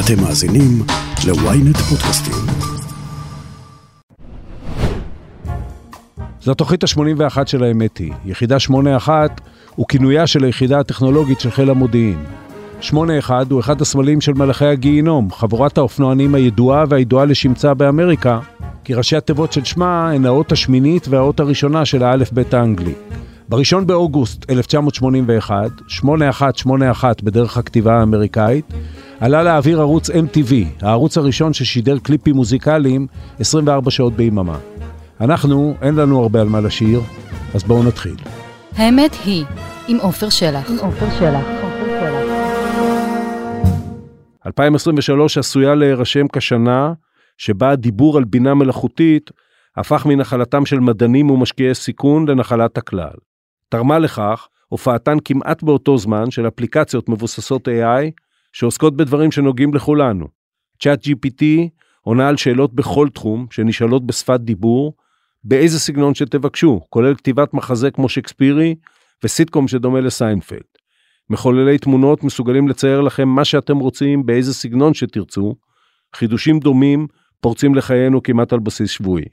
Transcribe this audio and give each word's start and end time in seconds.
אתם 0.00 0.22
מאזינים 0.22 0.82
ל-ynet 1.26 1.78
פודקאסטים. 1.78 2.34
זו 6.40 6.52
התוכנית 6.52 6.84
ה-81 6.84 7.46
של 7.46 7.64
האמת 7.64 7.98
היא. 7.98 8.12
יחידה 8.24 8.58
81 8.58 9.40
הוא 9.74 9.86
כינויה 9.88 10.26
של 10.26 10.44
היחידה 10.44 10.80
הטכנולוגית 10.80 11.40
של 11.40 11.50
חיל 11.50 11.70
המודיעין. 11.70 12.24
81 12.80 13.50
הוא 13.50 13.60
אחד 13.60 13.80
הסמלים 13.80 14.20
של 14.20 14.32
מלאכי 14.32 14.66
הגיהינום, 14.66 15.30
חבורת 15.32 15.78
האופנוענים 15.78 16.34
הידועה 16.34 16.84
והידועה 16.88 17.24
לשמצה 17.24 17.74
באמריקה, 17.74 18.38
כי 18.84 18.94
ראשי 18.94 19.16
התיבות 19.16 19.52
של 19.52 19.64
שמה 19.64 20.10
הן 20.10 20.26
האות 20.26 20.52
השמינית 20.52 21.08
והאות 21.08 21.40
הראשונה 21.40 21.84
של 21.84 22.02
האלף-בית 22.02 22.54
האנגלי. 22.54 22.94
בראשון 23.48 23.86
באוגוסט 23.86 24.50
1981, 24.50 25.70
8181 25.88 27.22
בדרך 27.22 27.56
הכתיבה 27.56 27.98
האמריקאית, 27.98 28.64
עלה 29.20 29.42
לאוויר 29.42 29.80
ערוץ 29.80 30.10
MTV, 30.10 30.54
הערוץ 30.82 31.18
הראשון 31.18 31.52
ששידר 31.52 31.98
קליפים 31.98 32.36
מוזיקליים 32.36 33.06
24 33.40 33.90
שעות 33.90 34.12
ביממה. 34.12 34.58
אנחנו, 35.20 35.74
אין 35.82 35.94
לנו 35.94 36.22
הרבה 36.22 36.40
על 36.40 36.48
מה 36.48 36.60
לשיר, 36.60 37.00
אז 37.54 37.64
בואו 37.64 37.82
נתחיל. 37.82 38.16
האמת 38.76 39.16
היא, 39.24 39.44
עם 39.88 39.96
עופר 40.00 40.28
שלח. 40.28 40.70
עם 40.70 40.76
עופר 40.78 41.06
שלח. 41.18 41.46
2023 44.46 45.38
עשויה 45.38 45.74
להירשם 45.74 46.28
כשנה 46.32 46.92
שבה 47.38 47.70
הדיבור 47.70 48.16
על 48.16 48.24
בינה 48.24 48.54
מלאכותית 48.54 49.30
הפך 49.76 50.06
מנחלתם 50.06 50.66
של 50.66 50.80
מדענים 50.80 51.30
ומשקיעי 51.30 51.74
סיכון 51.74 52.28
לנחלת 52.28 52.78
הכלל. 52.78 53.14
תרמה 53.68 53.98
לכך 53.98 54.48
הופעתן 54.68 55.16
כמעט 55.24 55.62
באותו 55.62 55.98
זמן 55.98 56.30
של 56.30 56.48
אפליקציות 56.48 57.08
מבוססות 57.08 57.68
AI 57.68 58.10
שעוסקות 58.52 58.96
בדברים 58.96 59.32
שנוגעים 59.32 59.74
לכולנו. 59.74 60.28
צ'אט 60.82 61.06
GPT 61.06 61.44
עונה 62.02 62.28
על 62.28 62.36
שאלות 62.36 62.74
בכל 62.74 63.08
תחום 63.08 63.46
שנשאלות 63.50 64.06
בשפת 64.06 64.40
דיבור, 64.40 64.92
באיזה 65.44 65.80
סגנון 65.80 66.14
שתבקשו, 66.14 66.80
כולל 66.90 67.14
כתיבת 67.14 67.54
מחזה 67.54 67.90
כמו 67.90 68.08
שקספירי 68.08 68.74
וסיטקום 69.24 69.68
שדומה 69.68 70.00
לסיינפלד. 70.00 70.60
מחוללי 71.30 71.78
תמונות 71.78 72.24
מסוגלים 72.24 72.68
לצייר 72.68 73.00
לכם 73.00 73.28
מה 73.28 73.44
שאתם 73.44 73.78
רוצים 73.78 74.26
באיזה 74.26 74.54
סגנון 74.54 74.94
שתרצו, 74.94 75.54
חידושים 76.16 76.58
דומים 76.58 77.06
פורצים 77.40 77.74
לחיינו 77.74 78.22
כמעט 78.22 78.52
על 78.52 78.58
בסיס 78.58 78.90
שבועי. 78.90 79.24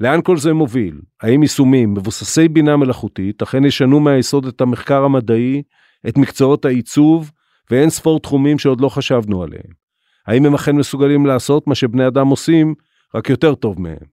לאן 0.00 0.20
כל 0.22 0.36
זה 0.36 0.52
מוביל? 0.52 1.00
האם 1.22 1.42
יישומים 1.42 1.94
מבוססי 1.94 2.48
בינה 2.48 2.76
מלאכותית 2.76 3.42
אכן 3.42 3.64
ישנו 3.64 4.00
מהיסוד 4.00 4.46
את 4.46 4.60
המחקר 4.60 5.04
המדעי, 5.04 5.62
את 6.08 6.18
מקצועות 6.18 6.64
העיצוב 6.64 7.30
ואין 7.70 7.90
ספור 7.90 8.20
תחומים 8.20 8.58
שעוד 8.58 8.80
לא 8.80 8.88
חשבנו 8.88 9.42
עליהם? 9.42 9.82
האם 10.26 10.46
הם 10.46 10.54
אכן 10.54 10.76
מסוגלים 10.76 11.26
לעשות 11.26 11.66
מה 11.66 11.74
שבני 11.74 12.06
אדם 12.06 12.28
עושים, 12.28 12.74
רק 13.14 13.30
יותר 13.30 13.54
טוב 13.54 13.80
מהם? 13.80 14.12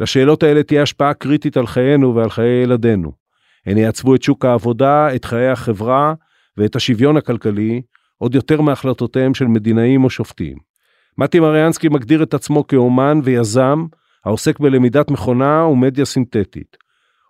לשאלות 0.00 0.42
האלה 0.42 0.62
תהיה 0.62 0.82
השפעה 0.82 1.14
קריטית 1.14 1.56
על 1.56 1.66
חיינו 1.66 2.14
ועל 2.14 2.30
חיי 2.30 2.62
ילדינו. 2.62 3.12
הן 3.66 3.78
יעצבו 3.78 4.14
את 4.14 4.22
שוק 4.22 4.44
העבודה, 4.44 5.14
את 5.14 5.24
חיי 5.24 5.48
החברה 5.48 6.14
ואת 6.56 6.76
השוויון 6.76 7.16
הכלכלי, 7.16 7.82
עוד 8.18 8.34
יותר 8.34 8.60
מהחלטותיהם 8.60 9.34
של 9.34 9.44
מדינאים 9.44 10.04
או 10.04 10.10
שופטים. 10.10 10.56
מתי 11.18 11.40
מריאנסקי 11.40 11.88
מגדיר 11.88 12.22
את 12.22 12.34
עצמו 12.34 12.66
כאומן 12.66 13.20
ויזם 13.24 13.86
העוסק 14.26 14.60
בלמידת 14.60 15.10
מכונה 15.10 15.64
ומדיה 15.64 16.04
סינתטית. 16.04 16.76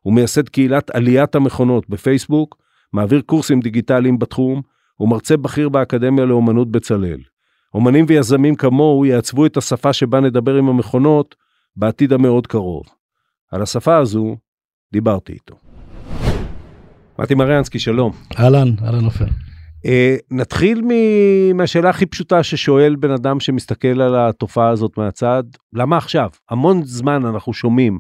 הוא 0.03 0.15
מייסד 0.15 0.49
קהילת 0.49 0.91
עליית 0.91 1.35
המכונות 1.35 1.89
בפייסבוק, 1.89 2.57
מעביר 2.93 3.21
קורסים 3.21 3.61
דיגיטליים 3.61 4.19
בתחום, 4.19 4.63
ומרצה 5.01 5.37
בכיר 5.37 5.69
באקדמיה 5.69 6.25
לאומנות 6.25 6.71
בצלאל. 6.71 7.21
אומנים 7.75 8.05
ויזמים 8.09 8.55
כמוהו 8.55 9.07
יעצבו 9.07 9.47
את 9.47 9.57
השפה 9.57 9.93
שבה 9.93 10.21
נדבר 10.21 10.55
עם 10.55 10.69
המכונות 10.69 11.35
בעתיד 11.77 12.13
המאוד 12.13 12.47
קרוב. 12.47 12.85
על 13.53 13.63
השפה 13.63 13.97
הזו 13.97 14.37
דיברתי 14.93 15.33
איתו. 15.33 15.57
מתי 17.19 17.35
מריאנסקי, 17.35 17.79
שלום. 17.79 18.13
אהלן, 18.39 18.69
אהלן 18.85 19.05
עופר. 19.05 19.27
Uh, 19.87 19.89
נתחיל 20.31 20.83
מהשאלה 21.55 21.91
הכי 21.91 22.07
פשוטה 22.07 22.43
ששואל 22.43 22.97
בן 22.97 23.11
אדם 23.11 23.41
שמסתכל 23.41 24.01
על 24.01 24.15
התופעה 24.17 24.69
הזאת 24.69 24.99
מהצד, 24.99 25.43
למה 25.73 25.97
עכשיו? 25.97 26.29
המון 26.51 26.83
זמן 26.85 27.25
אנחנו 27.27 27.53
שומעים 27.53 27.99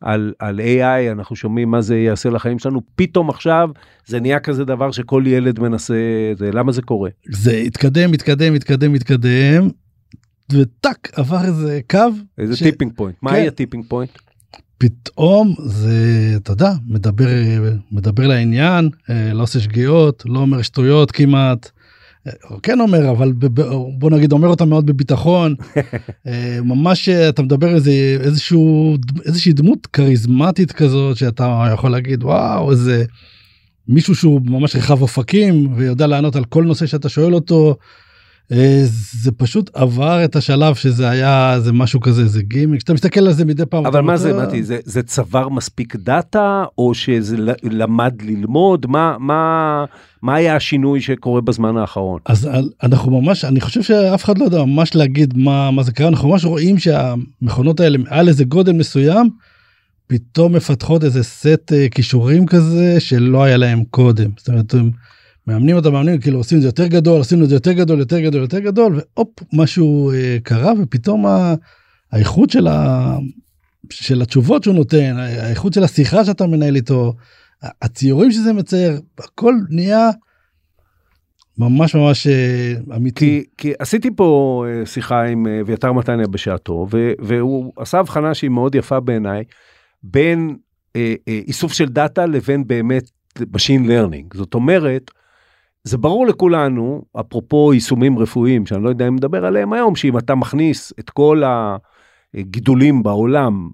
על, 0.00 0.32
על 0.38 0.60
AI, 0.60 1.12
אנחנו 1.12 1.36
שומעים 1.36 1.70
מה 1.70 1.80
זה 1.80 1.98
יעשה 1.98 2.30
לחיים 2.30 2.58
שלנו, 2.58 2.80
פתאום 2.96 3.30
עכשיו 3.30 3.68
זה 4.06 4.20
נהיה 4.20 4.40
כזה 4.40 4.64
דבר 4.64 4.90
שכל 4.90 5.24
ילד 5.26 5.60
מנסה, 5.60 5.94
זה, 6.38 6.50
למה 6.52 6.72
זה 6.72 6.82
קורה? 6.82 7.10
זה 7.30 7.52
התקדם, 7.56 8.12
התקדם, 8.12 8.54
התקדם, 8.54 8.94
התקדם, 8.94 9.68
וטאק, 10.52 11.10
עבר 11.12 11.44
איזה 11.44 11.80
קו. 11.90 11.98
איזה 12.38 12.56
ש- 12.56 12.62
tipping 12.62 12.92
point, 12.96 13.16
מה 13.22 13.30
כן. 13.30 13.36
היה 13.36 13.50
tipping 13.50 13.84
point? 13.88 14.10
פתאום 14.78 15.54
זה, 15.64 16.32
אתה 16.36 16.52
יודע, 16.52 16.72
מדבר, 16.88 17.26
מדבר 17.92 18.26
לעניין, 18.26 18.88
אה, 19.10 19.32
לא 19.32 19.42
עושה 19.42 19.60
שגיאות, 19.60 20.22
לא 20.26 20.38
אומר 20.38 20.62
שטויות 20.62 21.10
כמעט. 21.10 21.70
אה, 22.26 22.32
כן 22.62 22.80
אומר, 22.80 23.10
אבל 23.10 23.32
בוא 23.98 24.10
נגיד 24.10 24.32
אומר 24.32 24.48
אותה 24.48 24.64
מאוד 24.64 24.86
בביטחון. 24.86 25.54
אה, 26.26 26.58
ממש 26.64 27.08
אתה 27.08 27.42
מדבר 27.42 27.74
איזה 27.74 27.92
איזשהו 28.20 28.96
איזושהי 29.24 29.52
דמות 29.52 29.86
כריזמטית 29.86 30.72
כזאת 30.72 31.16
שאתה 31.16 31.68
יכול 31.72 31.90
להגיד 31.90 32.24
וואו 32.24 32.70
איזה 32.70 33.04
מישהו 33.88 34.14
שהוא 34.14 34.40
ממש 34.44 34.76
רחב 34.76 35.02
אופקים 35.02 35.72
ויודע 35.76 36.06
לענות 36.06 36.36
על 36.36 36.44
כל 36.44 36.64
נושא 36.64 36.86
שאתה 36.86 37.08
שואל 37.08 37.34
אותו. 37.34 37.76
אה, 38.52 38.82
זה 39.22 39.32
פשוט 39.32 39.70
עבר 39.74 40.24
את 40.24 40.36
השלב 40.36 40.74
שזה 40.74 41.10
היה 41.10 41.56
זה 41.60 41.72
משהו 41.72 42.00
כזה 42.00 42.26
זה 42.26 42.42
גימיק 42.42 42.80
שאתה 42.80 42.92
מסתכל 42.92 43.20
על 43.20 43.32
זה 43.32 43.44
מדי 43.44 43.66
פעם. 43.66 43.86
אבל 43.86 44.00
מה 44.00 44.16
זה, 44.16 44.32
אומר, 44.32 44.46
מתי, 44.46 44.62
זה, 44.62 44.78
זה 44.84 45.02
צבר 45.02 45.48
מספיק 45.48 45.96
דאטה, 45.96 46.64
או 46.78 46.94
שזה 46.94 47.36
למד 47.62 48.22
ללמוד? 48.22 48.86
מה, 48.86 49.16
מה, 49.18 49.84
מה 50.22 50.34
היה 50.34 50.56
השינוי 50.56 51.00
שקורה 51.00 51.40
בזמן 51.40 51.76
האחרון? 51.76 52.20
אז 52.26 52.48
אנחנו 52.82 53.20
ממש 53.20 53.44
אני 53.44 53.60
חושב 53.60 53.82
שאף 53.82 54.24
אחד 54.24 54.38
לא 54.38 54.44
יודע 54.44 54.64
ממש 54.64 54.94
להגיד 54.94 55.34
מה 55.36 55.70
מה 55.70 55.82
זה 55.82 55.92
קרה 55.92 56.08
אנחנו 56.08 56.28
ממש 56.28 56.44
רואים 56.44 56.78
שהמכונות 56.78 57.80
האלה 57.80 57.98
מעל 57.98 58.28
איזה 58.28 58.44
גודל 58.44 58.72
מסוים 58.72 59.30
פתאום 60.06 60.56
מפתחות 60.56 61.04
איזה 61.04 61.22
סט 61.22 61.72
אה, 61.72 61.88
כישורים 61.88 62.46
כזה 62.46 63.00
שלא 63.00 63.44
היה 63.44 63.56
להם 63.56 63.84
קודם 63.90 64.30
זאת 64.36 64.48
אומרת 64.48 64.74
מאמנים 65.46 65.76
אותם 65.76 65.92
מאמנים 65.92 66.20
כאילו 66.20 66.38
עושים 66.38 66.58
את 66.58 66.62
זה 66.62 66.68
יותר 66.68 66.86
גדול 66.86 67.18
עושים 67.18 67.42
את 67.42 67.48
זה 67.48 67.54
יותר 67.54 67.72
גדול 67.72 67.98
יותר 67.98 68.20
גדול 68.20 68.40
יותר 68.40 68.58
גדול 68.58 69.00
והופ 69.16 69.42
משהו 69.52 70.12
אה, 70.12 70.36
קרה 70.42 70.72
ופתאום 70.82 71.26
ה- 71.26 71.54
האיכות 72.12 72.50
של, 72.50 72.66
ה... 72.66 73.16
של 73.90 74.22
התשובות 74.22 74.64
שהוא 74.64 74.74
נותן 74.74 75.16
האיכות 75.18 75.72
של 75.72 75.84
השיחה 75.84 76.24
שאתה 76.24 76.46
מנהל 76.46 76.76
איתו 76.76 77.14
הציורים 77.82 78.32
שזה 78.32 78.52
מצייר 78.52 79.00
הכל 79.18 79.54
נהיה 79.70 80.10
ממש 81.58 81.94
ממש 81.94 82.26
אה, 82.26 82.74
אמיתי. 82.96 83.44
כי, 83.56 83.68
כי 83.68 83.72
עשיתי 83.78 84.10
פה 84.16 84.64
אה, 84.68 84.86
שיחה 84.86 85.22
עם 85.22 85.46
אה, 85.46 85.60
אביתר 85.60 85.92
מתניה 85.92 86.26
בשעתו, 86.26 86.86
ו, 86.90 87.12
והוא 87.18 87.72
עשה 87.76 87.98
הבחנה 87.98 88.34
שהיא 88.34 88.50
מאוד 88.50 88.74
יפה 88.74 89.00
בעיניי, 89.00 89.44
בין 90.02 90.56
אה, 90.96 91.14
אה, 91.28 91.40
איסוף 91.46 91.72
של 91.72 91.88
דאטה 91.88 92.26
לבין 92.26 92.66
באמת 92.66 93.10
Machine 93.38 93.86
Learning. 93.86 94.36
זאת 94.36 94.54
אומרת, 94.54 95.10
זה 95.84 95.98
ברור 95.98 96.26
לכולנו, 96.26 97.02
אפרופו 97.20 97.74
יישומים 97.74 98.18
רפואיים, 98.18 98.66
שאני 98.66 98.84
לא 98.84 98.88
יודע 98.88 99.08
אם 99.08 99.14
נדבר 99.14 99.46
עליהם 99.46 99.72
היום, 99.72 99.96
שאם 99.96 100.18
אתה 100.18 100.34
מכניס 100.34 100.92
את 100.98 101.10
כל 101.10 101.42
הגידולים 102.34 103.02
בעולם 103.02 103.70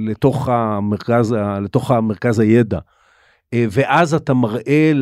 לתוך 0.00 0.48
המרכז, 0.48 1.32
לתוך 1.62 1.90
המרכז 1.90 2.38
הידע, 2.38 2.78
אה, 3.54 3.66
ואז 3.70 4.14
אתה 4.14 4.34
מראה 4.34 4.92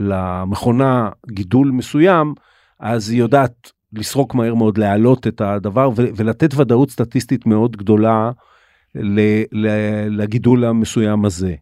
למכונה 0.00 1.08
גידול 1.30 1.70
מסוים, 1.70 2.34
אז 2.80 3.10
היא 3.10 3.18
יודעת 3.18 3.72
לסרוק 3.92 4.34
מהר 4.34 4.54
מאוד, 4.54 4.78
להעלות 4.78 5.26
את 5.26 5.40
הדבר 5.40 5.90
ולתת 5.96 6.54
ודאות 6.54 6.90
סטטיסטית 6.90 7.46
מאוד 7.46 7.76
גדולה 7.76 8.30
לגידול 10.10 10.64
המסוים 10.64 11.24
הזה. 11.24 11.54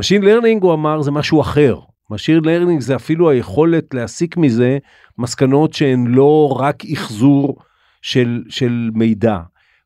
Machine 0.00 0.22
Learning, 0.22 0.58
הוא 0.60 0.74
אמר, 0.74 1.02
זה 1.02 1.10
משהו 1.10 1.40
אחר. 1.40 1.78
Machine 2.12 2.44
Learning 2.44 2.80
זה 2.80 2.96
אפילו 2.96 3.30
היכולת 3.30 3.94
להסיק 3.94 4.36
מזה 4.36 4.78
מסקנות 5.18 5.72
שהן 5.72 6.06
לא 6.06 6.56
רק 6.60 6.82
אחזור 6.92 7.56
של, 8.02 8.42
של 8.48 8.90
מידע. 8.94 9.38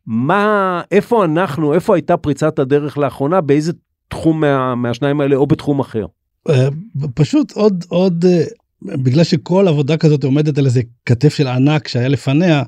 מה, 0.07 0.83
איפה 0.91 1.25
אנחנו, 1.25 1.75
איפה 1.75 1.95
הייתה 1.95 2.17
פריצת 2.17 2.59
הדרך 2.59 2.99
לאחרונה, 2.99 3.41
באיזה 3.41 3.73
תחום 4.09 4.41
מה, 4.41 4.75
מהשניים 4.75 5.21
האלה 5.21 5.37
או 5.37 5.47
בתחום 5.47 5.81
אחר? 5.81 6.07
אה, 6.49 6.69
פשוט 7.15 7.53
עוד 7.53 7.85
עוד 7.89 8.25
אה, 8.29 8.45
בגלל 8.83 9.25
שכל 9.25 9.69
עבודה 9.69 9.97
כזאת 9.97 10.25
עומדת 10.25 10.59
על 10.59 10.65
איזה 10.65 10.81
כתף 11.07 11.35
של 11.35 11.47
ענק 11.47 11.89
שהיה 11.89 12.09
לפניה 12.09 12.63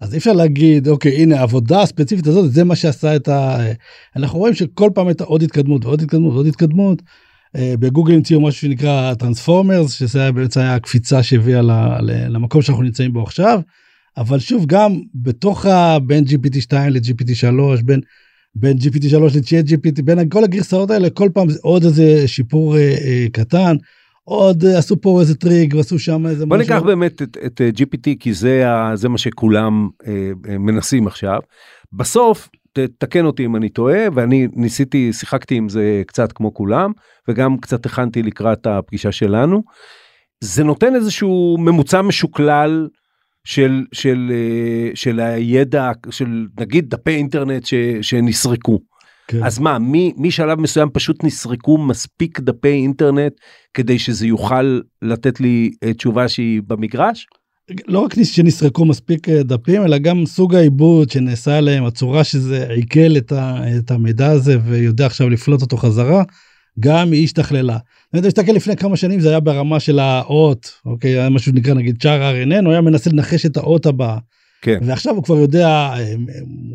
אז 0.00 0.12
אי 0.12 0.18
אפשר 0.18 0.32
להגיד 0.32 0.88
אוקיי 0.88 1.22
הנה 1.22 1.38
העבודה 1.38 1.82
הספציפית 1.82 2.26
הזאת 2.26 2.52
זה 2.52 2.64
מה 2.64 2.76
שעשה 2.76 3.16
את 3.16 3.28
ה... 3.28 3.58
אנחנו 4.16 4.38
רואים 4.38 4.54
שכל 4.54 4.90
פעם 4.94 5.06
הייתה 5.06 5.24
עוד 5.24 5.42
התקדמות 5.42 5.84
ועוד 5.84 6.02
התקדמות 6.02 6.32
ועוד 6.32 6.46
התקדמות. 6.46 7.02
אה, 7.56 7.74
בגוגל 7.80 8.14
המציאו 8.14 8.40
משהו 8.40 8.60
שנקרא 8.60 9.14
transformers 9.14 9.92
שזה 9.92 10.20
היה 10.20 10.32
בעצם 10.32 10.60
היה 10.60 10.74
הקפיצה 10.74 11.22
שהביאה 11.22 11.60
למקום 12.02 12.62
שאנחנו 12.62 12.82
נמצאים 12.82 13.12
בו 13.12 13.22
עכשיו. 13.22 13.60
אבל 14.16 14.38
שוב 14.38 14.66
גם 14.66 15.00
בתוך 15.14 15.66
ה... 15.66 15.98
בין 15.98 16.24
gpt 16.24 16.60
2 16.60 16.92
ל-gpt 16.92 17.34
3 17.34 17.82
בין 17.82 18.00
בין 18.54 18.76
gpt 18.76 19.08
3 19.08 19.36
ל-chat 19.36 19.68
gpt 19.68 20.02
בין 20.02 20.28
כל 20.28 20.44
הגרסאות 20.44 20.90
האלה 20.90 21.10
כל 21.10 21.28
פעם 21.34 21.46
עוד 21.62 21.84
איזה 21.84 22.28
שיפור 22.28 22.76
אה, 22.76 22.80
אה, 22.80 23.26
קטן. 23.32 23.76
עוד 24.28 24.64
אה, 24.64 24.78
עשו 24.78 25.00
פה 25.00 25.20
איזה 25.20 25.34
טריק 25.34 25.74
ועשו 25.74 25.98
שם 25.98 26.26
איזה 26.26 26.46
בוא 26.46 26.56
ניקח 26.56 26.82
באמת 26.82 27.22
את, 27.22 27.36
את 27.46 27.60
אה, 27.60 27.70
GPT 27.76 28.10
כי 28.20 28.32
זה, 28.32 28.70
ה, 28.70 28.96
זה 28.96 29.08
מה 29.08 29.18
שכולם 29.18 29.88
אה, 30.06 30.30
אה, 30.48 30.58
מנסים 30.58 31.06
עכשיו. 31.06 31.38
בסוף, 31.92 32.48
תקן 32.98 33.24
אותי 33.24 33.44
אם 33.44 33.56
אני 33.56 33.68
טועה, 33.68 33.98
ואני 34.14 34.48
ניסיתי, 34.52 35.12
שיחקתי 35.12 35.54
עם 35.54 35.68
זה 35.68 36.02
קצת 36.06 36.32
כמו 36.32 36.54
כולם, 36.54 36.92
וגם 37.28 37.58
קצת 37.58 37.86
הכנתי 37.86 38.22
לקראת 38.22 38.66
הפגישה 38.66 39.12
שלנו. 39.12 39.62
זה 40.40 40.64
נותן 40.64 40.94
איזשהו 40.94 41.56
ממוצע 41.58 42.02
משוקלל 42.02 42.88
של, 43.44 43.84
של, 43.92 44.32
אה, 44.34 44.90
של 44.94 45.20
הידע, 45.20 45.90
של 46.10 46.46
נגיד 46.60 46.90
דפי 46.90 47.10
אינטרנט 47.10 47.66
ש, 47.66 47.74
שנסרקו. 48.02 48.78
כן. 49.28 49.44
אז 49.44 49.58
מה, 49.58 49.78
מ- 49.78 50.22
משלב 50.26 50.60
מסוים 50.60 50.88
פשוט 50.92 51.24
נסרקו 51.24 51.78
מספיק 51.78 52.40
דפי 52.40 52.72
אינטרנט 52.72 53.32
כדי 53.74 53.98
שזה 53.98 54.26
יוכל 54.26 54.80
לתת 55.02 55.40
לי 55.40 55.70
אה, 55.84 55.94
תשובה 55.94 56.28
שהיא 56.28 56.62
במגרש? 56.66 57.26
לא 57.86 58.00
רק 58.00 58.14
שנסרקו 58.22 58.84
מספיק 58.84 59.28
אה, 59.28 59.42
דפים 59.42 59.84
אלא 59.84 59.98
גם 59.98 60.26
סוג 60.26 60.54
העיבוד 60.54 61.10
שנעשה 61.10 61.58
עליהם 61.58 61.84
הצורה 61.84 62.24
שזה 62.24 62.66
עיכל 62.68 63.16
את, 63.16 63.32
ה, 63.32 63.56
את 63.78 63.90
המידע 63.90 64.30
הזה 64.30 64.56
ויודע 64.64 65.06
עכשיו 65.06 65.30
לפלוט 65.30 65.62
אותו 65.62 65.76
חזרה 65.76 66.22
גם 66.80 67.12
היא 67.12 67.24
השתכללה. 67.24 67.78
אני 68.14 68.26
מסתכל 68.26 68.52
לפני 68.52 68.76
כמה 68.76 68.96
שנים 68.96 69.20
זה 69.20 69.28
היה 69.28 69.40
ברמה 69.40 69.80
של 69.80 69.98
האות 69.98 70.72
אוקיי 70.86 71.10
היה 71.10 71.28
משהו 71.28 71.52
שנקרא 71.52 71.74
נגיד 71.74 72.02
שער 72.02 72.34
RNN 72.34 72.64
הוא 72.64 72.72
היה 72.72 72.80
מנסה 72.80 73.10
לנחש 73.10 73.46
את 73.46 73.56
האות 73.56 73.86
הבאה 73.86 74.18
כן. 74.62 74.78
ועכשיו 74.82 75.14
הוא 75.14 75.22
כבר 75.22 75.36
יודע 75.36 75.68
אה, 75.68 76.14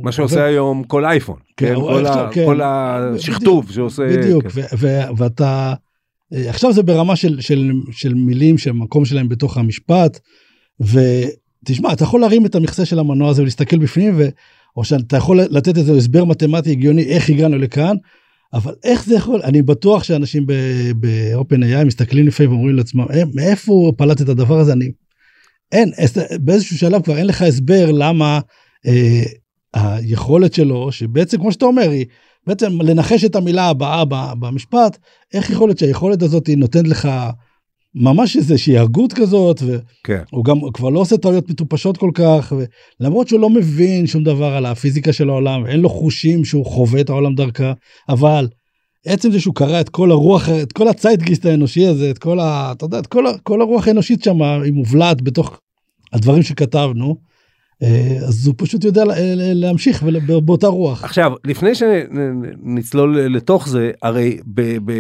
מה 0.02 0.12
שעושה 0.12 0.46
היום 0.46 0.84
כל 0.84 1.06
אייפון, 1.06 1.38
כן, 1.58 1.68
כן, 1.68 1.76
כל, 1.76 2.06
עכשיו, 2.06 2.28
ה, 2.28 2.34
כן. 2.34 2.46
כל 2.46 2.62
השכתוב 2.64 3.72
שעושה, 3.72 4.04
בדיוק 4.08 4.48
כן. 4.48 4.50
ו- 4.54 4.78
ו- 4.78 5.18
ואתה 5.18 5.74
אה, 6.34 6.50
עכשיו 6.50 6.74
זה 6.74 6.84
ברמה 6.84 7.16
של 7.16 7.42
של 7.42 7.72
של 7.92 8.14
מילים 8.14 8.58
שהמקום 8.58 9.06
שלהם 9.06 9.30
בתוך 9.30 9.58
המשפט 9.58 10.20
ותשמע 10.80 11.94
אתה 11.94 12.04
יכול 12.04 12.22
להרים 12.22 12.46
את 12.46 12.56
המכסה 12.56 12.86
של 12.86 13.00
המנוע 13.00 13.30
הזה 13.30 13.42
ולהסתכל 13.42 13.78
בפנים 13.78 14.14
ו... 14.18 14.30
או 14.78 14.84
שאתה 14.84 15.18
יכול 15.18 15.42
לתת 15.42 15.78
איזה 15.78 15.94
הסבר 15.94 16.24
מתמטי 16.24 16.72
הגיוני 16.72 17.04
איך 17.04 17.30
הגענו 17.30 17.58
לכאן. 17.58 17.96
אבל 18.54 18.74
איך 18.84 19.06
זה 19.06 19.16
יכול 19.16 19.42
אני 19.44 19.62
בטוח 19.62 20.04
שאנשים 20.04 20.46
ב-open 21.00 21.64
AI 21.64 21.86
מסתכלים 21.86 22.28
לפעמים 22.28 22.52
ואומרים 22.52 22.76
לעצמם 22.76 23.06
"אה, 23.14 23.24
מאיפה 23.34 23.72
הוא 23.72 23.94
פלט 23.98 24.22
את 24.22 24.30
הדבר 24.30 24.60
הזה 24.60 24.74
אני 24.74 24.92
אין 25.72 25.92
באיזשהו 26.40 26.78
שלב 26.78 27.02
כבר 27.02 27.18
אין 27.18 27.28
לך 27.28 27.42
הסבר 27.42 27.92
למה 27.92 28.40
אה, 28.88 29.24
היכולת 29.74 30.54
שלו 30.54 30.92
שבעצם 30.92 31.38
כמו 31.38 31.52
שאתה 31.52 31.66
אומר 31.66 31.90
היא 31.90 32.06
בעצם 32.48 32.82
לנחש 32.82 33.26
את 33.26 33.36
המילה 33.36 33.70
הבאה 33.70 34.06
במשפט 34.40 34.98
איך 35.34 35.50
יכול 35.50 35.70
להיות 35.70 35.78
שהיכולת 35.78 36.22
הזאת 36.22 36.48
היא 36.48 36.58
נותנת 36.58 36.88
לך 36.88 37.10
ממש 37.96 38.38
איזושהי 38.38 38.78
הגות 38.78 39.14
כזאת 39.14 39.62
כן. 40.04 40.22
והוא 40.34 40.46
גם 40.46 40.60
כבר 40.74 40.90
לא 40.90 41.00
עושה 41.00 41.18
טעויות 41.18 41.50
מטופשות 41.50 41.98
כל 41.98 42.12
כך 42.14 42.54
למרות 43.00 43.28
שהוא 43.28 43.40
לא 43.40 43.50
מבין 43.50 44.08
שום 44.08 44.24
דבר 44.24 44.54
על 44.54 44.66
הפיזיקה 44.66 45.14
של 45.14 45.30
העולם 45.30 45.66
אין 45.66 45.80
לו 45.80 45.90
חושים 45.90 46.46
שהוא 46.46 46.66
חווה 46.66 47.02
את 47.02 47.10
העולם 47.10 47.36
דרכה 47.36 47.74
אבל 48.10 48.48
עצם 49.06 49.32
זה 49.32 49.40
שהוא 49.40 49.56
קרא 49.56 49.82
את 49.82 49.90
כל 49.90 50.12
הרוח 50.12 50.50
את 50.50 50.72
כל 50.72 50.88
הצייטגיסט 50.88 51.46
האנושי 51.46 51.88
הזה 51.88 52.12
את 52.12 52.18
כל 52.18 52.40
ה... 52.40 52.72
אתה 52.72 52.86
יודע 52.86 53.00
את 53.00 53.08
כל, 53.08 53.26
כל 53.44 53.62
הרוח 53.62 53.88
האנושית 53.88 54.24
שם 54.24 54.42
היא 54.42 54.74
מובלעת 54.74 55.22
בתוך 55.22 55.60
הדברים 56.14 56.44
שכתבנו 56.44 57.18
אז 58.28 58.48
הוא 58.48 58.56
פשוט 58.58 58.84
יודע 58.84 59.06
לה- 59.06 59.14
להמשיך 59.54 60.04
באותה 60.46 60.68
רוח. 60.68 61.04
עכשיו 61.04 61.32
לפני 61.46 61.70
שנצלול 61.76 63.20
לתוך 63.20 63.70
זה 63.70 63.92
הרי 64.02 64.38
ב, 64.46 64.62
ב, 64.86 64.92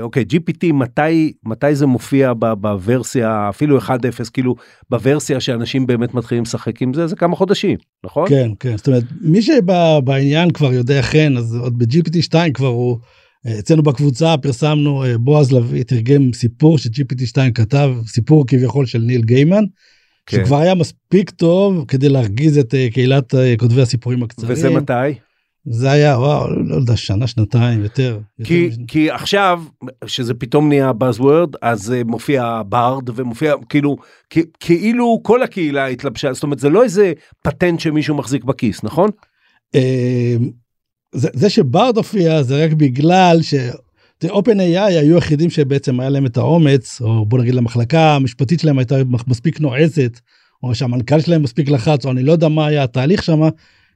אוקיי 0.00 0.24
GPT 0.32 0.72
מתי 0.72 1.32
מתי 1.44 1.74
זה 1.74 1.86
מופיע 1.86 2.32
ב, 2.38 2.52
בוורסיה 2.52 3.48
אפילו 3.48 3.78
1.0 3.78 3.90
כאילו 4.32 4.54
בוורסיה 4.90 5.40
שאנשים 5.40 5.86
באמת 5.86 6.14
מתחילים 6.14 6.42
לשחק 6.44 6.82
עם 6.82 6.94
זה 6.94 7.06
זה 7.06 7.16
כמה 7.16 7.36
חודשים 7.36 7.76
נכון? 8.04 8.28
כן 8.28 8.50
כן 8.60 8.76
זאת 8.76 8.86
אומרת 8.86 9.04
מי 9.20 9.42
שבעניין 9.42 10.50
כבר 10.50 10.72
יודע 10.72 11.02
כן 11.02 11.36
אז 11.36 11.54
עוד 11.54 11.78
ב-GPT 11.78 12.22
2 12.22 12.52
כבר 12.52 12.66
הוא 12.66 12.98
אה, 13.46 13.58
אצלנו 13.58 13.82
בקבוצה 13.82 14.34
פרסמנו 14.42 15.04
אה, 15.04 15.18
בועז 15.18 15.52
לביא 15.52 15.82
תרגם 15.82 16.32
סיפור 16.32 16.78
ש-GPT 16.78 17.26
2 17.26 17.52
כתב 17.52 17.90
סיפור 18.06 18.46
כביכול 18.46 18.86
של 18.86 18.98
ניל 18.98 19.22
גיימן. 19.22 19.64
כן. 20.26 20.44
שכבר 20.44 20.56
היה 20.56 20.74
מספיק 20.74 21.30
טוב 21.30 21.84
כדי 21.88 22.08
להרגיז 22.08 22.58
את 22.58 22.74
אה, 22.74 22.88
קהילת 22.92 23.34
אה, 23.34 23.54
כותבי 23.58 23.82
הסיפורים 23.82 24.22
הקצרים. 24.22 24.52
וזה 24.52 24.70
מתי? 24.70 24.92
זה 25.68 25.90
היה 25.90 26.18
וואו 26.18 26.50
לא 26.62 26.74
יודע 26.74 26.96
שנה 26.96 27.26
שנתיים 27.26 27.82
יותר. 27.82 28.18
כי, 28.44 28.54
יותר 28.54 28.76
כי 28.88 29.10
עכשיו 29.10 29.62
שזה 30.06 30.34
פתאום 30.34 30.68
נהיה 30.68 30.92
buzzword 31.00 31.50
אז 31.62 31.92
אה, 31.92 32.02
מופיע 32.04 32.62
ברד 32.68 33.10
ומופיע 33.18 33.54
כאילו 33.68 33.96
כ- 34.30 34.38
כאילו 34.60 35.20
כל 35.22 35.42
הקהילה 35.42 35.86
התלבשה 35.86 36.32
זאת 36.32 36.42
אומרת 36.42 36.58
זה 36.58 36.68
לא 36.68 36.82
איזה 36.84 37.12
פטנט 37.42 37.80
שמישהו 37.80 38.14
מחזיק 38.14 38.44
בכיס 38.44 38.84
נכון? 38.84 39.10
אה, 39.74 40.36
זה, 41.12 41.28
זה 41.32 41.50
שברד 41.50 41.96
הופיע 41.96 42.42
זה 42.42 42.64
רק 42.64 42.72
בגלל 42.72 43.38
ש... 44.22 44.26
אופן 44.26 44.60
AI 44.60 44.80
היו 44.80 45.14
היחידים 45.14 45.50
שבעצם 45.50 46.00
היה 46.00 46.10
להם 46.10 46.26
את 46.26 46.36
האומץ 46.36 47.00
או 47.00 47.26
בוא 47.26 47.38
נגיד 47.38 47.54
למחלקה 47.54 48.14
המשפטית 48.14 48.60
שלהם 48.60 48.78
הייתה 48.78 48.96
מספיק 49.26 49.60
נועזת 49.60 50.20
או 50.62 50.74
שהמנכ"ל 50.74 51.20
שלהם 51.20 51.42
מספיק 51.42 51.68
לחץ 51.68 52.06
או 52.06 52.10
אני 52.10 52.22
לא 52.22 52.32
יודע 52.32 52.48
מה 52.48 52.66
היה 52.66 52.82
התהליך 52.82 53.22
שם 53.22 53.40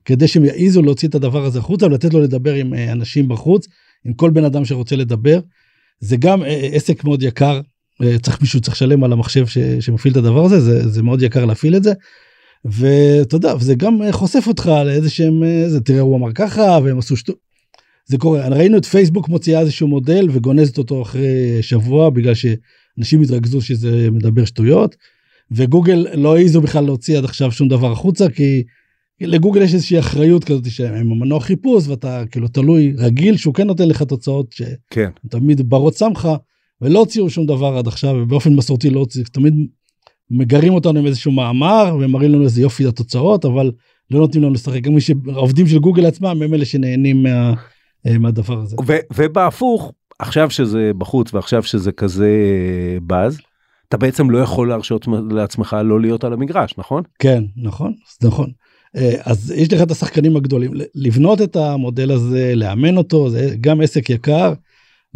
כדי 0.04 0.28
שהם 0.28 0.44
יעזו 0.44 0.82
להוציא 0.82 1.08
את 1.08 1.14
הדבר 1.14 1.44
הזה 1.44 1.58
החוצה 1.58 1.86
ולתת 1.86 2.14
לו 2.14 2.20
לדבר 2.20 2.54
עם 2.54 2.74
אה, 2.74 2.92
אנשים 2.92 3.28
בחוץ 3.28 3.66
עם 4.04 4.12
כל 4.12 4.30
בן 4.30 4.44
אדם 4.44 4.64
שרוצה 4.64 4.96
לדבר. 4.96 5.40
זה 6.00 6.16
גם 6.16 6.42
אה, 6.42 6.68
עסק 6.72 7.04
מאוד 7.04 7.22
יקר 7.22 7.60
אה, 8.02 8.18
צריך 8.18 8.40
מישהו 8.40 8.60
צריך 8.60 8.76
לשלם 8.76 9.04
על 9.04 9.12
המחשב 9.12 9.46
ש, 9.46 9.58
שמפעיל 9.58 10.12
את 10.12 10.16
הדבר 10.16 10.44
הזה 10.44 10.60
זה, 10.60 10.88
זה 10.88 11.02
מאוד 11.02 11.22
יקר 11.22 11.44
להפעיל 11.44 11.76
את 11.76 11.82
זה. 11.82 11.92
ואתה 12.64 13.36
יודע 13.36 13.58
זה 13.58 13.74
גם 13.74 14.02
אה, 14.02 14.12
חושף 14.12 14.44
אותך 14.46 14.70
לאיזה 14.84 15.10
שהם 15.10 15.44
אה, 15.44 15.68
זה 15.68 15.80
תראה 15.80 16.00
הוא 16.00 16.16
אמר 16.16 16.32
ככה 16.32 16.78
והם 16.84 16.98
עשו 16.98 17.16
שטות. 17.16 17.49
זה 18.10 18.18
קורה 18.18 18.48
ראינו 18.48 18.78
את 18.78 18.84
פייסבוק 18.84 19.28
מוציאה 19.28 19.60
איזשהו 19.60 19.88
מודל 19.88 20.26
וגונזת 20.30 20.78
אותו 20.78 21.02
אחרי 21.02 21.58
שבוע 21.62 22.10
בגלל 22.10 22.34
שאנשים 22.34 23.22
התרכזו 23.22 23.60
שזה 23.60 24.10
מדבר 24.10 24.44
שטויות 24.44 24.96
וגוגל 25.50 26.06
לא 26.14 26.36
העזו 26.36 26.60
בכלל 26.60 26.84
להוציא 26.84 27.18
עד 27.18 27.24
עכשיו 27.24 27.52
שום 27.52 27.68
דבר 27.68 27.92
החוצה 27.92 28.28
כי 28.28 28.62
לגוגל 29.20 29.62
יש 29.62 29.74
איזושהי 29.74 29.98
אחריות 29.98 30.44
כזאת 30.44 30.70
שהם 30.70 31.12
המנוע 31.12 31.40
חיפוש 31.40 31.88
ואתה 31.88 32.24
כאילו 32.30 32.48
תלוי 32.48 32.92
רגיל 32.96 33.36
שהוא 33.36 33.54
כן 33.54 33.66
נותן 33.66 33.88
לך 33.88 34.02
תוצאות 34.02 34.54
כן. 34.90 35.10
שתמיד 35.26 35.68
ברות 35.68 35.94
שמך 35.94 36.28
ולא 36.80 36.98
הוציאו 36.98 37.30
שום 37.30 37.46
דבר 37.46 37.78
עד 37.78 37.86
עכשיו 37.86 38.14
ובאופן 38.22 38.54
מסורתי 38.54 38.90
לא 38.90 39.00
הוציאו 39.00 39.24
תמיד 39.24 39.54
מגרים 40.30 40.74
אותנו 40.74 40.98
עם 40.98 41.06
איזשהו 41.06 41.32
מאמר 41.32 41.96
ומראים 42.00 42.32
לנו 42.32 42.44
איזה 42.44 42.62
יופי 42.62 42.86
התוצאות 42.86 43.44
אבל 43.44 43.72
לא 44.10 44.20
נותנים 44.20 44.44
לנו 44.44 44.52
לשחק 44.52 44.80
גם 44.82 44.94
מי 44.94 45.00
שהעובדים 45.00 45.66
של 45.66 45.78
גוגל 45.78 46.06
עצמם 46.06 46.42
הם 46.42 46.54
אלה 46.54 46.64
שנהנים 46.64 47.22
מה, 47.22 47.54
מהדבר 48.18 48.58
הזה. 48.58 48.76
ו- 48.86 49.14
ובהפוך 49.16 49.92
עכשיו 50.18 50.50
שזה 50.50 50.90
בחוץ 50.98 51.34
ועכשיו 51.34 51.62
שזה 51.62 51.92
כזה 51.92 52.26
אה, 52.26 53.00
באז 53.02 53.38
אתה 53.88 53.96
בעצם 53.96 54.30
לא 54.30 54.38
יכול 54.38 54.68
להרשות 54.68 55.08
לעצמך 55.30 55.76
לא 55.84 56.00
להיות 56.00 56.24
על 56.24 56.32
המגרש 56.32 56.74
נכון? 56.78 57.02
כן 57.18 57.44
נכון 57.56 57.92
נכון. 58.22 58.50
אה, 58.96 59.14
אז 59.24 59.54
יש 59.56 59.72
לך 59.72 59.82
את 59.82 59.90
השחקנים 59.90 60.36
הגדולים 60.36 60.72
לבנות 60.94 61.42
את 61.42 61.56
המודל 61.56 62.10
הזה 62.10 62.52
לאמן 62.56 62.96
אותו 62.96 63.30
זה 63.30 63.54
גם 63.60 63.80
עסק 63.80 64.10
יקר 64.10 64.52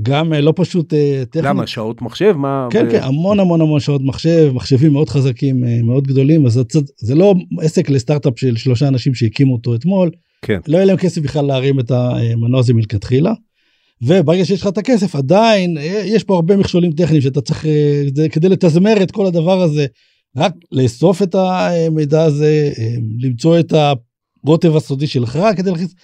גם 0.02 0.32
אה, 0.32 0.40
לא 0.40 0.52
פשוט 0.56 0.94
אה, 0.94 1.22
טכנית. 1.30 1.44
למה 1.44 1.66
שעות 1.66 2.02
מחשב 2.02 2.34
מה? 2.36 2.68
כן 2.70 2.86
ו- 2.88 2.90
כן 2.90 3.02
המון 3.02 3.40
המון 3.40 3.60
המון 3.60 3.80
שעות 3.80 4.02
מחשב 4.04 4.50
מחשבים 4.54 4.92
מאוד 4.92 5.08
חזקים 5.08 5.64
אה, 5.64 5.80
מאוד 5.82 6.06
גדולים 6.06 6.46
אז 6.46 6.52
זה, 6.52 6.80
זה 6.96 7.14
לא 7.14 7.34
עסק 7.60 7.90
לסטארט-אפ 7.90 8.32
של 8.36 8.56
שלושה 8.56 8.88
אנשים 8.88 9.14
שהקימו 9.14 9.52
אותו 9.52 9.74
אתמול 9.74 10.10
כן. 10.44 10.58
לא 10.68 10.76
יהיה 10.76 10.86
להם 10.86 10.96
כסף 10.96 11.22
בכלל 11.22 11.44
להרים 11.44 11.80
את 11.80 11.90
המנוע 11.90 12.60
הזה 12.60 12.74
מלכתחילה. 12.74 13.32
וברגע 14.02 14.44
שיש 14.44 14.60
לך 14.60 14.66
את 14.66 14.78
הכסף 14.78 15.16
עדיין 15.16 15.78
אה, 15.78 16.02
יש 16.04 16.24
פה 16.24 16.34
הרבה 16.34 16.56
מכשולים 16.56 16.92
טכניים 16.92 17.22
שאתה 17.22 17.40
צריך 17.40 17.66
אה, 17.66 18.28
כדי 18.28 18.48
לתזמר 18.48 19.02
את 19.02 19.10
כל 19.10 19.26
הדבר 19.26 19.62
הזה 19.62 19.86
רק 20.36 20.54
לאסוף 20.72 21.22
את 21.22 21.34
המידע 21.34 22.22
הזה 22.22 22.70
אה, 22.78 22.94
למצוא 23.18 23.58
את 23.58 23.72
הרוטב 24.44 24.76
הסודי 24.76 25.06
שלך 25.06 25.38
כדי 25.56 25.70
להכניס 25.70 25.94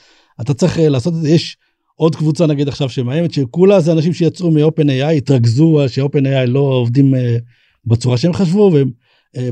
אתה 0.41 0.55
צריך 0.55 0.79
לעשות 0.81 1.15
את 1.15 1.21
זה 1.21 1.31
יש 1.31 1.57
עוד 1.95 2.17
קבוצה 2.17 2.47
נגיד 2.47 2.69
עכשיו 2.69 2.89
שמאיימת 2.89 3.33
שכולה 3.33 3.81
זה 3.81 3.93
אנשים 3.93 4.13
שיצאו 4.13 4.51
מאופן 4.51 4.91
AI 4.91 5.13
התרכזו 5.17 5.79
שאופן 5.89 6.27
AI 6.27 6.47
לא 6.47 6.61
עובדים 6.61 7.15
בצורה 7.87 8.17
שהם 8.17 8.33
חשבו 8.33 8.73
והם 8.75 8.91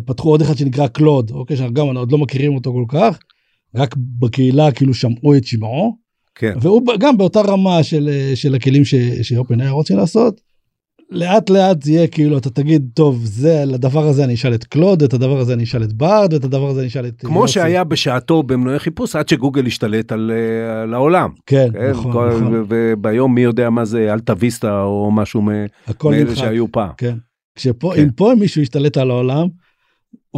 פתחו 0.04 0.30
עוד 0.30 0.42
אחד 0.42 0.56
שנקרא 0.56 0.86
קלוד 0.86 1.30
אוקיי 1.30 1.56
שאנחנו 1.56 1.74
גם 1.74 1.96
עוד 1.96 2.12
לא 2.12 2.18
מכירים 2.18 2.54
אותו 2.54 2.72
כל 2.72 2.84
כך 2.88 3.18
רק 3.74 3.94
בקהילה 4.18 4.72
כאילו 4.72 4.94
שמעו 4.94 5.36
את 5.36 5.44
שמעו 5.44 5.96
כן. 6.34 6.54
והוא 6.60 6.82
גם 6.98 7.16
באותה 7.16 7.40
רמה 7.40 7.82
של, 7.82 8.08
אה, 8.12 8.32
של 8.36 8.54
הכלים 8.54 8.82
שאופן 9.22 9.60
היה 9.60 9.70
רוצים 9.70 9.96
לעשות 9.96 10.40
לאט 11.10 11.50
לאט 11.50 11.82
זה 11.82 11.92
יהיה 11.92 12.06
כאילו 12.06 12.38
אתה 12.38 12.50
תגיד 12.50 12.88
טוב 12.94 13.20
זה 13.24 13.64
לדבר 13.66 14.06
הזה 14.06 14.24
אני 14.24 14.34
אשאל 14.34 14.54
את 14.54 14.64
קלוד 14.64 15.02
את 15.02 15.14
הדבר 15.14 15.38
הזה 15.38 15.52
אני 15.54 15.64
אשאל 15.64 15.82
את 15.82 15.92
בארד 15.92 16.32
ואת 16.32 16.44
הדבר 16.44 16.68
הזה 16.68 16.80
אני 16.80 16.88
אשאל 16.88 17.06
את 17.06 17.20
כמו 17.20 17.40
יוסי. 17.40 17.52
שהיה 17.52 17.84
בשעתו 17.84 18.42
במנועי 18.42 18.78
חיפוש 18.78 19.16
עד 19.16 19.28
שגוגל 19.28 19.66
השתלט 19.66 20.12
על, 20.12 20.32
אה, 20.34 20.82
על 20.82 20.94
העולם. 20.94 21.30
כן, 21.46 21.68
כן, 21.72 21.90
נכון, 21.90 22.12
כל- 22.12 22.28
נכון. 22.28 22.64
וביום 22.68 23.34
מי 23.34 23.40
יודע 23.40 23.70
מה 23.70 23.84
זה 23.84 24.12
אלטה 24.12 24.34
ויסטה 24.38 24.82
או 24.82 25.10
משהו 25.10 25.42
מאלה. 25.42 25.66
שהיו 26.34 26.72
פעם. 26.72 26.90
כן. 26.96 27.16
כשפה 27.54 27.92
כן. 27.96 28.02
אם 28.02 28.10
פה 28.10 28.32
מישהו 28.40 28.62
ישתלט 28.62 28.96
על 28.96 29.10
העולם 29.10 29.46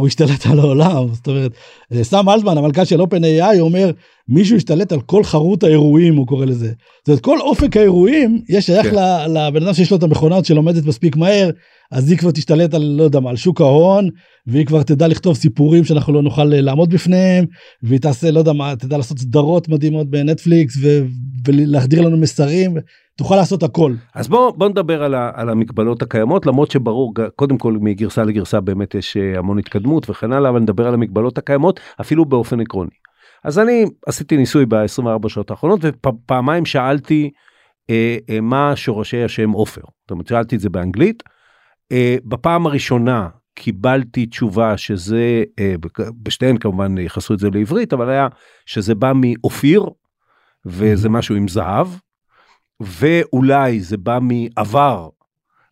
הוא 0.01 0.07
ישתלט 0.07 0.45
על 0.45 0.59
העולם 0.59 1.07
זאת 1.13 1.27
אומרת 1.27 1.51
אה, 1.93 2.03
סם 2.03 2.29
אלטמן 2.29 2.57
המנכ"ל 2.57 2.85
של 2.85 3.01
אופן 3.01 3.23
AI 3.23 3.59
אומר 3.59 3.91
מישהו 4.27 4.57
ישתלט 4.57 4.91
על 4.91 5.01
כל 5.01 5.23
חרוט 5.23 5.63
האירועים 5.63 6.15
הוא 6.15 6.27
קורא 6.27 6.45
לזה. 6.45 6.71
זאת 6.99 7.07
אומרת 7.07 7.21
כל 7.21 7.41
אופק 7.41 7.77
האירועים 7.77 8.41
יש 8.49 8.65
שייך 8.65 8.87
כן. 8.87 8.95
לבן 9.33 9.63
אדם 9.63 9.73
שיש 9.73 9.91
לו 9.91 9.97
את 9.97 10.03
המכונה 10.03 10.35
הזאת 10.35 10.45
שלומדת 10.45 10.85
מספיק 10.85 11.15
מהר 11.15 11.49
אז 11.91 12.09
היא 12.09 12.17
כבר 12.17 12.31
תשתלט 12.31 12.73
על 12.73 12.83
לא 12.83 13.03
יודע 13.03 13.19
מה 13.19 13.29
על 13.29 13.35
שוק 13.35 13.61
ההון 13.61 14.09
והיא 14.47 14.65
כבר 14.65 14.83
תדע 14.83 15.07
לכתוב 15.07 15.35
סיפורים 15.35 15.83
שאנחנו 15.83 16.13
לא 16.13 16.21
נוכל 16.21 16.53
אה, 16.53 16.61
לעמוד 16.61 16.89
בפניהם 16.89 17.45
והיא 17.83 17.99
תעשה 17.99 18.31
לא 18.31 18.39
יודע 18.39 18.53
מה 18.53 18.73
תדע 18.75 18.97
לעשות 18.97 19.19
סדרות 19.19 19.69
מדהימות 19.69 20.09
בנטפליקס 20.09 20.77
ו- 20.81 21.05
ולהחדיר 21.47 22.01
לנו 22.01 22.17
מסרים 22.17 22.75
תוכל 23.17 23.35
לעשות 23.35 23.63
הכל. 23.63 23.93
אז 24.15 24.27
בוא 24.27 24.51
בוא 24.51 24.69
נדבר 24.69 25.03
על, 25.03 25.15
ה, 25.15 25.31
על 25.33 25.49
המגבלות 25.49 26.01
הקיימות 26.01 26.45
למרות 26.45 26.71
שברור 26.71 27.13
קודם 27.35 27.57
כל 27.57 27.77
מגרסה 27.81 28.23
לגרסה 28.23 28.59
באמת 28.59 28.95
יש 28.95 29.17
אה, 29.17 29.37
המון 29.37 29.59
התקדמות 29.59 30.09
וכן 30.09 30.33
הלאה 30.33 30.49
אבל 30.49 30.59
נדבר 30.59 30.87
על 30.87 30.93
המגבלות 30.93 31.37
הקיימות 31.37 31.79
אפילו 32.01 32.25
באופן 32.25 32.61
עקרוני. 32.61 32.89
אז 33.43 33.59
אני 33.59 33.85
עשיתי 34.07 34.37
ניסוי 34.37 34.65
ב-24 34.65 35.29
שעות 35.29 35.51
האחרונות 35.51 35.79
ופעמיים 35.83 36.65
שאלתי 36.65 37.31
אה, 37.89 38.17
אה, 38.29 38.41
מה 38.41 38.75
שורשי 38.75 39.23
השם 39.23 39.51
עופר. 39.51 39.81
זאת 40.01 40.11
אומרת 40.11 40.27
שאלתי 40.27 40.55
את 40.55 40.61
זה 40.61 40.69
באנגלית. 40.69 41.23
אה, 41.91 42.15
בפעם 42.25 42.65
הראשונה 42.65 43.27
קיבלתי 43.55 44.25
תשובה 44.25 44.77
שזה 44.77 45.43
אה, 45.59 45.75
בשתיהן 46.23 46.57
כמובן 46.57 46.97
יכנסו 46.97 47.33
את 47.33 47.39
זה 47.39 47.49
לעברית 47.49 47.93
אבל 47.93 48.09
היה 48.09 48.27
שזה 48.65 48.95
בא 48.95 49.11
מאופיר 49.15 49.85
וזה 50.65 51.09
משהו 51.09 51.35
עם 51.35 51.47
זהב. 51.47 51.87
ואולי 52.81 53.79
זה 53.79 53.97
בא 53.97 54.19
מעבר 54.21 55.09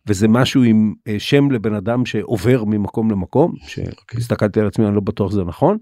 וזה 0.06 0.28
משהו 0.28 0.62
עם 0.62 0.94
אה, 1.08 1.14
שם 1.18 1.50
לבן 1.50 1.74
אדם 1.74 2.06
שעובר 2.06 2.64
ממקום 2.64 3.10
למקום 3.10 3.54
שהסתכלתי 3.66 4.60
על 4.60 4.66
עצמי 4.66 4.86
אני 4.86 4.94
לא 4.94 5.00
בטוח 5.00 5.30
שזה 5.30 5.44
נכון. 5.44 5.78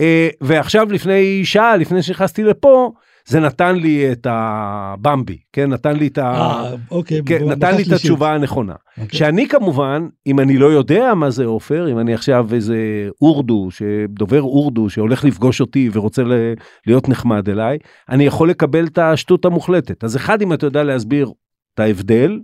אה, 0.00 0.28
ועכשיו 0.40 0.92
לפני 0.92 1.44
שעה 1.44 1.76
לפני 1.76 2.02
שנכנסתי 2.02 2.42
לפה 2.42 2.92
זה 3.30 3.40
נתן 3.40 3.76
לי 3.76 4.12
את 4.12 4.26
הבמבי 4.30 5.38
כן 5.52 5.70
נתן 5.70 5.96
לי 5.96 6.06
את 6.06 6.18
ה... 6.18 6.32
אה, 6.32 6.74
אוקיי, 6.90 7.20
כן, 7.26 7.48
נתן 7.48 7.76
לי 7.76 7.82
את. 7.82 7.92
התשובה 7.92 8.34
הנכונה. 8.34 8.74
אוקיי. 8.98 9.18
שאני 9.18 9.48
כמובן, 9.48 10.08
אם 10.26 10.40
אני 10.40 10.58
לא 10.58 10.66
יודע 10.66 11.14
מה 11.14 11.30
זה 11.30 11.44
עופר, 11.44 11.92
אם 11.92 11.98
אני 11.98 12.14
עכשיו 12.14 12.48
איזה 12.54 13.08
אורדו, 13.22 13.68
שדובר 13.70 14.42
אורדו, 14.42 14.90
שהולך 14.90 15.24
לפגוש 15.24 15.60
אותי 15.60 15.90
ורוצה 15.92 16.22
ל- 16.22 16.54
להיות 16.86 17.08
נחמד 17.08 17.48
אליי, 17.48 17.78
אני 18.08 18.24
יכול 18.24 18.50
לקבל 18.50 18.86
את 18.86 18.98
השטות 18.98 19.44
המוחלטת. 19.44 20.04
אז 20.04 20.16
אחד, 20.16 20.42
אם 20.42 20.52
אתה 20.52 20.66
יודע 20.66 20.82
להסביר 20.82 21.30
את 21.74 21.80
ההבדל, 21.80 22.40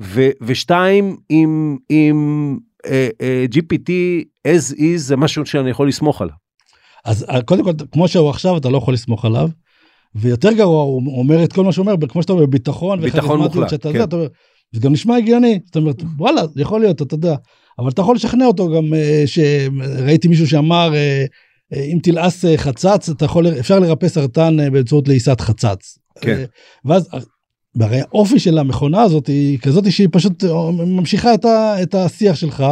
ו- 0.00 0.30
ושתיים, 0.42 1.16
אם, 1.30 1.76
אם 1.90 2.56
אה, 2.86 3.08
אה, 3.20 3.44
GPT 3.54 3.90
as 4.48 4.74
is 4.76 4.96
זה 4.96 5.16
משהו 5.16 5.46
שאני 5.46 5.70
יכול 5.70 5.88
לסמוך 5.88 6.22
עליו. 6.22 6.34
אז 7.04 7.26
אה, 7.30 7.42
קודם 7.42 7.64
כל 7.64 7.72
כמו 7.92 8.08
שהוא 8.08 8.30
עכשיו 8.30 8.56
אתה 8.56 8.68
לא 8.68 8.78
יכול 8.78 8.94
לסמוך 8.94 9.24
עליו. 9.24 9.48
ויותר 10.14 10.52
גרוע 10.52 10.82
הוא 10.82 11.18
אומר 11.18 11.44
את 11.44 11.52
כל 11.52 11.64
מה 11.64 11.72
שהוא 11.72 11.86
אומר 11.86 12.08
כמו 12.08 12.22
שאתה 12.22 12.32
אומר 12.32 12.46
ביטחון 12.46 13.00
ביטחון 13.00 13.40
מוחלט, 13.40 13.68
שאתה 13.68 13.88
כן. 13.88 13.94
יודע, 13.94 14.04
אתה 14.04 14.16
אומר, 14.16 14.26
זה 14.72 14.80
גם 14.80 14.92
נשמע 14.92 15.16
הגיוני 15.16 15.58
זאת 15.66 15.76
אומרת 15.76 16.02
וואלה 16.18 16.46
זה 16.46 16.62
יכול 16.62 16.80
להיות 16.80 17.02
אתה 17.02 17.14
יודע 17.14 17.34
אבל 17.78 17.88
אתה 17.88 18.02
יכול 18.02 18.16
לשכנע 18.16 18.46
אותו 18.46 18.68
גם 18.70 18.94
אה, 18.94 19.22
שראיתי 19.26 20.28
מישהו 20.28 20.46
שאמר 20.46 20.94
אה, 20.94 21.24
אה, 21.74 21.82
אם 21.82 21.98
תלעס 22.02 22.44
חצץ 22.56 23.08
אתה 23.08 23.24
יכול 23.24 23.46
אפשר 23.46 23.78
לרפא 23.78 24.08
סרטן 24.08 24.56
באמצעות 24.72 25.08
לעיסת 25.08 25.40
חצץ. 25.40 25.98
כן. 26.20 26.44
ואז 26.84 27.08
והרי 27.74 28.00
האופי 28.00 28.38
של 28.38 28.58
המכונה 28.58 29.02
הזאת 29.02 29.26
היא 29.26 29.58
כזאת 29.58 29.92
שהיא 29.92 30.08
פשוט 30.12 30.44
ממשיכה 30.86 31.34
את, 31.34 31.44
ה, 31.44 31.82
את 31.82 31.94
השיח 31.94 32.36
שלך 32.36 32.64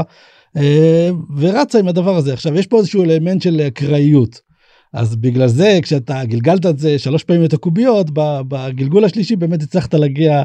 ורצה 1.36 1.78
עם 1.78 1.88
הדבר 1.88 2.16
הזה 2.16 2.32
עכשיו 2.32 2.54
יש 2.54 2.66
פה 2.66 2.78
איזשהו 2.78 3.02
אלמנט 3.02 3.42
של 3.42 3.60
אקראיות. 3.60 4.47
אז 4.92 5.16
בגלל 5.16 5.48
זה 5.48 5.78
כשאתה 5.82 6.24
גלגלת 6.24 6.66
את 6.66 6.78
זה 6.78 6.98
שלוש 6.98 7.24
פעמים 7.24 7.44
את 7.44 7.52
הקוביות 7.52 8.06
בגלגול 8.48 9.04
השלישי 9.04 9.36
באמת 9.36 9.62
הצלחת 9.62 9.94
להגיע 9.94 10.42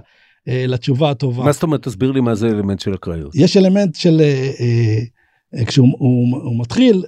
אה, 0.47 0.65
לתשובה 0.67 1.09
הטובה. 1.09 1.43
מה 1.43 1.51
זאת 1.51 1.63
אומרת, 1.63 1.83
תסביר 1.83 2.11
לי 2.11 2.21
מה 2.21 2.35
זה 2.35 2.47
אלמנט 2.47 2.79
של 2.79 2.93
אקראיות. 2.93 3.35
יש 3.35 3.57
אלמנט 3.57 3.95
של 3.95 4.21
אה, 4.21 4.51
אה, 4.59 4.97
אה, 5.59 5.65
כשהוא 5.65 5.87
הוא, 5.97 6.37
הוא 6.43 6.59
מתחיל 6.59 7.03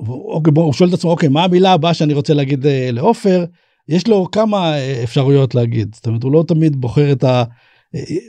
והוא- 0.00 0.32
אוקיי, 0.32 0.52
בוא, 0.52 0.64
הוא 0.64 0.72
שואל 0.72 0.88
את 0.88 0.94
עצמו 0.94 1.10
אוקיי 1.10 1.28
מה 1.28 1.44
המילה 1.44 1.72
הבאה 1.72 1.94
שאני 1.94 2.14
רוצה 2.14 2.34
להגיד 2.34 2.66
אה, 2.66 2.88
לעופר 2.92 3.44
יש 3.88 4.08
לו 4.08 4.30
כמה 4.32 4.72
אה, 4.78 5.00
אפשרויות 5.04 5.54
להגיד 5.54 5.94
זאת 5.94 6.06
אומרת 6.06 6.22
הוא 6.22 6.32
לא 6.32 6.44
תמיד 6.48 6.76
בוחר 6.76 7.12
את 7.12 7.24
ה... 7.24 7.44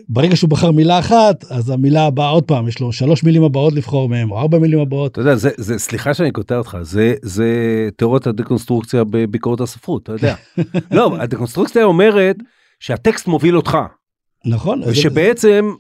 ברגע 0.10 0.36
שהוא 0.36 0.50
בחר 0.50 0.72
מילה 0.72 1.00
אחת 1.00 1.44
אז 1.50 1.70
המילה 1.70 2.06
הבאה 2.06 2.30
עוד 2.30 2.44
פעם 2.44 2.68
יש 2.68 2.80
לו 2.80 2.92
שלוש 2.92 3.24
מילים 3.24 3.44
הבאות 3.44 3.74
לבחור 3.74 4.10
מהם 4.10 4.32
או 4.32 4.40
ארבע 4.40 4.60
מילים 4.60 4.80
הבאות. 4.80 5.12
אתה 5.12 5.22
יודע, 5.22 5.36
זה, 5.36 5.50
זה, 5.58 5.80
סליחה 5.80 6.14
שאני 6.14 6.32
קוטע 6.32 6.58
אותך, 6.58 6.78
זה, 6.82 7.14
זה 7.22 7.50
תיאוריית 7.98 8.28
הדקונסטרוקציה 8.28 9.04
בביקורת 9.04 9.62
הספרות, 9.62 10.04
אתה 10.04 10.12
יודע. 10.12 10.36
לא, 10.98 11.16
הדקונסטרוקציה 11.20 11.84
אומרת 11.84 12.36
שהטקסט 12.80 13.28
מוביל 13.28 13.58
אותך, 13.58 13.78
נכון. 14.46 14.82
ושבעצם 14.88 15.74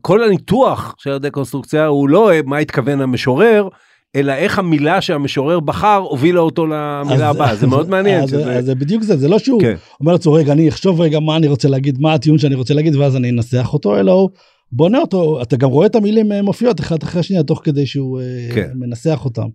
כל 0.00 0.22
הניתוח 0.22 0.94
של 0.98 1.10
הדקונסטרוקציה 1.10 1.86
הוא 1.86 2.08
לא 2.08 2.30
מה 2.46 2.58
התכוון 2.58 3.00
המשורר, 3.00 3.68
אלא 4.16 4.32
איך 4.32 4.58
המילה 4.58 5.00
שהמשורר 5.00 5.60
בחר 5.60 5.96
הובילה 6.10 6.40
אותו 6.40 6.66
למילה 6.66 7.14
אז- 7.30 7.36
הבאה, 7.36 7.56
זה 7.56 7.66
מאוד 7.66 7.88
מעניין. 7.90 8.22
אז, 8.22 8.28
שזה- 8.30 8.56
אז 8.58 8.64
זה 8.64 8.74
בדיוק 8.74 9.02
זה 9.02 9.16
זה 9.16 9.28
לא 9.28 9.38
שהוא 9.38 9.60
כן. 9.60 9.74
אומר 10.00 10.12
לעצמו 10.12 10.32
רגע 10.32 10.52
אני 10.52 10.68
אחשוב 10.68 11.00
רגע 11.00 11.20
מה 11.20 11.36
אני 11.36 11.48
רוצה 11.48 11.68
להגיד 11.68 12.00
מה 12.00 12.14
הטיעון 12.14 12.38
שאני 12.38 12.54
רוצה 12.54 12.74
להגיד 12.74 12.96
ואז 12.96 13.16
אני 13.16 13.30
אנסח 13.30 13.70
אותו 13.72 14.00
אלא 14.00 14.12
הוא 14.12 14.30
בונה 14.72 14.98
אותו 14.98 15.42
אתה 15.42 15.56
גם 15.56 15.70
רואה 15.70 15.86
את 15.86 15.94
המילים 15.94 16.32
אה, 16.32 16.42
מופיעות 16.42 16.80
אחת 16.80 17.02
אחרי 17.04 17.20
השנייה 17.20 17.42
תוך 17.42 17.60
כדי 17.64 17.86
שהוא 17.86 18.20
אה, 18.20 18.48
כן. 18.54 18.70
מנסח 18.74 19.20
אותם. 19.24 19.46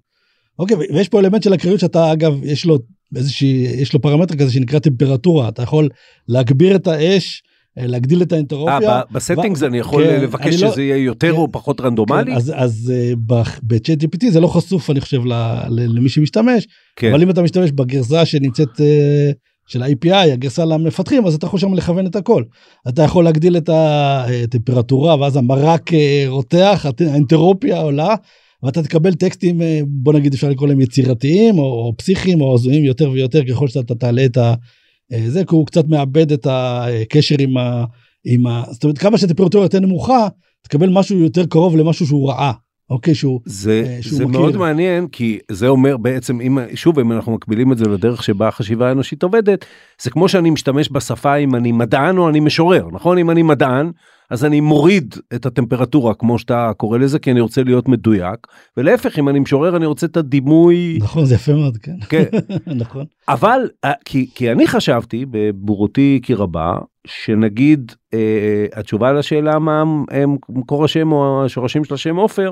אוקיי 0.59 0.77
ויש 0.93 1.09
פה 1.09 1.19
אלמנט 1.19 1.43
של 1.43 1.53
הקריאות 1.53 1.79
שאתה 1.79 2.11
אגב 2.13 2.33
יש 2.43 2.65
לו 2.65 2.77
איזושהי 3.15 3.47
יש 3.77 3.93
לו 3.93 4.01
פרמטר 4.01 4.35
כזה 4.35 4.51
שנקרא 4.51 4.79
טמפרטורה 4.79 5.49
אתה 5.49 5.63
יכול 5.63 5.89
להגביר 6.27 6.75
את 6.75 6.87
האש 6.87 7.43
להגדיל 7.77 8.21
את 8.21 8.31
האנטרופיה. 8.31 8.89
אה, 8.89 9.01
ב 9.11 9.17
settings 9.17 9.63
אני 9.63 9.77
יכול 9.77 10.03
כן, 10.05 10.21
לבקש 10.21 10.53
אני 10.53 10.61
לא- 10.61 10.71
שזה 10.71 10.83
יהיה 10.83 10.97
יותר 10.97 11.31
כן. 11.31 11.37
או 11.37 11.51
פחות 11.51 11.81
רנדומלי? 11.81 12.31
כן, 12.31 12.37
אז 12.37 12.53
אז 12.55 12.93
אה, 12.95 13.13
ב- 13.27 13.43
ב 13.63 13.71
chat 13.71 14.03
GPT 14.03 14.29
זה 14.31 14.39
לא 14.39 14.47
חשוף 14.47 14.89
אני 14.89 15.01
חושב 15.01 15.25
ל- 15.25 15.33
ל- 15.69 15.97
למי 15.97 16.09
שמשתמש 16.09 16.67
כן. 16.95 17.11
אבל 17.11 17.21
אם 17.21 17.29
אתה 17.29 17.41
משתמש 17.41 17.71
בגרסה 17.71 18.25
שנמצאת 18.25 18.81
אה, 18.81 19.31
של 19.67 19.83
ה-API 19.83 20.15
הגרסה 20.15 20.65
למפתחים 20.65 21.25
אז 21.27 21.33
אתה 21.35 21.45
יכול 21.47 21.59
שם 21.59 21.73
לכוון 21.73 22.05
את 22.05 22.15
הכל. 22.15 22.43
אתה 22.89 23.03
יכול 23.03 23.23
להגדיל 23.23 23.57
את 23.57 23.69
הטמפרטורה 23.73 25.19
ואז 25.19 25.35
המרק 25.35 25.93
אה, 25.93 26.25
רותח 26.27 26.85
האנטרופיה 26.99 27.81
עולה 27.81 28.15
ואתה 28.63 28.83
תקבל 28.83 29.13
טקסטים 29.13 29.61
אה, 29.61 29.79
בוא 29.87 30.13
נגיד 30.13 30.33
אפשר 30.33 30.49
לקרוא 30.49 30.67
להם 30.67 30.81
יצירתיים 30.81 31.59
או, 31.59 31.63
או 31.63 31.93
פסיכיים 31.97 32.41
או 32.41 32.53
הזויים 32.55 32.83
יותר 32.83 33.11
ויותר 33.11 33.41
ככל 33.49 33.67
שאתה 33.67 33.95
תעלה 33.95 34.25
את 34.25 34.37
ה... 34.37 34.53
אה, 35.13 35.29
זה 35.29 35.45
כי 35.45 35.55
הוא 35.55 35.65
קצת 35.65 35.87
מאבד 35.87 36.31
את 36.31 36.47
הקשר 36.49 37.35
עם 37.39 37.57
ה... 37.57 37.85
עם 38.25 38.47
ה... 38.47 38.63
זאת 38.71 38.83
אומרת 38.83 38.97
כמה 38.97 39.17
שהטמפרטורה 39.17 39.65
יותר 39.65 39.79
נמוכה 39.79 40.27
תקבל 40.61 40.89
משהו 40.89 41.19
יותר 41.19 41.45
קרוב 41.45 41.75
למשהו 41.77 42.05
שהוא 42.07 42.29
רעה. 42.29 42.53
אוקיי 42.89 43.15
שהוא 43.15 43.39
זה, 43.45 43.83
אה, 43.85 43.97
שהוא 44.01 44.17
זה 44.17 44.25
מכיר. 44.25 44.39
מאוד 44.39 44.57
מעניין 44.57 45.07
כי 45.07 45.39
זה 45.51 45.67
אומר 45.67 45.97
בעצם 45.97 46.41
אם 46.41 46.57
שוב 46.75 46.99
אם 46.99 47.11
אנחנו 47.11 47.31
מקבילים 47.31 47.71
את 47.71 47.77
זה 47.77 47.85
לדרך 47.85 48.23
שבה 48.23 48.47
החשיבה 48.47 48.89
האנושית 48.89 49.23
עובדת 49.23 49.65
זה 50.01 50.09
כמו 50.09 50.29
שאני 50.29 50.49
משתמש 50.49 50.89
בשפה 50.91 51.35
אם 51.35 51.55
אני 51.55 51.71
מדען 51.71 52.17
או 52.17 52.29
אני 52.29 52.39
משורר 52.39 52.87
נכון 52.91 53.17
אם 53.17 53.31
אני 53.31 53.43
מדען 53.43 53.91
אז 54.29 54.45
אני 54.45 54.61
מוריד 54.61 55.15
את 55.35 55.45
הטמפרטורה 55.45 56.13
כמו 56.13 56.39
שאתה 56.39 56.71
קורא 56.77 56.97
לזה 56.97 57.19
כי 57.19 57.31
אני 57.31 57.41
רוצה 57.41 57.63
להיות 57.63 57.87
מדויק 57.87 58.47
ולהפך 58.77 59.19
אם 59.19 59.29
אני 59.29 59.39
משורר 59.39 59.77
אני 59.77 59.85
רוצה 59.85 60.05
את 60.05 60.17
הדימוי 60.17 60.97
נכון 61.01 61.25
זה 61.25 61.35
יפה 61.35 61.53
מאוד 61.53 61.77
כן. 61.77 61.95
כן. 62.09 62.23
נכון. 62.83 63.05
אבל 63.27 63.69
אה, 63.85 63.91
כי, 64.05 64.29
כי 64.35 64.51
אני 64.51 64.67
חשבתי 64.67 65.25
בבורותי 65.29 66.19
כי 66.23 66.33
רבה 66.33 66.79
שנגיד 67.07 67.91
אה, 68.13 68.65
התשובה 68.73 69.13
לשאלה 69.13 69.59
מה 69.59 69.83
הם 70.11 70.37
מקור 70.49 70.85
השם 70.85 71.11
או 71.11 71.45
השורשים 71.45 71.83
של 71.83 71.93
השם 71.93 72.15
עופר 72.15 72.51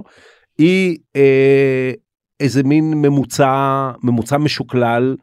היא 0.57 0.97
אה, 1.15 1.91
איזה 2.39 2.63
מין 2.63 2.93
ממוצע 2.93 3.91
ממוצע 4.03 4.37
משוקלל 4.37 5.15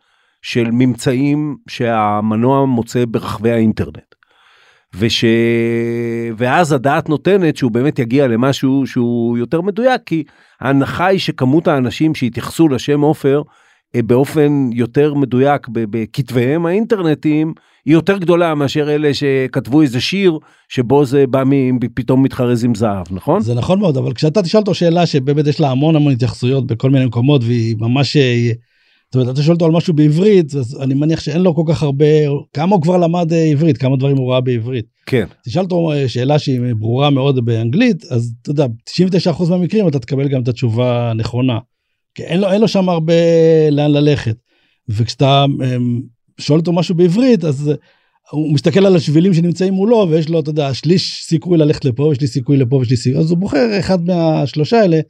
של 0.42 0.70
ממצאים 0.72 1.56
שהמנוע 1.68 2.64
מוצא 2.66 3.04
ברחבי 3.04 3.50
האינטרנט. 3.50 4.11
וש... 4.94 5.24
ואז 6.36 6.72
הדעת 6.72 7.08
נותנת 7.08 7.56
שהוא 7.56 7.70
באמת 7.70 7.98
יגיע 7.98 8.26
למשהו 8.26 8.86
שהוא 8.86 9.38
יותר 9.38 9.60
מדויק 9.60 10.00
כי 10.06 10.24
ההנחה 10.60 11.06
היא 11.06 11.18
שכמות 11.18 11.68
האנשים 11.68 12.14
שהתייחסו 12.14 12.68
לשם 12.68 13.00
עופר 13.00 13.42
אה, 13.96 14.02
באופן 14.02 14.70
יותר 14.72 15.14
מדויק 15.14 15.66
בכתביהם 15.70 16.66
האינטרנטיים, 16.66 17.52
היא 17.84 17.94
יותר 17.94 18.18
גדולה 18.18 18.54
מאשר 18.54 18.94
אלה 18.94 19.14
שכתבו 19.14 19.82
איזה 19.82 20.00
שיר 20.00 20.38
שבו 20.68 21.04
זה 21.04 21.26
בא 21.26 21.42
מ... 21.46 21.78
פתאום 21.94 22.22
מתחרז 22.22 22.64
עם 22.64 22.74
זהב, 22.74 23.06
נכון? 23.10 23.40
זה 23.40 23.54
נכון 23.54 23.80
מאוד 23.80 23.96
אבל 23.96 24.12
כשאתה 24.12 24.42
תשאל 24.42 24.60
אותו 24.60 24.74
שאלה 24.74 25.06
שבאמת 25.06 25.46
יש 25.46 25.60
לה 25.60 25.70
המון 25.70 25.96
המון 25.96 26.12
התייחסויות 26.12 26.66
בכל 26.66 26.90
מיני 26.90 27.06
מקומות 27.06 27.44
והיא 27.44 27.76
ממש. 27.78 28.16
אה, 29.16 29.20
זאת 29.20 29.26
אומרת, 29.26 29.34
אתה 29.34 29.42
שואל 29.42 29.54
אותו 29.54 29.64
על 29.64 29.70
משהו 29.70 29.94
בעברית 29.94 30.54
אז 30.54 30.78
אני 30.82 30.94
מניח 30.94 31.20
שאין 31.20 31.42
לו 31.42 31.54
כל 31.54 31.62
כך 31.66 31.82
הרבה 31.82 32.06
כמה 32.52 32.74
הוא 32.74 32.82
כבר 32.82 32.96
למד 32.96 33.32
אה, 33.32 33.44
עברית 33.44 33.78
כמה 33.78 33.96
דברים 33.96 34.16
הוא 34.16 34.32
ראה 34.32 34.40
בעברית. 34.40 34.84
כן. 35.06 35.26
תשאל 35.44 35.62
אותו 35.62 35.92
אה, 35.92 36.08
שאלה 36.08 36.38
שהיא 36.38 36.60
ברורה 36.78 37.10
מאוד 37.10 37.44
באנגלית 37.44 38.04
אז 38.10 38.34
אתה 38.42 38.50
יודע 38.50 38.66
99% 39.38 39.50
מהמקרים 39.50 39.88
אתה 39.88 39.98
תקבל 39.98 40.28
גם 40.28 40.42
את 40.42 40.48
התשובה 40.48 41.10
הנכונה. 41.10 41.58
כי 42.14 42.22
אין 42.22 42.40
לו 42.40 42.50
אין 42.52 42.60
לו 42.60 42.68
שם 42.68 42.88
הרבה 42.88 43.14
לאן 43.70 43.90
ללכת. 43.90 44.36
וכשאתה 44.88 45.44
אמ, 45.44 46.02
שואל 46.40 46.58
אותו 46.58 46.72
משהו 46.72 46.94
בעברית 46.94 47.44
אז 47.44 47.68
אה, 47.68 47.74
הוא 48.30 48.54
מסתכל 48.54 48.86
על 48.86 48.96
השבילים 48.96 49.34
שנמצאים 49.34 49.74
מולו 49.74 50.06
ויש 50.10 50.28
לו 50.28 50.40
אתה 50.40 50.50
יודע 50.50 50.74
שליש 50.74 51.24
סיכוי 51.24 51.58
ללכת 51.58 51.84
לפה 51.84 52.12
יש 52.12 52.20
לי 52.20 52.26
סיכוי 52.26 52.56
לפה 52.56 52.76
ויש 52.76 52.90
לי 52.90 52.96
סיכוי 52.96 53.20
אז 53.20 53.30
הוא 53.30 53.38
בוחר 53.38 53.78
אחד 53.78 54.04
מהשלושה 54.04 54.80
האלה 54.80 55.00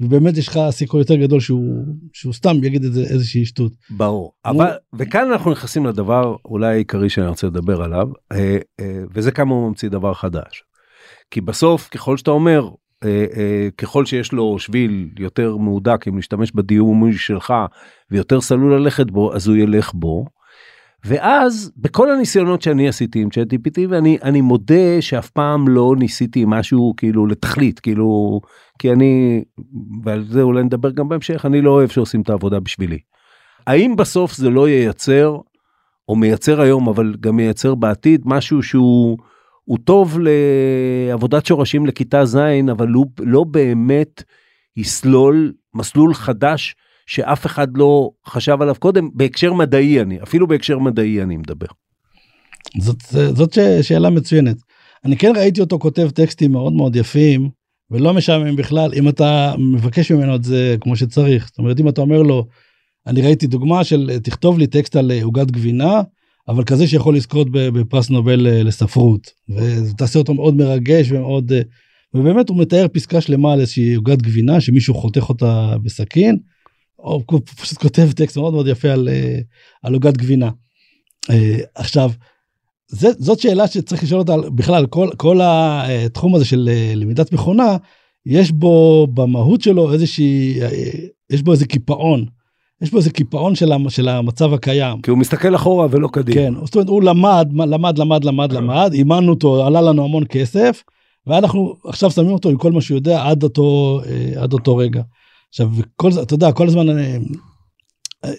ובאמת 0.00 0.36
יש 0.36 0.48
לך 0.48 0.58
סיכוי 0.70 1.00
יותר 1.00 1.14
גדול 1.14 1.40
שהוא 1.40 1.84
שהוא 2.12 2.32
סתם 2.32 2.64
יגיד 2.64 2.84
את 2.84 2.92
זה 2.92 3.00
איזושהי 3.00 3.44
שטות. 3.44 3.72
ברור. 3.90 4.32
אבל, 4.44 4.70
וכאן 4.98 5.30
אנחנו 5.32 5.50
נכנסים 5.50 5.86
לדבר 5.86 6.36
אולי 6.44 6.66
העיקרי 6.66 7.08
שאני 7.08 7.26
רוצה 7.26 7.46
לדבר 7.46 7.82
עליו, 7.82 8.08
אה, 8.32 8.58
אה, 8.80 9.02
וזה 9.14 9.32
כמה 9.32 9.54
הוא 9.54 9.68
ממציא 9.68 9.88
דבר 9.88 10.14
חדש. 10.14 10.64
כי 11.30 11.40
בסוף, 11.40 11.88
ככל 11.88 12.16
שאתה 12.16 12.30
אומר, 12.30 12.68
אה, 13.04 13.68
ככל 13.78 14.06
שיש 14.06 14.32
לו 14.32 14.58
שביל 14.58 15.08
יותר 15.18 15.56
מהודק, 15.56 16.04
אם 16.08 16.16
להשתמש 16.16 16.52
בדימוי 16.54 17.12
שלך, 17.12 17.54
ויותר 18.10 18.40
סלול 18.40 18.74
ללכת 18.74 19.10
בו, 19.10 19.34
אז 19.34 19.46
הוא 19.46 19.56
ילך 19.56 19.92
בו. 19.94 20.24
ואז 21.04 21.72
בכל 21.76 22.10
הניסיונות 22.10 22.62
שאני 22.62 22.88
עשיתי 22.88 23.22
עם 23.22 23.28
ChatGPT 23.28 23.80
ואני 23.88 24.18
אני 24.22 24.40
מודה 24.40 25.00
שאף 25.00 25.30
פעם 25.30 25.68
לא 25.68 25.94
ניסיתי 25.98 26.44
משהו 26.46 26.94
כאילו 26.96 27.26
לתכלית 27.26 27.80
כאילו 27.80 28.40
כי 28.78 28.92
אני 28.92 29.44
ועל 30.04 30.24
זה 30.28 30.42
אולי 30.42 30.62
נדבר 30.62 30.90
גם 30.90 31.08
בהמשך 31.08 31.46
אני 31.46 31.60
לא 31.60 31.70
אוהב 31.70 31.88
שעושים 31.88 32.20
את 32.20 32.30
העבודה 32.30 32.60
בשבילי. 32.60 32.98
האם 33.66 33.96
בסוף 33.96 34.34
זה 34.34 34.50
לא 34.50 34.68
ייצר 34.68 35.36
או 36.08 36.16
מייצר 36.16 36.60
היום 36.60 36.88
אבל 36.88 37.14
גם 37.20 37.36
מייצר 37.36 37.74
בעתיד 37.74 38.22
משהו 38.24 38.62
שהוא 38.62 39.18
הוא 39.64 39.78
טוב 39.84 40.18
לעבודת 40.20 41.46
שורשים 41.46 41.86
לכיתה 41.86 42.24
ז' 42.24 42.38
אבל 42.70 42.88
הוא 42.88 43.06
לא 43.20 43.44
באמת 43.44 44.22
יסלול 44.76 45.52
מסלול 45.74 46.14
חדש 46.14 46.74
שאף 47.10 47.46
אחד 47.46 47.68
לא 47.76 48.10
חשב 48.26 48.56
עליו 48.60 48.74
קודם 48.78 49.08
בהקשר 49.14 49.52
מדעי 49.52 50.00
אני 50.00 50.22
אפילו 50.22 50.46
בהקשר 50.46 50.78
מדעי 50.78 51.22
אני 51.22 51.36
מדבר. 51.36 51.66
זאת 52.78 53.02
זאת 53.10 53.58
שאלה 53.82 54.10
מצוינת. 54.10 54.56
אני 55.04 55.16
כן 55.16 55.32
ראיתי 55.36 55.60
אותו 55.60 55.78
כותב 55.78 56.10
טקסטים 56.10 56.52
מאוד 56.52 56.72
מאוד 56.72 56.96
יפים 56.96 57.50
ולא 57.90 58.14
משעמם 58.14 58.56
בכלל 58.56 58.90
אם 58.94 59.08
אתה 59.08 59.54
מבקש 59.58 60.12
ממנו 60.12 60.34
את 60.34 60.44
זה 60.44 60.76
כמו 60.80 60.96
שצריך 60.96 61.46
זאת 61.46 61.58
אומרת 61.58 61.80
אם 61.80 61.88
אתה 61.88 62.00
אומר 62.00 62.22
לו 62.22 62.46
אני 63.06 63.22
ראיתי 63.22 63.46
דוגמה 63.46 63.84
של 63.84 64.18
תכתוב 64.22 64.58
לי 64.58 64.66
טקסט 64.66 64.96
על 64.96 65.10
אה, 65.10 65.24
עוגת 65.24 65.50
גבינה 65.50 66.02
אבל 66.48 66.64
כזה 66.64 66.86
שיכול 66.86 67.16
לזכות 67.16 67.48
בפרס 67.50 68.10
נובל 68.10 68.46
אה, 68.46 68.62
לספרות 68.62 69.30
ותעשה 69.48 70.18
אותו 70.18 70.34
מאוד 70.34 70.54
מרגש 70.54 71.10
ומאוד 71.10 71.52
אה, 71.52 71.60
ובאמת 72.14 72.48
הוא 72.48 72.58
מתאר 72.58 72.86
פסקה 72.92 73.20
שלמה 73.20 73.52
על 73.52 73.60
איזושהי 73.60 73.94
עוגת 73.94 74.22
גבינה 74.22 74.60
שמישהו 74.60 74.94
חותך 74.94 75.28
אותה 75.28 75.74
בסכין. 75.82 76.38
הוא 77.02 77.22
פשוט 77.60 77.78
כותב 77.78 78.12
טקסט 78.12 78.36
מאוד 78.36 78.52
מאוד 78.52 78.68
יפה 78.68 78.88
על 78.88 79.08
אה, 79.08 79.38
על 79.82 79.94
עוגת 79.94 80.16
גבינה. 80.16 80.50
אה, 81.30 81.58
עכשיו 81.74 82.10
זה, 82.88 83.08
זאת 83.18 83.40
שאלה 83.40 83.68
שצריך 83.68 84.02
לשאול 84.02 84.20
אותה 84.20 84.36
בכלל 84.54 84.86
כל 84.86 85.08
כל 85.16 85.40
התחום 85.42 86.34
הזה 86.34 86.44
של 86.44 86.68
אה, 86.72 86.92
למידת 86.96 87.32
מכונה 87.32 87.76
יש 88.26 88.52
בו 88.52 89.06
במהות 89.14 89.60
שלו 89.60 89.92
איזושהי 89.92 90.62
אה, 90.62 90.68
יש 91.30 91.42
בו 91.42 91.52
איזה 91.52 91.66
קיפאון. 91.66 92.24
יש 92.82 92.90
בו 92.90 92.98
איזה 92.98 93.10
קיפאון 93.10 93.54
של, 93.54 93.72
המ- 93.72 93.90
של 93.90 94.08
המצב 94.08 94.52
הקיים. 94.52 95.02
כי 95.02 95.10
הוא 95.10 95.18
מסתכל 95.18 95.54
אחורה 95.54 95.86
ולא 95.90 96.08
קדימה. 96.12 96.40
כן, 96.40 96.54
זאת 96.64 96.74
אומרת 96.74 96.88
הוא 96.88 97.02
למד 97.02 97.48
למד 97.52 97.98
למד 97.98 98.24
למד 98.24 98.52
למד 98.52 98.90
אימנו 98.92 99.32
אותו 99.32 99.66
עלה 99.66 99.80
לנו 99.80 100.04
המון 100.04 100.24
כסף 100.28 100.82
ואנחנו 101.26 101.74
עכשיו 101.84 102.10
שמים 102.10 102.30
אותו 102.30 102.48
עם 102.48 102.56
כל 102.56 102.72
מה 102.72 102.80
שהוא 102.80 102.96
יודע 102.96 103.22
עד 103.26 103.42
אותו 103.42 104.00
אה, 104.06 104.42
עד 104.42 104.52
אותו 104.52 104.76
רגע. 104.76 105.02
עכשיו 105.50 105.70
כל 105.96 106.10
אתה 106.22 106.34
יודע 106.34 106.52
כל 106.52 106.66
הזמן 106.66 106.98
אה, 106.98 107.16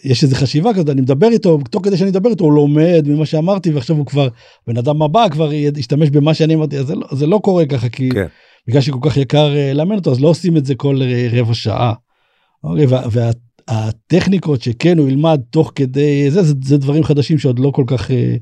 יש 0.04 0.24
איזה 0.24 0.36
חשיבה 0.36 0.74
כזאת 0.74 0.90
אני 0.90 1.02
מדבר 1.02 1.28
איתו 1.28 1.60
תוך 1.72 1.86
כדי 1.86 1.98
שאני 1.98 2.10
מדבר 2.10 2.30
איתו 2.30 2.44
הוא 2.44 2.54
לומד 2.54 3.06
ממה 3.08 3.26
שאמרתי 3.26 3.72
ועכשיו 3.72 3.96
הוא 3.96 4.06
כבר 4.06 4.28
בן 4.68 4.78
אדם 4.78 5.02
הבא 5.02 5.30
כבר 5.30 5.54
ישתמש 5.54 6.10
במה 6.10 6.34
שאני 6.34 6.56
אמרתי 6.56 6.78
אז 6.78 6.88
זה 6.88 6.96
לא, 6.96 7.08
זה 7.12 7.28
לא 7.28 7.40
קורה 7.44 7.66
ככה 7.66 7.90
כי 7.90 8.10
כן. 8.10 8.28
בגלל 8.68 8.82
שכל 8.82 9.00
כך 9.02 9.18
יקר 9.18 9.56
אה, 9.56 9.74
לאמן 9.74 9.96
אותו 9.96 10.12
אז 10.12 10.22
לא 10.22 10.28
עושים 10.28 10.58
את 10.58 10.66
זה 10.66 10.76
כל 10.76 11.02
אה, 11.02 11.28
רבע 11.32 11.54
שעה. 11.54 11.94
אוקיי, 12.64 12.86
וה- 12.86 13.08
והטכניקות 13.70 14.62
שכן 14.62 14.98
הוא 14.98 15.10
ילמד 15.10 15.42
תוך 15.50 15.72
כדי 15.76 16.32
זה, 16.32 16.44
זה 16.44 16.54
זה 16.64 16.78
דברים 16.78 17.04
חדשים 17.04 17.38
שעוד 17.38 17.60
לא 17.60 17.72
כל 17.72 17.84
כך 17.88 18.12
אה, 18.12 18.36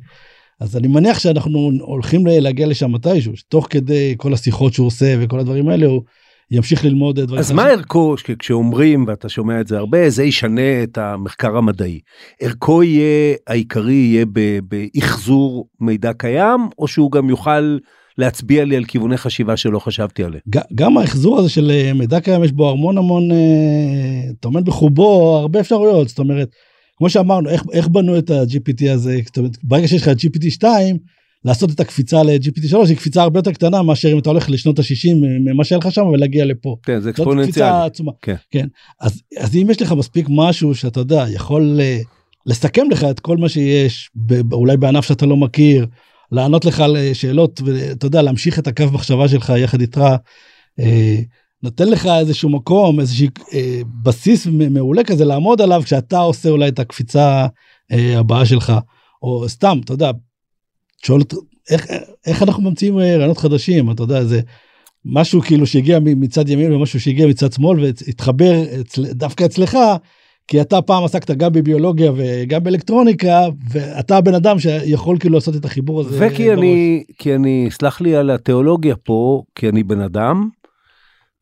אז 0.59 0.77
אני 0.77 0.87
מניח 0.87 1.19
שאנחנו 1.19 1.71
הולכים 1.81 2.25
להגיע 2.25 2.67
לשם 2.67 2.91
מתישהו 2.91 3.37
שתוך 3.37 3.67
כדי 3.69 4.13
כל 4.17 4.33
השיחות 4.33 4.73
שהוא 4.73 4.87
עושה 4.87 5.15
וכל 5.19 5.39
הדברים 5.39 5.69
האלה 5.69 5.85
הוא 5.85 6.01
ימשיך 6.51 6.85
ללמוד 6.85 7.19
אה, 7.19 7.25
דברים 7.25 7.39
אז 7.39 7.51
מה 7.51 7.65
ערכו 7.65 8.15
כשאומרים 8.39 9.05
ואתה 9.07 9.29
שומע 9.29 9.61
את 9.61 9.67
זה 9.67 9.77
הרבה 9.77 10.09
זה 10.09 10.23
ישנה 10.23 10.83
את 10.83 10.97
המחקר 10.97 11.57
המדעי. 11.57 11.99
ערכו 12.41 12.83
יהיה 12.83 13.35
העיקרי 13.47 13.93
יהיה 13.93 14.25
ב- 14.33 14.59
באחזור 14.63 15.67
מידע 15.79 16.13
קיים 16.13 16.61
או 16.79 16.87
שהוא 16.87 17.11
גם 17.11 17.29
יוכל 17.29 17.77
להצביע 18.17 18.65
לי 18.65 18.75
על 18.75 18.85
כיווני 18.85 19.17
חשיבה 19.17 19.57
שלא 19.57 19.79
חשבתי 19.79 20.23
עליהם. 20.23 20.41
גם 20.75 20.97
ההחזור 20.97 21.39
הזה 21.39 21.49
של 21.49 21.71
אה, 21.71 21.93
מידע 21.93 22.19
קיים 22.19 22.43
יש 22.43 22.51
בו 22.51 22.71
המון 22.71 22.97
המון 22.97 23.31
אה, 23.31 24.31
טומן 24.39 24.63
בחובו 24.63 25.37
הרבה 25.37 25.59
אפשרויות 25.59 26.09
זאת 26.09 26.19
אומרת 26.19 26.49
כמו 26.97 27.09
שאמרנו 27.09 27.49
איך 27.49 27.63
איך 27.73 27.87
בנו 27.87 28.17
את 28.17 28.29
ה-GPT 28.29 28.91
הזה 28.91 29.19
זאת 29.25 29.37
אומרת, 29.37 29.57
ברגע 29.63 29.87
שיש 29.87 30.01
לך 30.01 30.07
את 30.07 30.17
GPT 30.17 30.49
2 30.49 30.97
לעשות 31.45 31.71
את 31.71 31.79
הקפיצה 31.79 32.23
ל-GPT 32.23 32.67
3 32.67 32.89
היא 32.89 32.97
קפיצה 32.97 33.21
הרבה 33.21 33.39
יותר 33.39 33.51
קטנה 33.51 33.81
מאשר 33.81 34.11
אם 34.13 34.19
אתה 34.19 34.29
הולך 34.29 34.49
לשנות 34.49 34.79
ה-60 34.79 35.15
ממה 35.15 35.63
שהיה 35.63 35.79
לך 35.79 35.91
שם 35.91 36.05
ולהגיע 36.05 36.45
לפה. 36.45 36.75
כן 36.83 36.99
זה 36.99 36.99
זאת 36.99 37.05
קפיצה 37.05 37.21
אקספוננציאלי. 37.21 37.85
עצומה. 37.85 38.11
כן. 38.21 38.35
כן. 38.51 38.67
אז, 39.01 39.21
אז 39.39 39.55
אם 39.55 39.67
יש 39.69 39.81
לך 39.81 39.91
מספיק 39.91 40.27
משהו 40.29 40.75
שאתה 40.75 40.99
יודע 40.99 41.25
יכול 41.29 41.79
אה, 41.81 41.99
לסכם 42.45 42.89
לך 42.91 43.03
את 43.03 43.19
כל 43.19 43.37
מה 43.37 43.49
שיש 43.49 44.09
אולי 44.51 44.77
בענף 44.77 45.05
שאתה 45.05 45.25
לא 45.25 45.37
מכיר 45.37 45.85
לענות 46.31 46.65
לך 46.65 46.79
על 46.79 46.97
אה, 46.97 47.13
שאלות 47.13 47.61
ואתה 47.65 48.05
יודע 48.05 48.21
להמשיך 48.21 48.59
את 48.59 48.67
הקו 48.67 48.85
מחשבה 48.91 49.27
שלך 49.27 49.53
יחד 49.57 49.81
איתך. 49.81 50.01
אה, 50.79 51.19
נותן 51.63 51.87
לך 51.89 52.09
איזשהו 52.19 52.49
מקום 52.49 52.99
איזשהו 52.99 53.27
אה, 53.53 53.81
בסיס 54.03 54.47
מעולה 54.47 55.03
כזה 55.03 55.25
לעמוד 55.25 55.61
עליו 55.61 55.81
כשאתה 55.85 56.19
עושה 56.19 56.49
אולי 56.49 56.67
את 56.67 56.79
הקפיצה 56.79 57.47
אה, 57.91 58.19
הבאה 58.19 58.45
שלך 58.45 58.73
או 59.21 59.49
סתם 59.49 59.79
אתה 59.83 59.93
יודע. 59.93 60.11
שואל 61.05 61.19
אותו 61.19 61.37
איך 61.69 61.87
איך 62.25 62.43
אנחנו 62.43 62.63
ממציאים 62.63 62.99
אה, 62.99 63.17
רעיונות 63.17 63.37
חדשים 63.37 63.91
אתה 63.91 64.03
יודע 64.03 64.23
זה 64.23 64.41
משהו 65.05 65.41
כאילו 65.41 65.67
שהגיע 65.67 65.99
מצד 66.03 66.49
ימין 66.49 66.73
ומשהו 66.73 66.99
שהגיע 66.99 67.27
מצד 67.27 67.51
שמאל 67.51 67.79
והתחבר 67.79 68.63
אצל, 68.81 69.05
דווקא 69.05 69.45
אצלך 69.45 69.77
כי 70.47 70.61
אתה 70.61 70.81
פעם 70.81 71.03
עסקת 71.03 71.31
גם 71.31 71.51
בביולוגיה 71.53 72.11
וגם 72.15 72.63
באלקטרוניקה 72.63 73.39
ואתה 73.71 74.17
הבן 74.17 74.33
אדם 74.33 74.59
שיכול 74.59 75.17
כאילו 75.19 75.35
לעשות 75.35 75.55
את 75.55 75.65
החיבור 75.65 75.99
הזה. 76.01 76.17
וכי 76.27 76.47
בראש. 76.47 76.57
אני 76.57 77.03
כי 77.17 77.35
אני 77.35 77.67
סלח 77.71 78.01
לי 78.01 78.15
על 78.15 78.29
התיאולוגיה 78.29 78.95
פה 78.95 79.43
כי 79.55 79.69
אני 79.69 79.83
בן 79.83 80.01
אדם. 80.01 80.49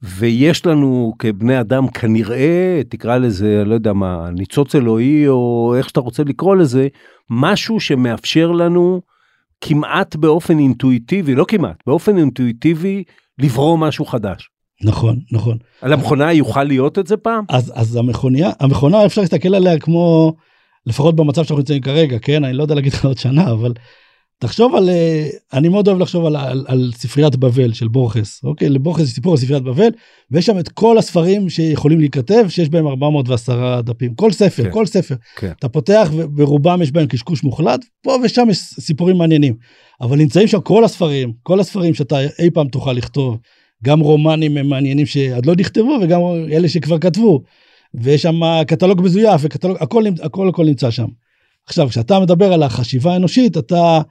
ויש 0.01 0.65
לנו 0.65 1.13
כבני 1.19 1.59
אדם 1.59 1.87
כנראה 1.87 2.81
תקרא 2.89 3.17
לזה 3.17 3.63
לא 3.65 3.73
יודע 3.73 3.93
מה 3.93 4.29
ניצוץ 4.33 4.75
אלוהי 4.75 5.27
או 5.27 5.73
איך 5.77 5.89
שאתה 5.89 5.99
רוצה 5.99 6.23
לקרוא 6.23 6.55
לזה 6.55 6.87
משהו 7.29 7.79
שמאפשר 7.79 8.51
לנו 8.51 9.01
כמעט 9.61 10.15
באופן 10.15 10.59
אינטואיטיבי 10.59 11.35
לא 11.35 11.45
כמעט 11.47 11.83
באופן 11.87 12.17
אינטואיטיבי 12.17 13.03
לברוא 13.39 13.77
משהו 13.77 14.05
חדש. 14.05 14.49
נכון 14.83 15.19
נכון 15.31 15.57
על 15.81 15.93
המכונה 15.93 16.33
יוכל 16.33 16.63
להיות 16.63 16.99
את 16.99 17.07
זה 17.07 17.17
פעם? 17.17 17.43
אז 17.49 17.73
אז 17.75 17.95
המכוניה 17.95 18.51
המכונה 18.59 19.05
אפשר 19.05 19.21
להסתכל 19.21 19.55
עליה 19.55 19.79
כמו 19.79 20.33
לפחות 20.85 21.15
במצב 21.15 21.43
שאנחנו 21.43 21.57
נמצאים 21.57 21.81
כרגע 21.81 22.19
כן 22.19 22.43
אני 22.43 22.53
לא 22.53 22.63
יודע 22.63 22.75
להגיד 22.75 22.93
לך 22.93 23.05
עוד 23.05 23.17
שנה 23.17 23.51
אבל 23.51 23.73
תחשוב 24.39 24.75
על 24.75 24.89
אה, 24.89 25.27
אני 25.53 25.69
מאוד 25.69 25.87
אוהב 25.87 25.99
לחשוב 25.99 26.25
על, 26.25 26.35
על, 26.35 26.65
על 26.67 26.91
ספריית 26.95 27.35
בבל 27.35 27.73
של 27.73 27.87
בורכס 27.87 28.41
אוקיי 28.43 28.69
לבורכס 28.69 29.03
יש 29.03 29.09
סיפור 29.09 29.31
על 29.31 29.37
ספריית 29.37 29.63
בבל 29.63 29.89
ויש 30.31 30.45
שם 30.45 30.59
את 30.59 30.69
כל 30.69 30.97
הספרים 30.97 31.49
שיכולים 31.49 31.99
להיכתב 31.99 32.45
שיש 32.49 32.69
בהם 32.69 32.87
410 32.87 33.81
דפים 33.81 34.15
כל 34.15 34.31
ספר 34.31 34.63
כן. 34.63 34.71
כל 34.71 34.85
ספר 34.85 35.15
כן. 35.35 35.51
אתה 35.59 35.69
פותח 35.69 36.09
וברובם 36.15 36.81
יש 36.81 36.91
בהם 36.91 37.07
קשקוש 37.07 37.43
מוחלט 37.43 37.85
פה 38.03 38.17
ושם 38.23 38.47
יש 38.49 38.57
סיפורים 38.57 39.17
מעניינים 39.17 39.55
אבל 40.01 40.17
נמצאים 40.17 40.47
שם 40.47 40.61
כל 40.61 40.83
הספרים 40.83 41.33
כל 41.43 41.59
הספרים 41.59 41.93
שאתה 41.93 42.17
אי 42.39 42.49
פעם 42.53 42.67
תוכל 42.67 42.93
לכתוב 42.93 43.37
גם 43.83 43.99
רומנים 43.99 44.57
הם 44.57 44.69
מעניינים 44.69 45.05
שעוד 45.05 45.45
לא 45.45 45.55
נכתבו 45.55 45.97
וגם 46.01 46.19
אלה 46.51 46.69
שכבר 46.69 46.99
כתבו. 46.99 47.43
ויש 47.93 48.21
שם 48.21 48.39
קטלוג 48.67 49.01
מזויף 49.01 49.41
וקטלוג 49.43 49.77
הכל 49.79 50.03
הכל 50.23 50.49
הכל 50.49 50.65
נמצא 50.65 50.91
שם. 50.91 51.07
עכשיו 51.65 51.89
כשאתה 51.89 52.19
מדבר 52.19 52.53
על 52.53 52.63
החשיבה 52.63 53.13
האנושית 53.13 53.57
אתה 53.57 54.01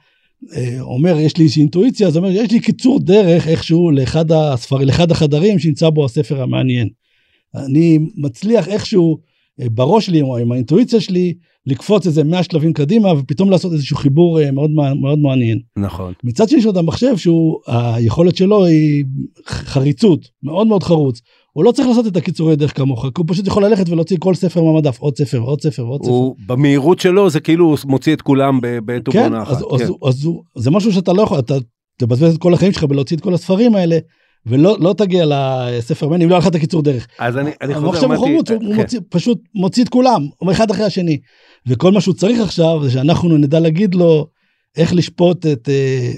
אומר 0.80 1.20
יש 1.20 1.36
לי 1.36 1.44
איזושהי 1.44 1.60
אינטואיציה 1.60 2.10
זאת 2.10 2.16
אומרת 2.16 2.32
יש 2.34 2.52
לי 2.52 2.60
קיצור 2.60 3.00
דרך 3.00 3.48
איכשהו 3.48 3.90
לאחד 3.90 4.32
הספר 4.32 4.76
לאחד 4.76 5.10
החדרים 5.10 5.58
שנמצא 5.58 5.90
בו 5.90 6.04
הספר 6.04 6.42
המעניין. 6.42 6.88
אני 7.54 7.98
מצליח 8.16 8.68
איכשהו 8.68 9.18
אה, 9.60 9.68
בראש 9.68 10.06
שלי 10.06 10.22
או 10.22 10.36
עם 10.36 10.52
האינטואיציה 10.52 11.00
שלי 11.00 11.34
לקפוץ 11.66 12.06
איזה 12.06 12.24
100 12.24 12.42
שלבים 12.42 12.72
קדימה 12.72 13.12
ופתאום 13.12 13.50
לעשות 13.50 13.72
איזשהו 13.72 13.96
חיבור 13.96 14.40
אה, 14.40 14.50
מאוד 14.50 14.70
מאוד 14.70 15.18
מעניין. 15.18 15.60
נכון. 15.78 16.12
מצד 16.24 16.48
שני 16.48 16.58
יש 16.58 16.66
עוד 16.66 16.76
המחשב 16.76 17.16
שהוא 17.16 17.60
היכולת 17.66 18.36
שלו 18.36 18.64
היא 18.64 19.04
חריצות 19.46 20.28
מאוד 20.42 20.66
מאוד 20.66 20.82
חרוץ. 20.82 21.20
הוא 21.56 21.64
לא 21.64 21.72
צריך 21.72 21.88
לעשות 21.88 22.06
את 22.06 22.16
הקיצורי 22.16 22.56
דרך 22.56 22.76
כמוך 22.76 23.04
הוא 23.04 23.24
פשוט 23.26 23.46
יכול 23.46 23.64
ללכת 23.64 23.88
ולהוציא 23.88 24.16
כל 24.20 24.34
ספר 24.34 24.62
מהמדף 24.62 24.98
עוד 24.98 25.16
ספר 25.16 25.38
עוד 25.38 25.60
ספר 25.60 25.82
עוד 25.82 26.02
ספר. 26.02 26.10
הוא 26.10 26.36
במהירות 26.46 27.00
שלו 27.00 27.30
זה 27.30 27.40
כאילו 27.40 27.64
הוא 27.64 27.78
מוציא 27.84 28.14
את 28.14 28.22
כולם 28.22 28.60
בעת 28.60 29.08
כן, 29.08 29.18
ובעונה 29.18 29.42
אז, 29.42 29.48
אחת. 29.48 29.62
אז, 29.72 29.80
כן. 29.80 29.84
אז, 29.84 29.90
אז 30.02 30.28
זה 30.54 30.70
משהו 30.70 30.92
שאתה 30.92 31.12
לא 31.12 31.22
יכול 31.22 31.38
אתה 31.38 31.54
תבזבז 31.98 32.34
את 32.34 32.40
כל 32.40 32.54
החיים 32.54 32.72
שלך 32.72 32.84
בלהוציא 32.84 33.16
את 33.16 33.22
כל 33.22 33.34
הספרים 33.34 33.74
האלה 33.74 33.98
ולא 34.46 34.76
לא 34.80 34.94
תגיע 34.98 35.24
לספר 35.28 36.08
מני 36.08 36.24
אם 36.24 36.30
לא 36.30 36.34
היה 36.34 36.38
לך 36.40 36.46
את 36.46 36.54
הקיצור 36.54 36.82
דרך. 36.82 37.06
אז 37.18 37.36
אני 37.36 37.50
אני 37.62 37.74
חוזר 37.74 37.86
המחשב 37.86 38.06
הוא 38.06 38.16
חרוץ, 38.16 38.50
הוא 38.50 38.60
כן. 38.60 38.80
מוציא, 38.80 39.00
פשוט 39.08 39.38
מוציא 39.54 39.84
את 39.84 39.88
כולם, 39.88 40.26
הוא 40.38 40.52
אחד 40.52 40.70
אחרי 40.70 40.84
השני. 40.84 41.18
וכל 41.66 41.92
מה 41.92 42.00
שהוא 42.00 42.14
צריך 42.14 42.40
עכשיו 42.40 42.80
זה 42.82 42.90
שאנחנו 42.90 43.38
נדע 43.38 43.60
להגיד 43.60 43.94
לו 43.94 44.26
איך 44.76 44.94
לשפוט 44.94 45.46
את 45.46 45.68
אה, 45.68 46.12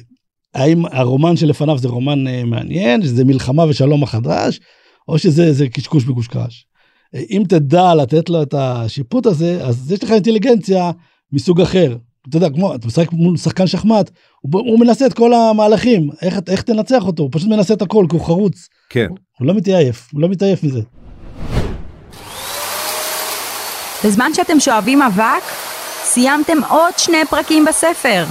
האם 0.55 0.83
הרומן 0.87 1.37
שלפניו 1.37 1.79
זה 1.79 1.89
רומן 1.89 2.27
אה, 2.27 2.45
מעניין, 2.45 3.03
שזה 3.03 3.25
מלחמה 3.25 3.65
ושלום 3.69 4.03
החדש, 4.03 4.61
או 5.09 5.19
שזה 5.19 5.53
זה 5.53 5.69
קשקוש 5.69 6.07
מקושקש. 6.07 6.67
אם 7.15 7.43
תדע 7.49 7.95
לתת 7.95 8.31
לו 8.31 8.43
את 8.43 8.55
השיפוט 8.59 9.27
הזה, 9.27 9.65
אז 9.65 9.93
יש 9.93 10.05
לך 10.05 10.11
אינטליגנציה 10.11 10.91
מסוג 11.33 11.61
אחר. 11.61 11.97
אתה 12.29 12.37
יודע, 12.37 12.51
כמו, 12.51 12.75
אתה 12.75 12.87
משחק 12.87 13.13
מול 13.13 13.37
שחקן 13.37 13.67
שחמט, 13.67 14.11
הוא, 14.41 14.61
הוא 14.61 14.81
מנסה 14.81 15.07
את 15.07 15.13
כל 15.13 15.35
המהלכים, 15.35 16.11
איך, 16.23 16.39
איך 16.49 16.63
תנצח 16.63 17.07
אותו, 17.07 17.23
הוא 17.23 17.31
פשוט 17.33 17.49
מנסה 17.49 17.75
את 17.75 17.83
הכל, 17.83 18.07
כי 18.11 18.17
הוא 18.17 18.25
חרוץ, 18.25 18.69
כן. 18.91 19.09
הוא 19.39 19.47
לא 19.47 19.55
מתעייף, 19.55 20.09
הוא 20.13 20.21
לא 20.21 20.29
מתעייף 20.29 20.65
מזה. 20.65 20.81
בזמן 24.05 24.31
שאתם 24.35 24.61
שואבים 24.61 25.03
אבק, 25.03 25.43
סיימתם 26.03 26.59
עוד 26.69 26.93
שני 26.99 27.25
פרקים 27.31 27.65
בספר. 27.65 28.25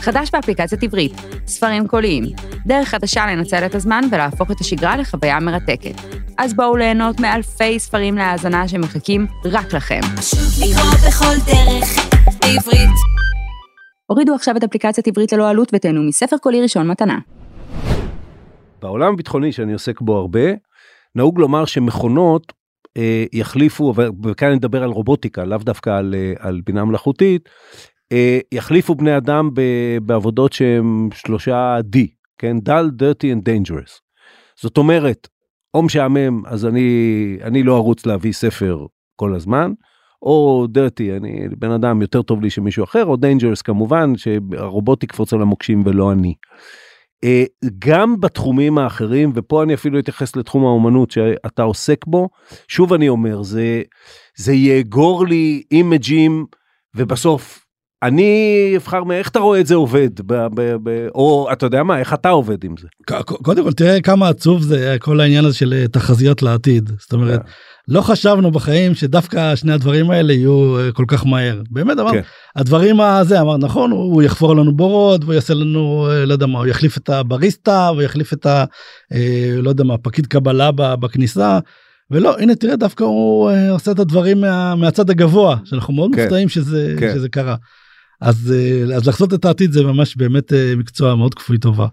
חדש 0.00 0.30
באפליקציית 0.32 0.82
עברית, 0.82 1.12
ספרים 1.46 1.88
קוליים, 1.88 2.24
דרך 2.66 2.88
חדשה 2.88 3.26
לנצל 3.26 3.66
את 3.66 3.74
הזמן 3.74 4.00
ולהפוך 4.12 4.50
את 4.50 4.60
השגרה 4.60 4.96
לחוויה 4.96 5.40
מרתקת. 5.40 5.94
אז 6.38 6.54
בואו 6.54 6.76
ליהנות 6.76 7.20
מאלפי 7.20 7.78
ספרים 7.78 8.14
להאזנה 8.14 8.68
שמחכים 8.68 9.26
רק 9.44 9.74
לכם. 9.74 10.00
לקרוא 10.60 11.08
בכל 11.08 11.52
דרך, 11.52 11.88
בעברית. 12.40 12.90
הורידו 14.06 14.34
עכשיו 14.34 14.56
את 14.56 14.64
אפליקציית 14.64 15.08
עברית 15.08 15.32
ללא 15.32 15.48
עלות 15.48 15.70
ותהנו 15.74 16.02
מספר 16.02 16.36
קולי 16.38 16.62
ראשון 16.62 16.88
מתנה. 16.88 17.18
בעולם 18.82 19.12
הביטחוני 19.12 19.52
שאני 19.52 19.72
עוסק 19.72 20.00
בו 20.00 20.16
הרבה, 20.16 20.50
נהוג 21.14 21.40
לומר 21.40 21.64
שמכונות 21.64 22.52
אה, 22.96 23.24
יחליפו, 23.32 23.94
וכאן 24.24 24.48
אני 24.48 24.56
מדבר 24.56 24.82
על 24.82 24.90
רובוטיקה, 24.90 25.44
לאו 25.44 25.58
דווקא 25.58 25.90
על, 25.90 26.14
אה, 26.14 26.32
על 26.38 26.60
בינה 26.66 26.84
מלאכותית, 26.84 27.48
יחליפו 28.52 28.94
בני 28.94 29.16
אדם 29.16 29.50
בעבודות 30.02 30.52
שהם 30.52 31.08
שלושה 31.14 31.78
D, 31.96 31.98
כן? 32.38 32.60
דל, 32.60 32.90
dirty 32.98 33.36
and 33.36 33.48
dangerous. 33.48 34.00
זאת 34.60 34.78
אומרת, 34.78 35.28
או 35.74 35.82
משעמם, 35.82 36.46
אז 36.46 36.66
אני, 36.66 37.38
אני 37.42 37.62
לא 37.62 37.76
ארוץ 37.76 38.06
להביא 38.06 38.32
ספר 38.32 38.86
כל 39.16 39.34
הזמן, 39.34 39.72
או 40.22 40.66
dirty, 40.74 41.16
אני 41.16 41.48
בן 41.58 41.70
אדם 41.70 42.02
יותר 42.02 42.22
טוב 42.22 42.42
לי 42.42 42.50
שמישהו 42.50 42.84
אחר, 42.84 43.04
או 43.04 43.14
dangerous 43.14 43.62
כמובן, 43.64 44.12
שהרובוט 44.16 45.02
יקפוץ 45.02 45.32
על 45.32 45.42
המוקשים 45.42 45.82
ולא 45.86 46.12
אני. 46.12 46.34
אה, 47.24 47.44
גם 47.78 48.20
בתחומים 48.20 48.78
האחרים 48.78 49.32
ופה 49.34 49.62
אני 49.62 49.74
אפילו 49.74 49.98
אתייחס 49.98 50.36
לתחום 50.36 50.64
האומנות 50.64 51.10
שאתה 51.10 51.62
עוסק 51.62 52.06
בו 52.06 52.28
שוב 52.68 52.92
אני 52.92 53.08
אומר 53.08 53.42
זה 53.42 53.82
זה 54.36 54.52
יאגור 54.52 55.26
לי 55.26 55.62
אימג'ים 55.70 56.46
ובסוף 56.96 57.66
אני 58.02 58.72
אבחר 58.76 59.04
מאיך 59.04 59.28
אתה 59.28 59.38
רואה 59.38 59.60
את 59.60 59.66
זה 59.66 59.74
עובד 59.74 60.08
ב, 60.26 60.46
ב, 60.54 60.76
ב, 60.82 61.06
או 61.14 61.48
אתה 61.52 61.66
יודע 61.66 61.82
מה 61.82 61.98
איך 61.98 62.14
אתה 62.14 62.28
עובד 62.28 62.64
עם 62.64 62.74
זה. 62.80 62.88
קודם 63.24 63.64
כל 63.64 63.72
תראה 63.72 64.00
כמה 64.00 64.28
עצוב 64.28 64.62
זה 64.62 64.96
כל 65.00 65.20
העניין 65.20 65.44
הזה 65.44 65.56
של 65.56 65.72
אה, 65.72 65.88
תחזיות 65.88 66.42
לעתיד 66.42 66.90
זאת 66.98 67.12
אומרת 67.12 67.40
לא 67.88 68.00
חשבנו 68.00 68.50
בחיים 68.50 68.94
שדווקא 68.94 69.56
שני 69.56 69.72
הדברים 69.72 70.10
האלה 70.10 70.32
יהיו 70.32 70.78
אה, 70.78 70.92
כל 70.92 71.04
כך 71.08 71.26
מהר 71.26 71.62
באמת 71.70 71.98
אמר 71.98 72.12
כן. 72.12 72.20
הדברים 72.56 73.00
הזה 73.00 73.40
אמר 73.40 73.56
נכון 73.56 73.90
הוא 73.90 74.14
הוא 74.14 74.22
יחפור 74.22 74.56
לנו 74.56 74.76
בורות 74.76 75.24
והוא 75.24 75.34
יעשה 75.34 75.54
לנו 75.54 76.08
אה, 76.10 76.26
לא 76.26 76.32
יודע 76.32 76.46
מה 76.46 76.58
הוא 76.58 76.66
יחליף 76.66 76.96
את 76.96 77.08
הבריסטה 77.08 77.90
ויחליף 77.96 78.32
את 78.32 78.46
ה... 78.46 78.64
לא 79.62 79.68
יודע 79.68 79.84
מה 79.84 79.98
פקיד 79.98 80.26
קבלה 80.26 80.70
בכניסה. 80.72 81.58
ולא 82.10 82.38
הנה 82.38 82.54
תראה 82.54 82.76
דווקא 82.76 83.04
הוא 83.04 83.50
עושה 83.70 83.90
את 83.90 83.98
הדברים 83.98 84.40
מה, 84.40 84.74
מהצד 84.74 85.10
הגבוה 85.10 85.56
שאנחנו 85.64 85.94
מאוד 85.94 86.10
כן. 86.14 86.22
מופתעים 86.22 86.48
שזה 86.48 86.94
כן. 86.98 87.14
שזה 87.14 87.28
קרה. 87.28 87.56
אז 88.20 88.54
אה, 88.56 88.96
אז 88.96 89.08
לחזות 89.08 89.34
את 89.34 89.44
העתיד 89.44 89.72
זה 89.72 89.84
ממש 89.84 90.16
באמת 90.16 90.52
אה, 90.52 90.72
מקצוע 90.76 91.14
מאוד 91.14 91.34
כפוי 91.34 91.58
טובה. 91.58 91.86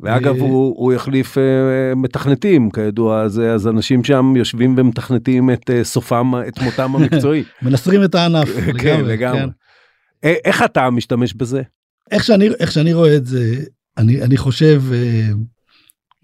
ואגב 0.00 0.34
אה, 0.34 0.40
הוא, 0.40 0.74
הוא 0.76 0.92
יחליף 0.92 1.38
אה, 1.38 1.94
מתכנתים 1.96 2.70
כידוע 2.70 3.22
אז, 3.22 3.40
אז 3.40 3.68
אנשים 3.68 4.04
שם 4.04 4.32
יושבים 4.36 4.74
ומתכנתים 4.78 5.50
את 5.50 5.70
אה, 5.70 5.84
סופם 5.84 6.32
את 6.48 6.58
מותם 6.58 6.96
המקצועי. 6.96 7.44
מנסרים 7.62 8.04
את 8.04 8.14
הענף 8.14 8.48
כן 8.82 9.04
לגמרי. 9.04 9.40
כן. 9.40 9.48
אה, 10.24 10.34
איך 10.44 10.62
אתה 10.62 10.90
משתמש 10.90 11.34
בזה? 11.34 11.62
איך 12.10 12.24
שאני 12.24 12.48
איך 12.60 12.72
שאני 12.72 12.92
רואה 12.92 13.16
את 13.16 13.26
זה 13.26 13.56
אני 13.98 14.22
אני 14.22 14.36
חושב 14.36 14.82
אה, 14.92 15.28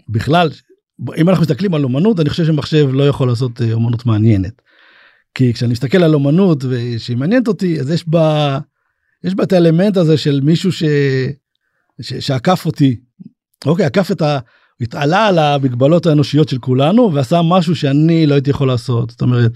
בכלל 0.08 0.50
אם 1.16 1.28
אנחנו 1.28 1.42
מסתכלים 1.42 1.74
על 1.74 1.84
אומנות 1.84 2.20
אני 2.20 2.30
חושב 2.30 2.44
שמחשב 2.44 2.88
לא 2.92 3.08
יכול 3.08 3.28
לעשות 3.28 3.62
אומנות 3.72 4.06
מעניינת. 4.06 4.62
כי 5.34 5.52
כשאני 5.52 5.72
מסתכל 5.72 6.02
על 6.02 6.14
אומנות 6.14 6.64
ושהיא 6.68 7.16
מעניינת 7.16 7.48
אותי 7.48 7.80
אז 7.80 7.90
יש 7.90 8.08
בה 8.08 8.58
יש 9.24 9.34
בה 9.34 9.44
את 9.44 9.52
האלמנט 9.52 9.96
הזה 9.96 10.16
של 10.16 10.40
מישהו 10.42 10.72
ש, 10.72 10.84
ש, 12.00 12.14
שעקף 12.14 12.66
אותי. 12.66 13.00
אוקיי 13.66 13.84
עקף 13.84 14.10
את 14.10 14.22
ה... 14.22 14.38
התעלה 14.80 15.26
על 15.26 15.38
המגבלות 15.38 16.06
האנושיות 16.06 16.48
של 16.48 16.58
כולנו 16.58 17.14
ועשה 17.14 17.40
משהו 17.42 17.76
שאני 17.76 18.26
לא 18.26 18.34
הייתי 18.34 18.50
יכול 18.50 18.68
לעשות 18.68 19.10
זאת 19.10 19.22
אומרת. 19.22 19.52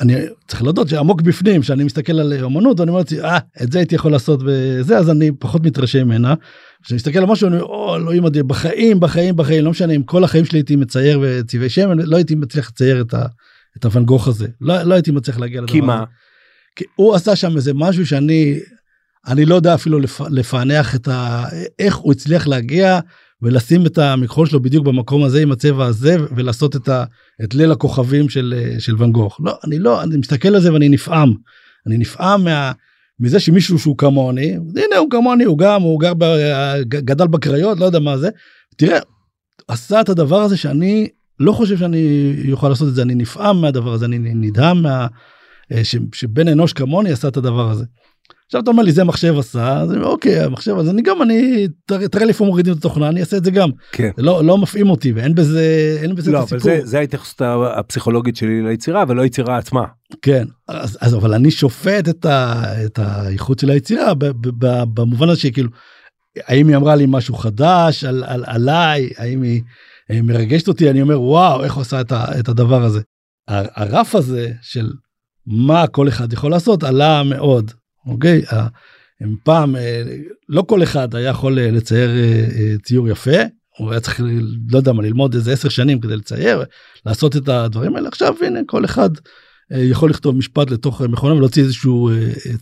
אני 0.00 0.14
צריך 0.48 0.62
להודות 0.62 0.88
שעמוק 0.88 1.22
בפנים 1.22 1.62
שאני 1.62 1.84
מסתכל 1.84 2.20
על 2.20 2.32
אומנות 2.42 2.80
ואני 2.80 2.90
אומר 2.90 2.98
לעצמי 2.98 3.20
אה 3.20 3.38
את 3.62 3.72
זה 3.72 3.78
הייתי 3.78 3.94
יכול 3.94 4.12
לעשות 4.12 4.40
וזה 4.46 4.98
אז 4.98 5.10
אני 5.10 5.30
פחות 5.38 5.62
מתרשם 5.62 6.04
ממנה. 6.04 6.34
כשאני 6.82 6.96
מסתכל 6.96 7.18
על 7.18 7.26
משהו 7.26 7.48
אני 7.48 7.56
אומר 7.56 7.66
או 7.66 7.96
אלוהים 7.96 8.22
מדהים 8.22 8.48
בחיים 8.48 9.00
בחיים 9.00 9.36
בחיים 9.36 9.64
לא 9.64 9.70
משנה 9.70 9.92
אם 9.92 10.02
כל 10.02 10.24
החיים 10.24 10.44
שלי 10.44 10.58
הייתי 10.58 10.76
מצייר 10.76 11.20
וצבעי 11.22 11.68
שמן 11.68 11.98
לא 11.98 12.16
הייתי 12.16 12.34
מצליח 12.34 12.68
לצייר 12.68 13.00
את, 13.00 13.14
ה, 13.14 13.26
את 13.76 13.84
הוואן 13.84 14.04
גוך 14.04 14.28
הזה 14.28 14.46
לא, 14.60 14.82
לא 14.82 14.94
הייתי 14.94 15.10
מצליח 15.10 15.38
להגיע 15.38 15.60
לדבר 15.60 15.72
כי 15.72 15.78
הזה. 15.78 15.86
מה? 15.86 16.04
כי 16.76 16.84
הוא 16.94 17.14
עשה 17.14 17.36
שם 17.36 17.56
איזה 17.56 17.74
משהו 17.74 18.06
שאני 18.06 18.58
אני 19.28 19.44
לא 19.44 19.54
יודע 19.54 19.74
אפילו 19.74 19.98
לפ, 19.98 20.20
לפענח 20.30 20.94
את 20.94 21.08
ה... 21.08 21.44
איך 21.78 21.96
הוא 21.96 22.12
הצליח 22.12 22.46
להגיע 22.46 23.00
ולשים 23.42 23.86
את 23.86 23.98
המכחול 23.98 24.46
שלו 24.46 24.60
בדיוק 24.60 24.86
במקום 24.86 25.24
הזה 25.24 25.42
עם 25.42 25.52
הצבע 25.52 25.86
הזה 25.86 26.16
ולעשות 26.36 26.76
את, 26.76 26.88
ה, 26.88 27.04
את 27.44 27.54
ליל 27.54 27.72
הכוכבים 27.72 28.28
של, 28.28 28.74
של 28.78 28.94
ואן 28.98 29.12
גוך. 29.12 29.40
לא, 29.44 29.58
אני 29.64 29.78
לא, 29.78 30.02
אני 30.02 30.16
מסתכל 30.16 30.48
על 30.48 30.60
זה 30.60 30.72
ואני 30.72 30.88
נפעם. 30.88 31.34
אני 31.86 31.98
נפעם 31.98 32.44
מה, 32.44 32.72
מזה 33.20 33.40
שמישהו 33.40 33.78
שהוא 33.78 33.98
כמוני, 33.98 34.52
הנה 34.52 34.96
הוא 34.98 35.10
כמוני, 35.10 35.44
הוא 35.44 35.58
גם, 35.58 35.82
הוא 35.82 36.00
גר, 36.00 36.14
ב, 36.14 36.24
גדל 36.88 37.26
בקריות, 37.26 37.78
לא 37.78 37.84
יודע 37.84 37.98
מה 37.98 38.18
זה. 38.18 38.28
תראה, 38.76 38.98
עשה 39.68 40.00
את 40.00 40.08
הדבר 40.08 40.40
הזה 40.40 40.56
שאני 40.56 41.08
לא 41.40 41.52
חושב 41.52 41.76
שאני 41.76 42.32
אוכל 42.52 42.68
לעשות 42.68 42.88
את 42.88 42.94
זה, 42.94 43.02
אני 43.02 43.14
נפעם 43.14 43.60
מהדבר 43.60 43.92
הזה, 43.92 44.04
אני 44.04 44.18
נדהם 44.18 44.82
מה... 44.82 45.06
אה, 45.72 45.84
ש, 45.84 45.96
שבן 46.12 46.48
אנוש 46.48 46.72
כמוני 46.72 47.12
עשה 47.12 47.28
את 47.28 47.36
הדבר 47.36 47.70
הזה. 47.70 47.84
עכשיו 48.48 48.60
אתה 48.60 48.70
אומר 48.70 48.82
לי 48.82 48.92
זה 48.92 49.04
מחשב 49.04 49.38
עשה 49.38 49.78
אז 49.80 49.90
אני 49.90 49.98
אומר, 49.98 50.08
אוקיי 50.08 50.40
המחשב 50.40 50.76
אז 50.78 50.88
אני 50.88 51.02
גם 51.02 51.22
אני 51.22 51.68
תראה 51.86 52.24
לי 52.24 52.28
איפה 52.28 52.44
מורידים 52.44 52.72
את 52.72 52.78
התוכנה 52.78 53.08
אני 53.08 53.20
אעשה 53.20 53.36
את 53.36 53.44
זה 53.44 53.50
גם 53.50 53.70
כן. 53.92 54.10
לא 54.18 54.44
לא 54.44 54.58
מפעים 54.58 54.90
אותי 54.90 55.12
ואין 55.12 55.34
בזה 55.34 55.98
אין 56.02 56.14
בזה 56.14 56.32
לא, 56.32 56.38
את 56.38 56.44
הסיפור 56.44 56.60
זה, 56.60 56.80
זה 56.84 56.98
ההתייחסות 56.98 57.42
הפסיכולוגית 57.76 58.36
שלי 58.36 58.62
ליצירה 58.62 59.04
ולא 59.08 59.22
היצירה 59.22 59.58
עצמה. 59.58 59.84
כן 60.22 60.46
אז, 60.68 60.98
אז 61.00 61.14
אבל 61.14 61.34
אני 61.34 61.50
שופט 61.50 62.08
את, 62.08 62.24
ה, 62.24 62.62
את 62.84 62.98
האיכות 62.98 63.58
של 63.58 63.70
היצירה 63.70 64.14
ב, 64.14 64.24
ב, 64.24 64.48
ב, 64.66 64.84
במובן 64.94 65.28
הזה 65.28 65.40
שכאילו 65.40 65.70
האם 66.46 66.68
היא 66.68 66.76
אמרה 66.76 66.96
לי 66.96 67.04
משהו 67.08 67.34
חדש 67.34 68.04
על, 68.04 68.24
על 68.26 68.44
עליי 68.46 69.10
האם 69.16 69.42
היא 69.42 69.62
אה, 70.10 70.22
מרגשת 70.22 70.68
אותי 70.68 70.90
אני 70.90 71.02
אומר 71.02 71.20
וואו 71.22 71.64
איך 71.64 71.74
הוא 71.74 71.80
עשה 71.80 72.00
את, 72.00 72.12
ה, 72.12 72.24
את 72.38 72.48
הדבר 72.48 72.82
הזה. 72.82 73.00
הרף 73.48 74.14
הזה 74.14 74.52
של 74.62 74.90
מה 75.46 75.86
כל 75.86 76.08
אחד 76.08 76.32
יכול 76.32 76.50
לעשות 76.50 76.84
עלה 76.84 77.22
מאוד 77.22 77.70
אוקיי? 78.08 78.42
הם 79.20 79.36
פעם 79.44 79.76
אה, 79.76 80.02
לא 80.48 80.62
כל 80.62 80.82
אחד 80.82 81.14
היה 81.14 81.30
יכול 81.30 81.58
אה, 81.58 81.70
לצייר 81.70 82.10
אה, 82.10 82.76
ציור 82.82 83.08
יפה. 83.08 83.36
הוא 83.78 83.90
היה 83.90 84.00
צריך 84.00 84.20
לא 84.68 84.78
יודע 84.78 84.92
מה 84.92 85.02
ללמוד 85.02 85.34
איזה 85.34 85.52
עשר 85.52 85.68
שנים 85.68 86.00
כדי 86.00 86.16
לצייר 86.16 86.64
לעשות 87.06 87.36
את 87.36 87.48
הדברים 87.48 87.96
האלה. 87.96 88.08
עכשיו 88.08 88.34
הנה 88.46 88.60
כל 88.66 88.84
אחד 88.84 89.10
יכול 89.70 90.10
לכתוב 90.10 90.36
משפט 90.36 90.70
לתוך 90.70 91.02
מכונה 91.02 91.34
ולהוציא 91.34 91.62
איזשהו 91.62 92.10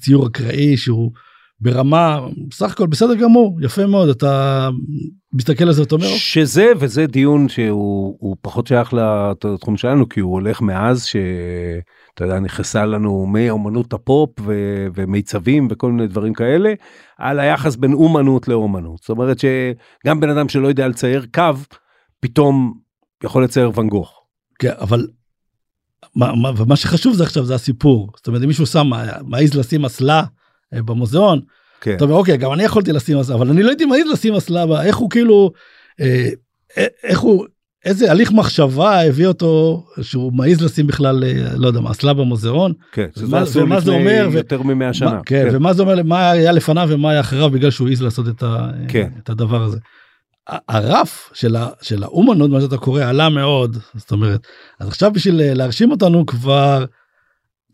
ציור 0.01 0.27
אקראי 0.27 0.77
שהוא 0.77 1.13
ברמה 1.61 2.21
סך 2.53 2.73
הכל 2.73 2.87
בסדר 2.87 3.15
גמור 3.15 3.59
יפה 3.63 3.87
מאוד. 3.87 4.09
אתה 4.09 4.71
מסתכל 5.33 5.65
על 5.65 5.73
זה 5.73 5.83
ואתה 5.83 5.95
אומר 5.95 6.07
שזה 6.07 6.73
וזה 6.79 7.07
דיון 7.07 7.49
שהוא 7.49 8.17
הוא 8.21 8.37
פחות 8.41 8.67
שייך 8.67 8.95
לתחום 8.95 9.77
שלנו 9.77 10.09
כי 10.09 10.21
הוא 10.21 10.33
הולך 10.33 10.61
מאז 10.61 11.07
שאתה 12.17 12.25
יודע 12.25 12.41
נכנסה 12.41 12.87
לנו 12.87 13.27
מאומנות 13.27 13.93
הפופ 13.93 14.31
ו, 14.41 14.53
ומיצבים 14.95 15.69
וכל 15.71 15.93
מיני 15.93 16.09
דברים 16.09 16.35
כאלה 16.35 16.75
על 17.19 17.41
היחס 17.41 17.77
בין 17.77 17.93
אומנות 17.93 18.49
לאומנות 18.49 18.99
זאת 19.01 19.09
אומרת 19.09 19.37
שגם 19.39 20.21
בן 20.21 20.31
אדם 20.31 20.49
שלא 20.49 20.69
יודע 20.69 20.89
לצייר 20.89 21.27
קו 21.35 21.43
פתאום 22.21 22.79
יכול 23.25 23.45
לצייר 23.45 23.71
ואן 23.75 23.89
גוך. 23.89 24.23
כן 24.59 24.73
אבל 24.81 25.07
מה, 26.15 26.35
מה, 26.35 26.51
ומה 26.57 26.77
שחשוב 26.77 27.15
זה 27.15 27.25
עכשיו 27.25 27.45
זה 27.45 27.55
הסיפור 27.55 28.11
זאת 28.17 28.27
אומרת 28.27 28.43
אם 28.43 28.49
מישהו 28.49 28.67
שם 28.67 28.91
מעז 29.27 29.55
לשים 29.55 29.85
אסלה 29.85 30.23
אה, 30.75 30.83
במוזיאון. 30.83 31.41
כן. 31.81 31.97
אתה 31.97 32.05
אומר 32.05 32.15
אוקיי 32.15 32.37
גם 32.37 32.53
אני 32.53 32.63
יכולתי 32.63 32.93
לשים 32.93 33.19
אסלה 33.19 33.37
אבל 33.37 33.51
אני 33.51 33.63
לא 33.63 33.69
הייתי 33.69 33.85
מעז 33.85 34.07
לשים 34.13 34.35
אסלה 34.35 34.83
איך 34.83 34.97
הוא 34.97 35.11
כאילו 35.11 35.53
אה, 36.01 36.29
אה, 36.79 36.87
איך 37.03 37.21
הוא 37.21 37.47
איזה 37.87 38.11
הליך 38.11 38.33
מחשבה 38.33 39.01
הביא 39.03 39.27
אותו 39.27 39.85
שהוא 40.03 40.33
מעז 40.33 40.61
לשים 40.61 40.87
בכלל 40.87 41.25
אה, 41.25 41.57
לא 41.57 41.67
יודע 41.67 41.81
מה 41.81 41.91
אסלה 41.91 42.13
במוזיאון. 42.15 42.73
כן, 42.93 43.07
ומה, 43.17 43.43
ומה 43.55 43.81
זה 43.81 43.91
אומר 43.91 44.29
יותר 44.33 44.63
מ-100 44.63 44.93
שנה. 44.93 45.11
מה, 45.11 45.21
כן, 45.27 45.49
כן, 45.51 45.57
ומה 45.57 45.73
זה 45.73 45.83
אומר 45.83 46.03
מה 46.03 46.31
היה 46.31 46.53
לפניו 46.53 46.89
ומה 46.91 47.11
היה 47.11 47.21
אחריו 47.21 47.51
בגלל 47.51 47.71
שהוא 47.71 47.89
העז 47.89 48.03
לעשות 48.03 48.29
את, 48.29 48.43
ה, 48.43 48.71
כן. 48.89 49.11
את 49.23 49.31
הדבר 49.31 49.63
הזה. 49.63 49.79
הרף 50.69 51.31
של, 51.35 51.57
ה, 51.57 51.69
של 51.83 52.03
האומנות 52.03 52.51
מה 52.51 52.61
שאתה 52.61 52.77
קורא 52.77 53.05
עלה 53.05 53.29
מאוד 53.29 53.77
זאת 53.95 54.13
אומרת 54.13 54.47
אז 54.81 54.89
עכשיו 54.89 55.13
בשביל 55.13 55.55
להרשים 55.55 55.91
אותנו 55.91 56.27
כבר 56.27 56.85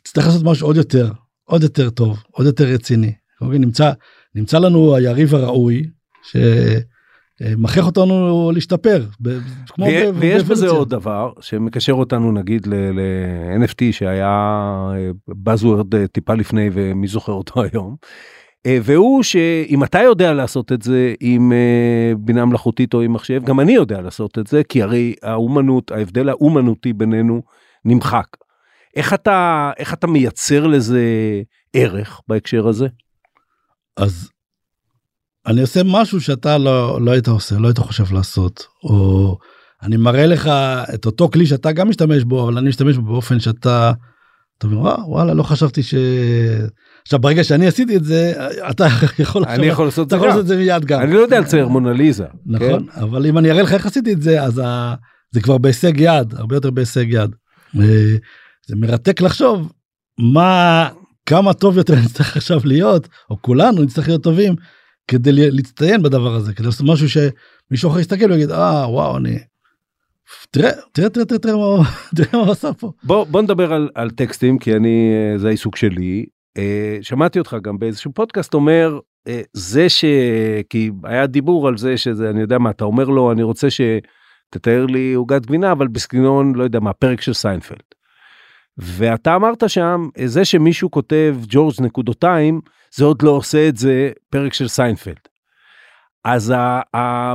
צריך 0.05 0.27
לעשות 0.27 0.43
משהו 0.45 0.67
עוד 0.67 0.77
יותר 0.77 1.09
עוד 1.45 1.63
יותר 1.63 1.91
טוב, 1.91 2.23
עוד 2.31 2.47
יותר 2.47 2.65
רציני. 2.65 3.13
נמצא, 3.41 3.93
נמצא 4.35 4.59
לנו 4.59 4.97
היריב 4.97 5.35
הראוי, 5.35 5.87
שמכריח 7.45 7.87
אותנו 7.87 8.51
להשתפר. 8.55 9.05
כמו 9.69 9.87
ו- 9.87 10.15
ויש 10.15 10.45
בזה 10.45 10.69
עוד 10.69 10.91
דבר 10.91 11.33
שמקשר 11.41 11.93
אותנו 11.93 12.33
נגיד 12.33 12.67
ל-NFT 12.67 13.93
שהיה 13.93 14.93
Buzzword 15.31 15.97
אה, 15.97 16.07
טיפה 16.07 16.35
לפני 16.35 16.71
ומי 16.73 17.07
זוכר 17.07 17.33
אותו 17.33 17.63
היום. 17.73 17.97
אה, 18.67 18.79
והוא 18.83 19.23
שאם 19.23 19.85
אתה 19.85 19.99
יודע 19.99 20.33
לעשות 20.33 20.73
את 20.73 20.83
זה 20.83 21.15
עם 21.21 21.53
אה, 21.53 22.13
בינה 22.19 22.45
מלאכותית 22.45 22.95
או 22.95 23.01
עם 23.01 23.13
מחשב, 23.13 23.43
גם 23.45 23.61
אני 23.61 23.73
יודע 23.73 24.01
לעשות 24.01 24.39
את 24.39 24.47
זה, 24.47 24.63
כי 24.69 24.83
הרי 24.83 25.15
האומנות, 25.23 25.91
ההבדל 25.91 26.29
האומנותי 26.29 26.93
בינינו 26.93 27.43
נמחק. 27.85 28.27
איך 28.97 29.15
אתה, 29.15 29.71
איך 29.79 29.95
אתה 29.95 30.07
מייצר 30.07 30.67
לזה 30.67 31.03
ערך 31.73 32.21
בהקשר 32.29 32.69
הזה? 32.69 32.87
אז 33.97 34.31
אני 35.47 35.61
עושה 35.61 35.81
משהו 35.85 36.21
שאתה 36.21 36.59
לא, 36.59 37.01
לא 37.01 37.11
היית 37.11 37.29
עושה, 37.29 37.59
לא 37.59 37.69
היית 37.69 37.79
חושב 37.79 38.13
לעשות, 38.13 38.67
או 38.85 39.39
אני 39.83 39.97
מראה 39.97 40.27
לך 40.27 40.51
את 40.95 41.07
אותו 41.07 41.29
כלי 41.29 41.47
שאתה 41.47 41.73
גם 41.73 41.89
משתמש 41.89 42.25
בו, 42.25 42.45
אבל 42.45 42.59
אני 42.59 42.69
משתמש 42.69 42.97
בו 42.97 43.03
באופן 43.03 43.41
שאתה, 43.41 43.93
אתה 44.59 44.67
אומר, 44.67 44.79
וואלה, 44.79 45.05
וואלה, 45.07 45.35
לא 45.35 45.43
חשבתי 45.43 45.83
ש... 45.83 45.95
עכשיו 47.03 47.19
ברגע 47.19 47.45
שאני 47.45 47.67
עשיתי 47.67 47.97
את 47.97 48.05
זה 48.05 48.33
אתה 48.71 48.87
יכול 49.19 49.45
אני 49.49 49.67
יכול 49.67 49.85
לעשות 49.85 50.09
אתה 50.09 50.17
יכול 50.17 50.29
לעשות 50.29 50.43
את 50.43 50.47
זה 50.47 50.57
מיד 50.57 50.85
גם 50.85 51.01
אני 51.01 51.13
לא 51.13 51.21
יודע 51.21 51.41
לצייר 51.41 51.69
מונליזה 51.69 52.25
נכון 52.47 52.87
כן? 52.87 53.01
אבל 53.01 53.27
אם 53.27 53.39
אני 53.39 53.51
אראה 53.51 53.63
לך 53.63 53.73
איך 53.73 53.87
עשיתי 53.87 54.13
את 54.13 54.23
זה 54.23 54.43
אז 54.43 54.61
ה... 54.65 54.95
זה 55.33 55.41
כבר 55.41 55.59
בהישג 55.59 55.93
יד 55.97 56.35
הרבה 56.35 56.57
יותר 56.57 56.71
בהישג 56.71 57.07
יד. 57.09 57.31
אה, 57.81 58.15
זה 58.67 58.77
מרתק 58.77 59.21
לחשוב 59.21 59.73
מה 60.19 60.89
כמה 61.27 61.55
טוב 61.55 61.77
יותר 61.77 61.95
נצטרך 61.95 62.37
עכשיו 62.37 62.61
להיות 62.65 63.09
או 63.31 63.43
כולנו 63.43 63.83
נצטרך 63.83 64.09
להיות 64.09 64.23
טובים 64.23 64.55
כדי 65.13 65.33
להצטיין 65.33 66.03
בדבר 66.03 66.35
הזה 66.35 66.55
כדי 66.55 66.67
לעשות 66.67 66.87
משהו 66.87 67.09
שמישהו 67.09 67.91
אחר 67.91 68.01
יסתכל 68.01 68.33
ויגיד 68.33 68.51
אה 68.51 68.91
וואו 68.91 69.17
אני. 69.17 69.39
תראה 70.51 70.71
תראה 70.93 71.09
תראה 71.09 71.27
תראה 71.27 71.39
תראה 71.39 71.57
מה 71.57 71.85
תראה 72.17 72.45
מה 72.45 72.53
עשה 72.53 72.73
פה. 72.73 72.93
בוא 73.03 73.25
בוא 73.25 73.43
נדבר 73.43 73.73
על, 73.73 73.89
על 73.95 74.11
טקסטים 74.11 74.59
כי 74.59 74.77
אני 74.77 75.13
זה 75.37 75.49
העיסוק 75.49 75.77
שלי 75.77 76.27
אה, 76.59 76.99
שמעתי 77.03 77.39
אותך 77.39 77.57
גם 77.63 77.79
באיזשהו 77.79 78.13
פודקאסט 78.13 78.55
אומר 78.55 78.99
אה, 79.29 79.41
זה 79.53 79.89
ש... 79.89 80.05
כי 80.71 80.91
היה 81.05 81.27
דיבור 81.27 81.69
על 81.69 81.77
זה 81.77 81.97
שזה 81.97 82.31
אני 82.31 82.41
יודע 82.41 82.59
מה 82.59 82.71
אתה 82.71 82.85
אומר 82.85 83.05
לו 83.05 83.33
אני 83.33 83.43
רוצה 83.43 83.69
שתתאר 83.71 84.87
לי 84.87 85.15
עוגת 85.15 85.47
גבינה 85.47 85.73
אבל 85.73 85.89
בסגנון 85.89 86.55
לא 86.55 86.65
יודע 86.65 86.81
מה 86.81 86.93
פרק 86.93 87.21
של 87.21 87.33
סיינפלד. 87.33 87.83
ואתה 88.79 89.37
אמרת 89.37 89.63
שם, 89.67 90.09
זה 90.25 90.45
שמישהו 90.45 90.91
כותב 90.91 91.37
ג'ורג' 91.49 91.75
נקודותיים, 91.81 92.61
זה 92.95 93.05
עוד 93.05 93.23
לא 93.23 93.31
עושה 93.31 93.69
את 93.69 93.77
זה 93.77 94.11
פרק 94.31 94.53
של 94.53 94.69
סיינפלד. 94.69 95.29
אז 96.25 96.51
ה, 96.51 96.81
ה, 96.97 97.35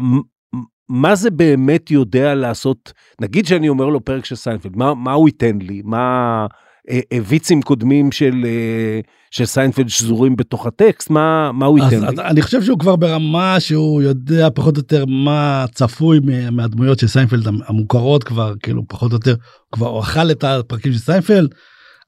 מה 0.90 1.16
זה 1.16 1.32
באמת 1.32 1.92
יודע 1.92 2.36
לעשות, 2.36 2.94
נגיד 3.22 3.46
שאני 3.46 3.70
אומר 3.70 3.86
לו 3.86 4.06
פרק 4.06 4.26
של 4.26 4.36
סיינפלד, 4.36 4.76
מה, 4.76 4.94
מה 4.94 5.14
הוא 5.14 5.30
ייתן 5.30 5.58
לי? 5.62 5.82
מה 5.86 6.46
אה, 6.90 7.00
אה, 7.14 7.18
ויצים 7.28 7.62
קודמים 7.62 8.12
של, 8.12 8.46
אה, 8.46 9.00
של 9.32 9.46
סיינפלד 9.46 9.90
שזורים 9.90 10.36
בתוך 10.36 10.66
הטקסט? 10.66 11.10
מה, 11.10 11.52
מה 11.52 11.66
הוא 11.66 11.80
ייתן 11.80 12.06
אז, 12.06 12.14
לי? 12.14 12.24
אני 12.24 12.42
חושב 12.42 12.64
שהוא 12.64 12.80
כבר 12.80 12.96
ברמה 12.96 13.60
שהוא 13.60 14.02
יודע 14.02 14.48
פחות 14.56 14.78
או 14.78 14.80
יותר 14.80 15.06
מה 15.06 15.66
צפוי 15.74 16.20
מהדמויות 16.52 17.00
של 17.00 17.08
סיינפלד 17.08 17.48
המוכרות 17.68 18.24
כבר, 18.24 18.54
כאילו 18.64 18.84
פחות 18.88 19.12
או 19.12 19.16
יותר, 19.18 19.36
כבר 19.72 20.00
אכל 20.00 20.32
את 20.32 20.44
הפרקים 20.44 20.94
של 20.94 21.00
סיינפלד. 21.00 21.50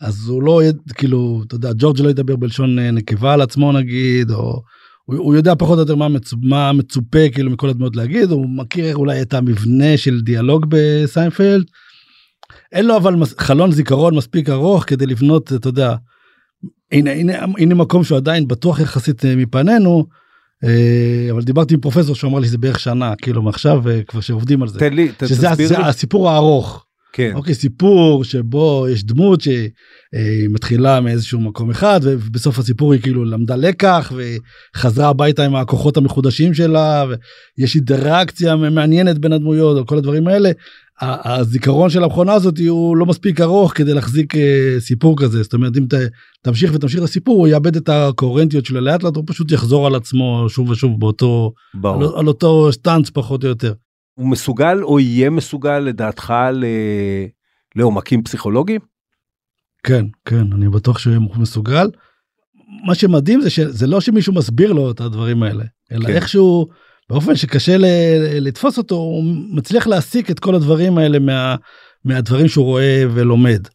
אז 0.01 0.27
הוא 0.27 0.43
לא 0.43 0.61
כאילו 0.93 1.43
אתה 1.47 1.55
יודע 1.55 1.71
ג'ורג' 1.77 2.01
לא 2.01 2.09
ידבר 2.09 2.35
בלשון 2.35 2.79
נקבה 2.79 3.33
על 3.33 3.41
עצמו 3.41 3.71
נגיד 3.71 4.31
או 4.31 4.61
הוא, 5.05 5.17
הוא 5.17 5.35
יודע 5.35 5.53
פחות 5.55 5.75
או 5.75 5.79
יותר 5.79 5.95
מה, 5.95 6.07
מצופ, 6.07 6.39
מה 6.43 6.73
מצופה 6.73 7.29
כאילו 7.33 7.51
מכל 7.51 7.69
הדמות 7.69 7.95
להגיד 7.95 8.31
הוא 8.31 8.49
מכיר 8.49 8.95
אולי 8.95 9.21
את 9.21 9.33
המבנה 9.33 9.97
של 9.97 10.21
דיאלוג 10.21 10.65
בסיינפלד. 10.69 11.65
אין 12.71 12.85
לו 12.85 12.97
אבל 12.97 13.15
חלון 13.37 13.71
זיכרון 13.71 14.15
מספיק 14.15 14.49
ארוך 14.49 14.83
כדי 14.87 15.05
לבנות 15.05 15.53
אתה 15.53 15.67
יודע. 15.67 15.95
הנה 16.91 17.11
הנה 17.11 17.33
הנה 17.57 17.75
מקום 17.75 18.03
שהוא 18.03 18.17
עדיין 18.17 18.47
בטוח 18.47 18.79
יחסית 18.79 19.25
אה, 19.25 19.35
מפנינו. 19.35 20.05
אה, 20.63 21.27
אבל 21.31 21.41
דיברתי 21.41 21.73
עם 21.73 21.79
פרופסור 21.79 22.15
שאמר 22.15 22.39
לי 22.39 22.47
שזה 22.47 22.57
בערך 22.57 22.79
שנה 22.79 23.13
כאילו 23.15 23.41
מעכשיו 23.41 23.89
אה, 23.89 24.03
כבר 24.03 24.21
שעובדים 24.21 24.61
על 24.61 24.67
זה. 24.67 24.79
תן 24.79 24.93
לי, 24.93 25.11
שזה 25.25 25.47
תסביר 25.49 25.79
לי. 25.79 25.85
הסיפור 25.85 26.29
הארוך. 26.29 26.85
כן. 27.13 27.31
אוקיי, 27.35 27.53
סיפור 27.53 28.23
שבו 28.23 28.85
יש 28.89 29.03
דמות 29.03 29.41
שמתחילה 29.41 31.01
מאיזשהו 31.01 31.39
מקום 31.39 31.69
אחד 31.69 31.99
ובסוף 32.03 32.59
הסיפור 32.59 32.93
היא 32.93 33.01
כאילו 33.01 33.25
למדה 33.25 33.55
לקח 33.55 34.13
וחזרה 34.75 35.09
הביתה 35.09 35.45
עם 35.45 35.55
הכוחות 35.55 35.97
המחודשים 35.97 36.53
שלה 36.53 37.05
ויש 37.57 37.75
אינטראקציה 37.75 38.55
מעניינת 38.55 39.17
בין 39.17 39.33
הדמויות 39.33 39.77
או 39.77 39.85
כל 39.85 39.97
הדברים 39.97 40.27
האלה. 40.27 40.51
הזיכרון 41.01 41.89
של 41.89 42.03
המכונה 42.03 42.33
הזאת 42.33 42.59
הוא 42.67 42.97
לא 42.97 43.05
מספיק 43.05 43.41
ארוך 43.41 43.73
כדי 43.75 43.93
להחזיק 43.93 44.35
אה, 44.35 44.75
סיפור 44.79 45.17
כזה 45.21 45.43
זאת 45.43 45.53
אומרת 45.53 45.77
אם 45.77 45.85
ת, 45.85 45.93
תמשיך 46.41 46.71
ותמשיך 46.73 47.01
לסיפור 47.01 47.37
הוא 47.37 47.47
יאבד 47.47 47.75
את 47.75 47.89
הקוהרנטיות 47.89 48.65
שלו 48.65 48.81
לאט 48.81 49.03
לאט 49.03 49.15
הוא 49.15 49.23
פשוט 49.27 49.51
יחזור 49.51 49.87
על 49.87 49.95
עצמו 49.95 50.45
שוב 50.49 50.69
ושוב 50.69 50.99
באותו 50.99 51.53
על, 51.83 52.03
על 52.17 52.27
אותו 52.27 52.71
סטאנץ 52.71 53.09
פחות 53.09 53.43
או 53.43 53.49
יותר. 53.49 53.73
הוא 54.19 54.29
מסוגל 54.29 54.83
או 54.83 54.99
יהיה 54.99 55.29
מסוגל 55.29 55.79
לדעתך 55.79 56.33
ל... 56.53 56.65
לעומקים 57.75 58.23
פסיכולוגיים? 58.23 58.81
כן, 59.83 60.05
כן, 60.25 60.53
אני 60.53 60.69
בטוח 60.69 60.99
שהוא 60.99 61.11
יהיה 61.11 61.21
מסוגל. 61.37 61.89
מה 62.85 62.95
שמדהים 62.95 63.41
זה 63.41 63.49
שזה 63.49 63.87
לא 63.87 64.01
שמישהו 64.01 64.33
מסביר 64.33 64.73
לו 64.73 64.91
את 64.91 65.01
הדברים 65.01 65.43
האלה, 65.43 65.63
אלא 65.91 66.07
כן. 66.07 66.13
איכשהו 66.13 66.67
באופן 67.09 67.35
שקשה 67.35 67.77
ל- 67.77 67.85
לתפוס 68.47 68.77
אותו, 68.77 68.95
הוא 68.95 69.23
מצליח 69.55 69.87
להסיק 69.87 70.31
את 70.31 70.39
כל 70.39 70.55
הדברים 70.55 70.97
האלה 70.97 71.19
מה, 71.19 71.55
מהדברים 72.05 72.47
שהוא 72.47 72.65
רואה 72.65 73.03
ולומד. 73.13 73.67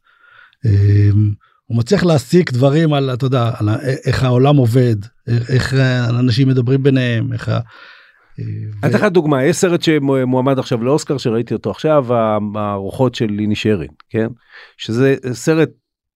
אמ, 0.67 1.33
הוא 1.65 1.79
מצליח 1.79 2.05
להסיק 2.05 2.53
דברים 2.53 2.95
על, 2.95 3.11
אתה 3.13 3.27
יודע, 3.27 3.51
על 3.59 3.69
איך 4.05 4.25
העולם 4.25 4.57
עובד, 4.57 4.97
איך 5.49 5.75
אנשים 6.09 6.49
מדברים 6.49 6.83
ביניהם, 6.83 7.33
איך. 7.33 7.51
אני 8.39 8.91
אתן 8.91 8.99
לך 8.99 9.05
דוגמה 9.05 9.45
יש 9.45 9.57
סרט 9.57 9.83
שמועמד 9.83 10.59
עכשיו 10.59 10.85
לאוסקר 10.85 11.19
שראיתי 11.19 11.55
אותו 11.55 11.71
עכשיו 11.71 12.07
הרוחות 12.55 13.15
של 13.15 13.27
ליני 13.31 13.55
שרין 13.55 13.89
כן? 14.11 14.27
שזה 14.77 15.17
סרט 15.33 15.71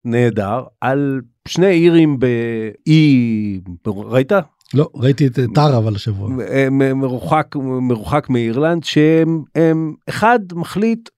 נהדר 0.05 0.63
על 0.81 1.21
שני 1.49 1.67
אירים 1.67 2.19
באי 2.19 3.61
ראית? 3.87 4.33
לא 4.75 4.89
ראיתי 4.95 5.27
את 5.27 5.39
טרה 5.55 5.79
אבל 5.79 5.95
השבוע. 5.95 6.31
מרוחק 6.71 7.57
מרוחק 7.57 8.31
מאירלנד 8.31 8.85
שהם 8.85 9.43
הם, 9.55 9.95
אחד 10.09 10.39
מחליט 10.55 11.09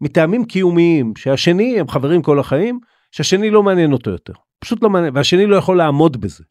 מטעמים 0.00 0.44
קיומיים 0.44 1.12
שהשני 1.16 1.80
הם 1.80 1.88
חברים 1.88 2.22
כל 2.22 2.38
החיים 2.38 2.78
שהשני 3.12 3.50
לא 3.50 3.62
מעניין 3.62 3.92
אותו 3.92 4.10
יותר. 4.10 4.32
פשוט 4.58 4.82
לא 4.82 4.90
מעניין 4.90 5.16
והשני 5.16 5.46
לא 5.46 5.56
יכול 5.56 5.76
לעמוד 5.76 6.20
בזה. 6.20 6.44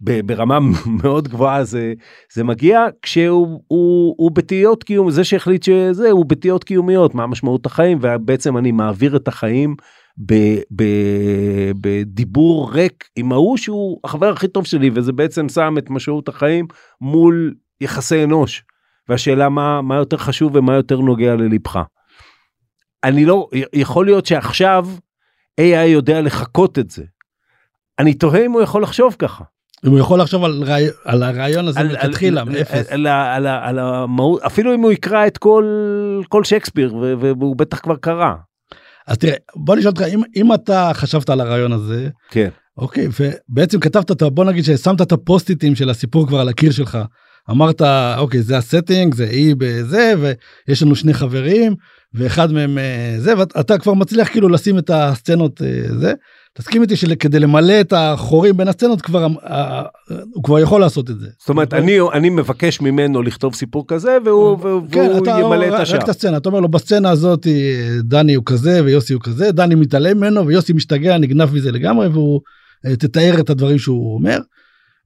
ברמה 0.00 0.58
מאוד 1.02 1.28
גבוהה 1.28 1.64
זה 1.64 1.94
זה 2.32 2.44
מגיע 2.44 2.84
כשהוא 3.02 3.60
הוא, 3.66 4.14
הוא 4.18 4.30
בתהיות 4.30 4.84
קיום 4.84 5.10
זה 5.10 5.24
שהחליט 5.24 5.62
שזה 5.62 6.10
הוא 6.10 6.26
בתהיות 6.26 6.64
קיומיות 6.64 7.14
מה 7.14 7.26
משמעות 7.26 7.66
החיים 7.66 7.98
ובעצם 8.00 8.56
אני 8.56 8.72
מעביר 8.72 9.16
את 9.16 9.28
החיים 9.28 9.76
ב- 10.26 10.60
ב- 10.76 11.72
בדיבור 11.80 12.72
ריק 12.72 13.08
עם 13.16 13.32
ההוא 13.32 13.56
שהוא 13.56 14.00
החבר 14.04 14.32
הכי 14.32 14.48
טוב 14.48 14.66
שלי 14.66 14.90
וזה 14.94 15.12
בעצם 15.12 15.48
שם 15.48 15.74
את 15.78 15.90
משמעות 15.90 16.28
החיים 16.28 16.66
מול 17.00 17.54
יחסי 17.80 18.24
אנוש 18.24 18.64
והשאלה 19.08 19.48
מה 19.48 19.82
מה 19.82 19.96
יותר 19.96 20.16
חשוב 20.16 20.56
ומה 20.56 20.74
יותר 20.74 21.00
נוגע 21.00 21.34
ללבך. 21.34 21.82
אני 23.04 23.24
לא 23.24 23.48
יכול 23.72 24.06
להיות 24.06 24.26
שעכשיו 24.26 24.86
AI 25.60 25.86
יודע 25.86 26.20
לחקות 26.20 26.78
את 26.78 26.90
זה. 26.90 27.04
אני 27.98 28.14
תוהה 28.14 28.46
אם 28.46 28.52
הוא 28.52 28.62
יכול 28.62 28.82
לחשוב 28.82 29.16
ככה. 29.18 29.44
אם 29.84 29.90
הוא 29.90 29.98
יכול 29.98 30.20
לחשוב 30.20 30.44
על, 30.44 30.62
רעי... 30.66 30.86
על 31.04 31.22
הרעיון 31.22 31.68
הזה 31.68 31.80
על- 31.80 31.88
מלכתחילה, 31.88 32.40
על- 32.40 32.48
מאפס. 32.48 32.88
על 32.90 33.06
על 33.06 33.46
ה- 33.46 33.68
על 33.68 33.78
המהות 33.78 34.42
אפילו 34.42 34.74
אם 34.74 34.80
הוא 34.80 34.92
יקרא 34.92 35.26
את 35.26 35.38
כל 35.38 35.64
כל 36.28 36.44
שייקספיר 36.44 36.94
והוא 37.20 37.56
בטח 37.56 37.78
כבר 37.80 37.96
קרא. 37.96 38.32
אז 39.06 39.18
תראה, 39.18 39.34
בוא 39.56 39.76
נשאל 39.76 39.88
אותך, 39.90 40.02
אם, 40.02 40.22
אם 40.36 40.54
אתה 40.54 40.90
חשבת 40.94 41.30
על 41.30 41.40
הרעיון 41.40 41.72
הזה, 41.72 42.08
כן. 42.30 42.48
אוקיי, 42.78 43.08
ובעצם 43.20 43.80
כתבת, 43.80 44.10
את 44.10 44.22
ה- 44.22 44.30
בוא 44.30 44.44
נגיד 44.44 44.64
ששמת 44.64 45.00
את 45.00 45.12
הפוסט-איטים 45.12 45.74
של 45.74 45.90
הסיפור 45.90 46.26
כבר 46.26 46.40
על 46.40 46.48
הקיר 46.48 46.70
שלך. 46.72 46.98
אמרת, 47.50 47.82
אוקיי, 48.18 48.42
זה 48.42 48.56
ה 48.56 48.62
setting, 48.62 49.14
זה 49.14 49.24
אי 49.24 49.54
בזה, 49.58 50.12
ויש 50.68 50.82
לנו 50.82 50.96
שני 50.96 51.14
חברים, 51.14 51.74
ואחד 52.14 52.52
מהם 52.52 52.78
אה, 52.78 53.14
זה, 53.18 53.38
ואתה 53.38 53.78
כבר 53.78 53.94
מצליח 53.94 54.28
כאילו 54.28 54.48
לשים 54.48 54.78
את 54.78 54.90
הסצנות 54.94 55.62
אה, 55.62 55.82
זה. 55.98 56.12
תסכים 56.58 56.82
איתי 56.82 56.96
שכדי 56.96 57.40
למלא 57.40 57.80
את 57.80 57.92
החורים 57.96 58.56
בין 58.56 58.68
הסצנות 58.68 59.02
כבר 59.02 59.26
אה, 59.50 59.82
הוא 60.34 60.44
כבר 60.44 60.58
יכול 60.58 60.80
לעשות 60.80 61.10
את 61.10 61.20
זה. 61.20 61.26
זאת 61.38 61.48
אומרת 61.48 61.74
אני 61.74 61.98
אני 62.12 62.30
מבקש 62.30 62.80
ממנו 62.80 63.22
לכתוב 63.22 63.54
סיפור 63.54 63.84
כזה 63.88 64.18
והוא 64.24 64.58
והוא 64.60 64.82
כן, 64.92 65.10
אתה 65.22 65.30
ימלא 65.30 65.66
את 65.66 65.72
רק 65.72 65.80
השאר. 65.80 65.98
את 65.98 66.08
הסצנה, 66.08 66.36
אתה 66.36 66.48
אומר 66.48 66.60
לו 66.60 66.68
בסצנה 66.68 67.10
הזאת 67.10 67.46
אה, 67.46 67.98
דני 68.02 68.34
הוא 68.34 68.44
כזה 68.46 68.84
ויוסי 68.84 69.12
הוא 69.12 69.22
כזה, 69.22 69.52
דני 69.52 69.74
מתעלם 69.74 70.16
ממנו 70.16 70.46
ויוסי 70.46 70.72
משתגע, 70.72 71.18
נגנב 71.18 71.54
מזה 71.54 71.72
לגמרי 71.72 72.08
והוא 72.08 72.40
אה, 72.86 72.96
תתאר 72.96 73.40
את 73.40 73.50
הדברים 73.50 73.78
שהוא 73.78 74.14
אומר. 74.14 74.38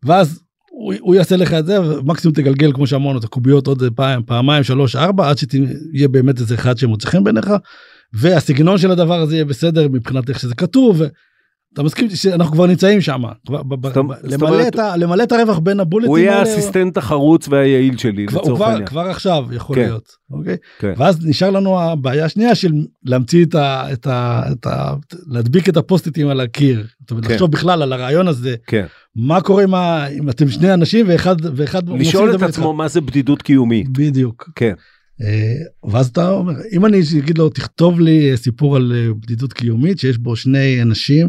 ואז 0.02 0.40
הוא, 0.70 0.94
הוא 1.00 1.14
יעשה 1.14 1.36
לך 1.36 1.54
את 1.54 1.66
זה 1.66 1.80
ומקסימום 1.82 2.34
תגלגל 2.34 2.72
כמו 2.72 2.86
שאמרנו 2.86 3.18
את 3.18 3.24
הקוביות 3.24 3.66
עוד 3.66 3.82
פעם 3.96 4.22
פעמיים 4.26 4.62
שלוש 4.62 4.96
ארבע 4.96 5.30
עד 5.30 5.38
שיהיה 5.38 6.08
באמת 6.08 6.40
איזה 6.40 6.54
אחד 6.54 6.78
שמוצא 6.78 7.08
חן 7.08 7.24
בעיניך. 7.24 7.50
והסגנון 8.12 8.78
של 8.78 8.90
הדבר 8.90 9.20
הזה 9.20 9.34
יהיה 9.34 9.44
בסדר 9.44 9.88
מבחינת 9.88 10.28
איך 10.28 10.38
שזה 10.38 10.54
כתוב. 10.54 11.02
אתה 11.74 11.83
מסכים 11.83 12.11
שאנחנו 12.11 12.52
כבר 12.52 12.66
נמצאים 12.66 13.00
שם 13.00 13.22
למלא 14.96 15.22
את 15.22 15.33
הרווח 15.33 15.59
בין 15.59 15.80
הבולטים 15.80 16.11
הוא 16.11 16.18
יהיה 16.18 16.38
האסיסטנט 16.38 16.96
החרוץ 16.96 17.48
והיעיל 17.48 17.96
שלי 17.96 18.26
לצורך 18.26 18.61
העניין. 18.61 18.87
כבר 18.87 19.00
עכשיו 19.00 19.46
יכול 19.52 19.76
כן. 19.76 19.83
להיות 19.83 20.12
אוקיי 20.30 20.56
כן. 20.78 20.92
ואז 20.96 21.26
נשאר 21.26 21.50
לנו 21.50 21.80
הבעיה 21.80 22.24
השנייה 22.24 22.54
של 22.54 22.72
להמציא 23.04 23.46
את 23.54 24.06
ה... 24.66 24.94
להדביק 25.26 25.68
את 25.68 25.76
הפוסט-איטים 25.76 26.28
על 26.28 26.40
הקיר. 26.40 26.87
זאת 27.00 27.11
אומרת, 27.11 27.26
כן. 27.26 27.33
לחשוב 27.33 27.50
בכלל 27.50 27.83
על 27.83 27.92
הרעיון 27.92 28.28
הזה. 28.28 28.54
מה 29.16 29.40
קורה 29.40 29.64
אם 30.18 30.30
אתם 30.30 30.48
שני 30.48 30.74
אנשים 30.74 31.06
ואחד 31.09 31.88
לשאול 31.88 32.35
את. 32.35 32.42
עצמו 32.42 32.72
מה 32.72 32.88
זה 32.88 33.00
בדידות 33.00 33.42
קיומית. 33.42 33.88
בדיוק. 33.88 34.50
כן. 34.54 34.74
אה, 35.22 35.90
ואז 35.90 36.06
אתה 36.06 36.30
אומר 36.30 36.52
אם 36.72 36.87
אני 36.87 37.00
אגיד 37.18 37.38
לו 37.38 37.48
תכתוב 37.48 38.00
לי 38.00 38.37
סיפור 38.37 38.76
על 38.76 38.92
אה, 38.96 39.14
בדידות 39.14 39.52
קיומית 39.52 39.98
שיש 39.98 40.18
בו 40.18 40.37
שני 40.37 40.83
אנשים 40.83 41.28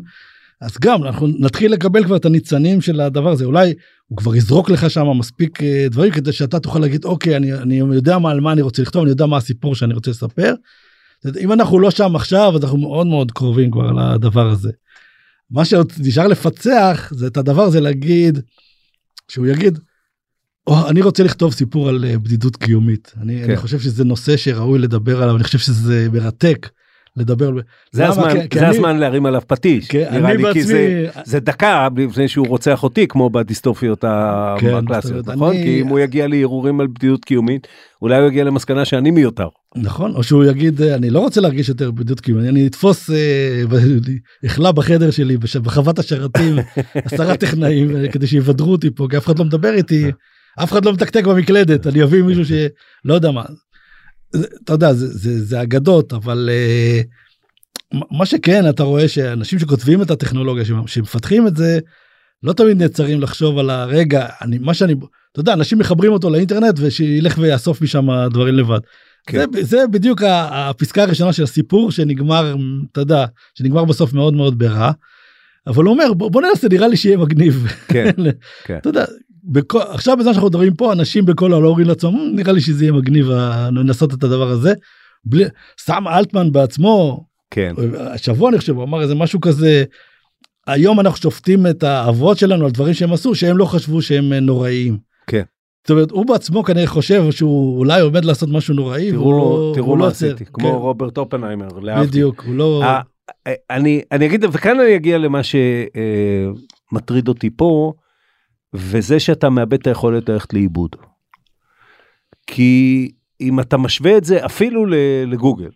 אז 0.61 0.71
גם 0.81 1.03
אנחנו 1.03 1.27
נתחיל 1.39 1.73
לקבל 1.73 2.03
כבר 2.03 2.15
את 2.15 2.25
הניצנים 2.25 2.81
של 2.81 3.01
הדבר 3.01 3.31
הזה 3.31 3.45
אולי 3.45 3.73
הוא 4.07 4.17
כבר 4.17 4.35
יזרוק 4.35 4.69
לך 4.69 4.89
שם 4.89 5.07
מספיק 5.19 5.63
אה, 5.63 5.85
דברים 5.89 6.11
כדי 6.11 6.31
שאתה 6.31 6.59
תוכל 6.59 6.79
להגיד 6.79 7.05
אוקיי 7.05 7.35
אני 7.35 7.53
אני 7.53 7.75
יודע 7.75 8.17
מה 8.17 8.31
על 8.31 8.39
מה 8.39 8.51
אני 8.51 8.61
רוצה 8.61 8.81
לכתוב 8.81 9.01
אני 9.01 9.09
יודע 9.09 9.25
מה 9.25 9.37
הסיפור 9.37 9.75
שאני 9.75 9.93
רוצה 9.93 10.11
לספר. 10.11 10.53
אם 11.39 11.51
אנחנו 11.51 11.79
לא 11.79 11.91
שם 11.91 12.15
עכשיו 12.15 12.55
אז 12.55 12.63
אנחנו 12.63 12.77
מאוד 12.77 13.07
מאוד 13.07 13.31
קרובים 13.31 13.71
כבר 13.71 13.91
לדבר 13.91 14.49
הזה. 14.49 14.71
מה 15.51 15.65
שעוד 15.65 15.91
נשאר 15.99 16.27
לפצח 16.27 17.11
זה 17.15 17.27
את 17.27 17.37
הדבר 17.37 17.61
הזה 17.61 17.79
להגיד 17.79 18.39
שהוא 19.27 19.47
יגיד 19.47 19.79
או, 20.67 20.89
אני 20.89 21.01
רוצה 21.01 21.23
לכתוב 21.23 21.53
סיפור 21.53 21.89
על 21.89 22.05
אה, 22.05 22.17
בדידות 22.17 22.55
קיומית 22.55 23.13
אני, 23.21 23.37
כן. 23.37 23.43
אני 23.43 23.57
חושב 23.57 23.79
שזה 23.79 24.03
נושא 24.03 24.37
שראוי 24.37 24.79
לדבר 24.79 25.23
עליו 25.23 25.35
אני 25.35 25.43
חושב 25.43 25.59
שזה 25.59 26.07
מרתק 26.11 26.69
לדבר 27.17 27.51
זה 27.91 28.03
למה? 28.03 28.11
הזמן 28.11 28.41
כי- 28.41 28.49
כי 28.49 28.59
זה 28.59 28.67
אני- 28.67 28.75
הזמן 28.75 28.97
להרים 28.97 29.25
עליו 29.25 29.41
פטיש. 29.47 29.87
כי 29.87 29.97
נראה 29.97 30.31
אני 30.31 30.37
לי, 30.43 30.53
כי 30.53 30.59
בעצמי 30.59 30.63
זה- 30.63 31.07
זה 31.23 31.39
דקה 31.39 31.87
לפני 31.97 32.27
שהוא 32.27 32.47
רוצח 32.47 32.83
אותי 32.83 33.07
כמו 33.07 33.29
בדיסטופיות 33.29 34.01
כן, 34.59 34.75
הקלאסיות 34.75 35.27
נכון 35.27 35.49
אני- 35.55 35.63
כי 35.63 35.81
אם 35.81 35.87
הוא 35.87 35.99
יגיע 35.99 36.27
להרהורים 36.27 36.79
על 36.79 36.87
בדידות 36.87 37.25
קיומית 37.25 37.67
אולי 38.01 38.17
הוא 38.19 38.27
יגיע 38.27 38.43
למסקנה 38.43 38.85
שאני 38.85 39.11
מיותר. 39.11 39.47
נכון 39.75 40.15
או 40.15 40.23
שהוא 40.23 40.43
יגיד 40.45 40.81
אה, 40.81 40.95
אני 40.95 41.09
לא 41.09 41.19
רוצה 41.19 41.41
להרגיש 41.41 41.69
יותר 41.69 41.91
בדידות 41.91 42.19
קיומית 42.19 42.49
אני 42.49 42.67
אתפוס 42.67 43.09
אה, 43.09 43.63
אכלה 44.45 44.71
בחדר 44.71 45.11
שלי 45.11 45.37
בחוות 45.37 45.99
השרתים 45.99 46.55
עשרה 47.05 47.37
טכנאים 47.37 47.95
אה, 47.95 48.07
כדי 48.11 48.27
שיבדרו 48.27 48.71
אותי 48.71 48.89
פה 48.95 49.07
כי 49.09 49.17
אף 49.17 49.25
אחד 49.25 49.39
לא 49.39 49.45
מדבר 49.45 49.73
איתי 49.73 50.05
אף 50.63 50.71
אחד 50.71 50.85
לא 50.85 50.93
מתקתק 50.93 51.23
במקלדת 51.25 51.87
אני 51.87 52.03
אביא 52.03 52.23
מישהו 52.23 52.45
שלא 52.45 53.13
יודע 53.13 53.31
מה. 53.31 53.43
אתה 54.63 54.73
יודע 54.73 54.93
זה, 54.93 55.07
זה, 55.07 55.43
זה 55.45 55.61
אגדות 55.61 56.13
אבל 56.13 56.49
אה, 56.51 57.01
מה- 58.11 58.25
שכן 58.25 58.69
אתה 58.69 58.83
רואה 58.83 59.07
שאנשים 59.07 59.59
שכותבים 59.59 60.01
את 60.01 60.11
הטכנולוגיה 60.11 60.65
שמ- 60.65 60.87
שמפתחים 60.87 61.47
את 61.47 61.57
זה 61.57 61.79
לא 62.43 62.53
תמיד 62.53 62.77
נעצרים 62.81 63.21
לחשוב 63.21 63.57
על 63.57 63.69
הרגע 63.69 64.27
אני 64.41 64.57
מה 64.57 64.73
שאני 64.73 64.93
אתה 65.31 65.39
יודע 65.39 65.53
אנשים 65.53 65.79
מחברים 65.79 66.11
אותו 66.13 66.29
לאינטרנט 66.29 66.75
ושילך 66.79 67.37
ויאסוף 67.37 67.81
משם 67.81 68.07
דברים 68.31 68.55
לבד. 68.55 68.79
כן. 69.27 69.45
זה, 69.53 69.63
זה 69.63 69.77
בדיוק 69.91 70.21
הפסקה 70.25 71.03
הראשונה 71.03 71.33
של 71.33 71.43
הסיפור 71.43 71.91
שנגמר 71.91 72.55
אתה 72.91 73.01
יודע 73.01 73.25
שנגמר 73.55 73.85
בסוף 73.85 74.13
מאוד 74.13 74.33
מאוד 74.33 74.59
ברע. 74.59 74.91
אבל 75.67 75.83
הוא 75.83 75.93
אומר 75.93 76.13
בוא, 76.13 76.31
בוא 76.31 76.41
ננסה 76.41 76.67
נראה 76.71 76.87
לי 76.87 76.97
שיהיה 76.97 77.17
מגניב. 77.17 77.67
כן, 77.87 78.11
כן. 78.65 78.77
אתה 78.77 78.89
יודע 78.89 79.05
בכל, 79.43 79.79
עכשיו 79.81 80.17
בזמן 80.17 80.33
שאנחנו 80.33 80.47
מדברים 80.49 80.73
פה 80.73 80.93
אנשים 80.93 81.25
בכל 81.25 81.51
העולם 81.51 81.67
אומרים 81.67 81.87
לעצמם 81.87 82.11
"מ, 82.11 82.35
נראה 82.35 82.51
לי 82.53 82.61
שזה 82.61 82.83
יהיה 82.83 82.91
מגניב 82.93 83.31
ה- 83.31 83.69
לנסות 83.71 84.13
את 84.13 84.23
הדבר 84.23 84.47
הזה. 84.47 84.73
בלי, 85.25 85.43
סם 85.79 86.07
אלטמן 86.07 86.51
בעצמו 86.51 87.25
כן. 87.51 87.73
השבוע 87.99 88.49
אני 88.49 88.57
חושב 88.57 88.75
הוא 88.75 88.83
אמר 88.83 89.01
איזה 89.01 89.15
משהו 89.15 89.41
כזה 89.41 89.83
היום 90.67 90.99
אנחנו 90.99 91.17
שופטים 91.17 91.67
את 91.67 91.83
האבות 91.83 92.37
שלנו 92.37 92.65
על 92.65 92.71
דברים 92.71 92.93
שהם 92.93 93.13
עשו 93.13 93.35
שהם 93.35 93.57
לא 93.57 93.65
חשבו 93.65 94.01
שהם 94.01 94.33
אה, 94.33 94.39
נוראיים. 94.39 94.97
כן. 95.27 95.43
זאת 95.83 95.91
אומרת 95.91 96.11
הוא 96.11 96.25
בעצמו 96.25 96.63
כנראה 96.63 96.87
חושב 96.87 97.31
שהוא 97.31 97.77
אולי 97.79 98.01
עומד 98.01 98.25
לעשות 98.25 98.49
משו 98.49 98.73
נוראי. 98.73 99.11
תראו 99.11 99.31
לא- 99.31 99.71
תראו 99.75 99.95
מה 99.95 100.07
עשיתי 100.07 100.31
עוצר. 100.31 100.45
כמו 100.53 100.67
כן, 100.69 100.75
רוברט 100.75 101.17
אופנהיימר. 101.17 101.67
בדיוק 102.07 102.43
הוא 102.47 102.55
לא 102.55 102.81
אה, 102.83 102.99
אה, 103.47 103.53
אני 103.69 104.01
אני 104.11 104.25
אגיד 104.25 104.45
וכאן 104.51 104.79
אני 104.79 104.95
אגיע 104.95 105.17
למה 105.17 105.41
שמטריד 106.91 107.27
אותי 107.27 107.49
פה 107.55 107.93
וזה 108.73 109.19
שאתה 109.19 109.49
מאבד 109.49 109.73
את 109.73 109.87
היכולת 109.87 110.29
ללכת 110.29 110.53
לאיבוד. 110.53 110.95
כי 112.47 113.11
אם 113.41 113.59
אתה 113.59 113.77
משווה 113.77 114.17
את 114.17 114.23
זה 114.23 114.45
אפילו 114.45 114.85
לגוגל. 115.27 115.69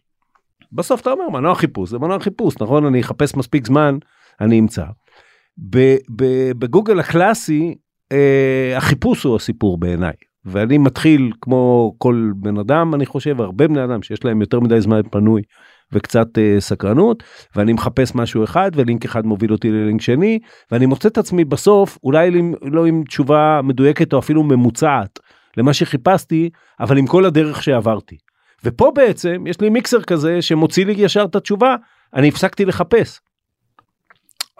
בסוף 0.71 1.01
אתה 1.01 1.11
אומר 1.11 1.29
מנוע 1.29 1.55
חיפוש 1.55 1.89
זה 1.89 1.99
מנוע 1.99 2.19
חיפוש 2.19 2.55
נכון 2.61 2.85
אני 2.85 3.01
אחפש 3.01 3.35
מספיק 3.35 3.67
זמן 3.67 3.97
אני 4.41 4.59
אמצא. 4.59 4.85
בגוגל 6.57 6.99
הקלאסי 6.99 7.75
אה, 8.11 8.73
החיפוש 8.77 9.23
הוא 9.23 9.35
הסיפור 9.35 9.77
בעיניי 9.77 10.13
ואני 10.45 10.77
מתחיל 10.77 11.31
כמו 11.41 11.93
כל 11.97 12.31
בן 12.35 12.57
אדם 12.57 12.95
אני 12.95 13.05
חושב 13.05 13.41
הרבה 13.41 13.67
בני 13.67 13.83
אדם 13.83 14.01
שיש 14.03 14.25
להם 14.25 14.41
יותר 14.41 14.59
מדי 14.59 14.81
זמן 14.81 15.01
פנוי 15.11 15.41
וקצת 15.91 16.27
אה, 16.37 16.55
סקרנות 16.59 17.23
ואני 17.55 17.73
מחפש 17.73 18.15
משהו 18.15 18.43
אחד 18.43 18.71
ולינק 18.75 19.05
אחד 19.05 19.25
מוביל 19.25 19.51
אותי 19.51 19.71
ללינק 19.71 20.01
שני 20.01 20.39
ואני 20.71 20.85
מוצא 20.85 21.09
את 21.09 21.17
עצמי 21.17 21.45
בסוף 21.45 21.97
אולי 22.03 22.27
עם- 22.37 22.53
לא 22.61 22.85
עם 22.85 23.03
תשובה 23.07 23.59
מדויקת 23.63 24.13
או 24.13 24.19
אפילו 24.19 24.43
ממוצעת 24.43 25.19
למה 25.57 25.73
שחיפשתי 25.73 26.49
אבל 26.79 26.97
עם 26.97 27.07
כל 27.07 27.25
הדרך 27.25 27.63
שעברתי. 27.63 28.17
ופה 28.63 28.91
בעצם 28.95 29.43
יש 29.47 29.61
לי 29.61 29.69
מיקסר 29.69 30.01
כזה 30.01 30.41
שמוציא 30.41 30.85
לי 30.85 30.93
ישר 30.97 31.25
את 31.29 31.35
התשובה 31.35 31.75
אני 32.13 32.27
הפסקתי 32.27 32.65
לחפש. 32.65 33.19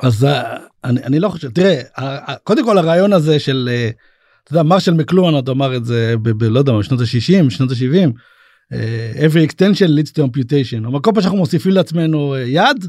אז 0.02 0.26
אה, 0.26 0.58
אני, 0.84 1.04
אני 1.04 1.20
לא 1.20 1.30
חושב 1.30 1.50
תראה 1.52 1.82
קודם 2.44 2.66
כל 2.66 2.78
הרעיון 2.78 3.14
הזה 3.14 3.40
של 3.40 3.70
אה, 3.72 3.90
אתה 4.44 4.54
יודע 4.54 4.64
מרשל 4.64 4.94
מקלואן 4.94 5.34
עוד 5.34 5.50
אמר 5.50 5.76
את 5.76 5.86
זה 5.86 6.16
ב, 6.22 6.30
ב, 6.30 6.44
לא 6.44 6.60
יודע 6.60 6.74
בשנות 6.74 7.00
ה-60 7.00 7.50
שנות 7.50 7.72
ה-70. 7.72 8.10
Every 9.16 9.44
extension 9.44 9.88
leads 9.88 10.12
to 10.12 10.22
amputation. 10.22 10.88
אבל 10.88 11.00
כל 11.00 11.12
פעם 11.14 11.22
שאנחנו 11.22 11.38
מוסיפים 11.38 11.72
לעצמנו 11.72 12.36
אה, 12.36 12.42
יד 12.42 12.86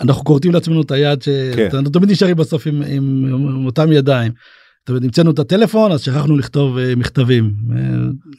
אנחנו 0.00 0.24
כורתים 0.24 0.52
לעצמנו 0.52 0.82
את 0.82 0.90
היד 0.90 1.22
כן. 1.22 1.68
שאנחנו 1.70 1.90
תמיד 1.90 2.10
נשארים 2.10 2.36
בסוף 2.36 2.66
עם, 2.66 2.82
עם, 2.82 3.24
עם 3.26 3.66
אותם 3.66 3.92
ידיים. 3.92 4.32
זאת 4.80 4.88
אומרת, 4.88 5.02
המצאנו 5.04 5.30
את 5.30 5.38
הטלפון 5.38 5.92
אז 5.92 6.00
שכחנו 6.00 6.36
לכתוב 6.36 6.78
אה, 6.78 6.96
מכתבים 6.96 7.54
אה, 7.76 7.76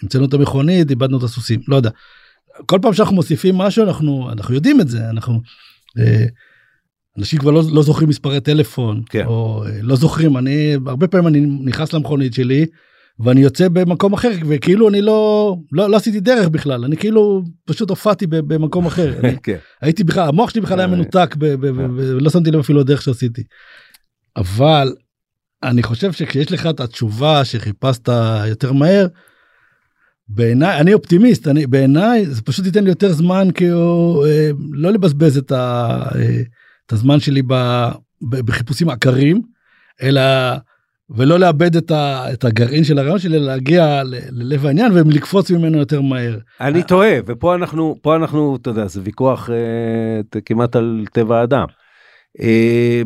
המצאנו 0.03 0.25
את 0.25 0.33
המכונית 0.33 0.89
איבדנו 0.89 1.17
את 1.17 1.23
הסוסים 1.23 1.59
לא 1.67 1.75
יודע. 1.75 1.89
כל 2.65 2.79
פעם 2.81 2.93
שאנחנו 2.93 3.15
מוסיפים 3.15 3.57
משהו 3.57 3.83
אנחנו 3.83 4.29
אנחנו 4.31 4.55
יודעים 4.55 4.81
את 4.81 4.87
זה 4.87 5.09
אנחנו. 5.09 5.41
אה, 5.99 6.25
אנשים 7.17 7.39
כבר 7.39 7.51
לא, 7.51 7.63
לא 7.71 7.83
זוכרים 7.83 8.09
מספרי 8.09 8.41
טלפון, 8.41 9.01
כן. 9.09 9.25
או 9.25 9.63
אה, 9.65 9.79
לא 9.81 9.95
זוכרים, 9.95 10.37
אני, 10.37 10.73
הרבה 10.87 11.07
פעמים 11.07 11.27
אני 11.27 11.39
נכנס 11.65 11.93
למכונית 11.93 12.33
שלי, 12.33 12.65
ואני 13.19 13.41
יוצא 13.41 13.67
במקום 13.67 14.13
אחר, 14.13 14.29
וכאילו 14.47 14.89
אני 14.89 15.01
לא, 15.01 15.55
לא, 15.71 15.89
לא 15.89 15.97
עשיתי 15.97 16.19
דרך 16.19 16.49
בכלל, 16.49 16.85
אני 16.85 16.97
כאילו 16.97 17.43
פשוט 17.65 17.89
הופעתי 17.89 18.27
במקום 18.27 18.85
אחר. 18.85 19.13
אני, 19.23 19.37
כן. 19.43 19.57
הייתי 19.81 20.03
בכלל, 20.03 20.27
המוח 20.27 20.49
שלי 20.49 20.61
בכלל 20.61 20.79
היה 20.79 20.87
אה. 20.87 20.95
מנותק, 20.95 21.35
ב- 21.39 21.55
ולא 21.95 22.29
שמתי 22.29 22.51
לב 22.51 22.59
אפילו 22.59 22.81
הדרך 22.81 23.01
שעשיתי. 23.01 23.43
אבל 24.35 24.93
אני 25.63 25.83
חושב 25.83 26.11
שכשיש 26.11 26.51
לך 26.51 26.65
את 26.65 26.79
התשובה 26.79 27.45
שחיפשת 27.45 28.09
יותר 28.47 28.73
מהר, 28.73 29.07
בעיניי, 30.27 30.79
אני 30.79 30.93
אופטימיסט, 30.93 31.47
אני, 31.47 31.67
בעיניי 31.67 32.25
זה 32.25 32.41
פשוט 32.41 32.65
ייתן 32.65 32.83
לי 32.83 32.89
יותר 32.89 33.11
זמן 33.11 33.47
כאילו 33.53 34.23
אה, 34.27 34.49
לא 34.71 34.91
לבזבז 34.91 35.37
את, 35.37 35.51
ה, 35.51 35.97
אה, 36.15 36.41
את 36.85 36.93
הזמן 36.93 37.19
שלי 37.19 37.41
ב, 37.41 37.53
ב, 38.21 38.35
בחיפושים 38.45 38.89
עקרים, 38.89 39.41
אלא 40.01 40.21
ולא 41.15 41.39
לאבד 41.39 41.75
את, 41.75 41.91
ה, 41.91 42.33
את 42.33 42.45
הגרעין 42.45 42.83
של 42.83 42.99
הרעיון 42.99 43.19
שלי, 43.19 43.39
להגיע 43.39 44.03
ל- 44.03 44.15
ללב 44.31 44.65
העניין 44.65 44.91
ולקפוץ 44.91 45.51
ממנו 45.51 45.77
יותר 45.77 46.01
מהר. 46.01 46.37
אני 46.61 46.83
טועה, 46.83 47.11
ופה 47.25 47.55
אנחנו, 47.55 47.95
פה 48.01 48.15
אנחנו, 48.15 48.57
אתה 48.61 48.69
יודע, 48.69 48.87
זה 48.87 49.01
ויכוח 49.03 49.49
אה, 49.49 50.39
כמעט 50.45 50.75
על 50.75 51.05
טבע 51.13 51.39
האדם. 51.39 51.65
אה, 52.41 53.01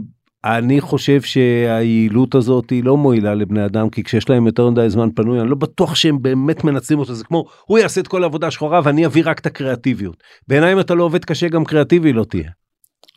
אני 0.45 0.82
חושב 0.82 1.22
שהיעילות 1.22 2.36
הזאת 2.36 2.70
היא 2.70 2.84
לא 2.84 2.97
מועילה 2.97 3.36
לבני 3.36 3.66
אדם, 3.66 3.89
כי 3.89 4.04
כשיש 4.04 4.30
להם 4.30 4.47
יותר 4.47 4.70
מדי 4.70 4.89
זמן 4.89 5.10
פנוי, 5.16 5.41
אני 5.41 5.49
לא 5.49 5.56
בטוח 5.56 5.95
שהם 5.95 6.22
באמת 6.22 6.64
מנצלים 6.64 6.99
אותו, 6.99 7.14
זה 7.14 7.24
כמו, 7.24 7.45
הוא 7.66 7.80
יעשה 7.80 8.01
את 8.01 8.08
כל 8.08 8.24
העבודה 8.24 8.47
השחורה 8.47 8.82
ואני 8.84 9.06
אביא 9.06 9.24
רק 9.26 9.39
את 9.39 9.45
הקריאטיביות. 9.45 10.24
בעיניי 10.47 10.74
אם 10.74 10.80
אתה 10.80 10.93
לא 10.93 11.04
עובד 11.04 11.26
קשה, 11.26 11.47
גם 11.47 11.66
קריאטיבי 11.66 12.14
לא 12.14 12.24
תהיה. 12.24 12.49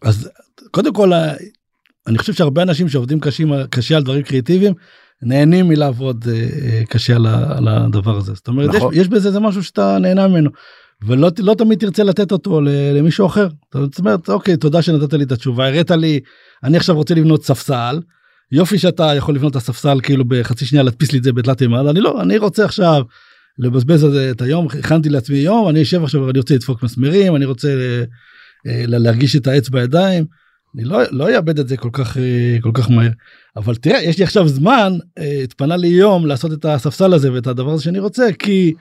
אז 0.03 0.30
קודם 0.70 0.93
כל 0.93 1.12
אני 2.07 2.18
חושב 2.18 2.32
שהרבה 2.32 2.62
אנשים 2.62 2.88
שעובדים 2.88 3.20
קשים, 3.20 3.52
קשה 3.70 3.96
על 3.96 4.02
דברים 4.02 4.22
קריאטיביים 4.22 4.74
נהנים 5.22 5.68
מלעבוד 5.68 6.24
אה, 6.28 6.34
אה, 6.34 6.82
קשה 6.88 7.16
על, 7.16 7.26
על 7.26 7.68
הדבר 7.68 8.16
הזה 8.16 8.34
זאת 8.34 8.48
אומרת 8.48 8.74
נכון. 8.74 8.92
יש, 8.94 9.00
יש 9.00 9.09
בזה 9.09 9.28
איזה 9.28 9.40
משהו 9.40 9.64
שאתה 9.64 9.98
נהנה 9.98 10.28
ממנו 10.28 10.50
ולא 11.07 11.30
לא 11.38 11.54
תמיד 11.54 11.78
תרצה 11.78 12.04
לתת 12.04 12.32
אותו 12.32 12.61
למישהו 12.94 13.26
אחר 13.26 13.48
זאת 13.74 13.98
אומרת 13.98 14.28
אוקיי 14.28 14.57
תודה 14.57 14.82
שנתת 14.82 15.12
לי 15.12 15.24
את 15.24 15.32
התשובה 15.32 15.68
הראת 15.68 15.90
לי 15.90 16.20
אני 16.64 16.76
עכשיו 16.76 16.96
רוצה 16.96 17.14
לבנות 17.14 17.44
ספסל 17.44 18.00
יופי 18.52 18.78
שאתה 18.78 19.14
יכול 19.14 19.34
לבנות 19.34 19.50
את 19.50 19.57
הספסל 19.57 20.00
כאילו 20.02 20.24
בחצי 20.24 20.66
שנייה 20.66 20.82
להדפיס 20.82 21.12
לי 21.12 21.18
את 21.18 21.24
זה 21.24 21.32
בתלת 21.32 21.61
ימד 21.61 21.86
אני 21.86 22.00
לא 22.00 22.22
אני 22.22 22.38
רוצה 22.38 22.64
עכשיו 22.64 23.02
לבזבז 23.59 24.00
זה 24.00 24.30
את 24.30 24.42
היום 24.42 24.66
הכנתי 24.66 25.09
לעצמי 25.09 25.36
יום 25.36 25.68
אני 25.68 25.82
אשב 25.82 26.04
עכשיו 26.04 26.22
ואני 26.26 26.38
רוצה 26.38 26.54
לדפוק 26.54 26.82
מסמרים 26.82 27.36
אני 27.36 27.44
רוצה 27.44 27.68
אה, 28.66 28.84
להרגיש 28.86 29.36
את 29.36 29.46
העץ 29.46 29.68
בידיים. 29.68 30.24
אני 30.76 30.84
לא 30.84 30.98
לא 31.10 31.36
אאבד 31.36 31.58
את 31.58 31.68
זה 31.68 31.76
כל 31.76 31.90
כך 31.92 32.16
אה, 32.16 32.56
כל 32.60 32.70
כך 32.74 32.90
מהר 32.90 33.10
אבל 33.56 33.74
תראה 33.74 34.02
יש 34.02 34.18
לי 34.18 34.24
עכשיו 34.24 34.48
זמן 34.48 34.92
אה, 35.18 35.40
התפנה 35.44 35.76
לי 35.76 35.88
יום 35.88 36.26
לעשות 36.26 36.52
את 36.52 36.64
הספסל 36.64 37.14
הזה 37.14 37.32
ואת 37.32 37.46
הדבר 37.46 37.70
הזה 37.70 37.82
שאני 37.82 37.98
רוצה 37.98 38.26
כי 38.38 38.74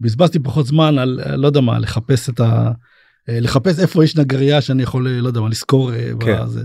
בזבזתי 0.00 0.38
פחות 0.38 0.66
זמן 0.66 0.98
על 0.98 1.20
אה, 1.26 1.36
לא 1.36 1.46
יודע 1.46 1.60
מה 1.60 1.78
לחפש 1.78 2.28
את 2.28 2.40
ה... 2.40 2.70
לחפש 3.28 3.80
איפה 3.80 4.04
יש 4.04 4.16
נגרייה 4.16 4.60
שאני 4.60 4.82
יכול 4.82 5.08
לא 5.08 5.26
יודע 5.26 5.40
מה 5.40 5.48
לשכור. 5.48 5.92
אה, 5.92 6.10
כן. 6.20 6.42
בזה. 6.42 6.60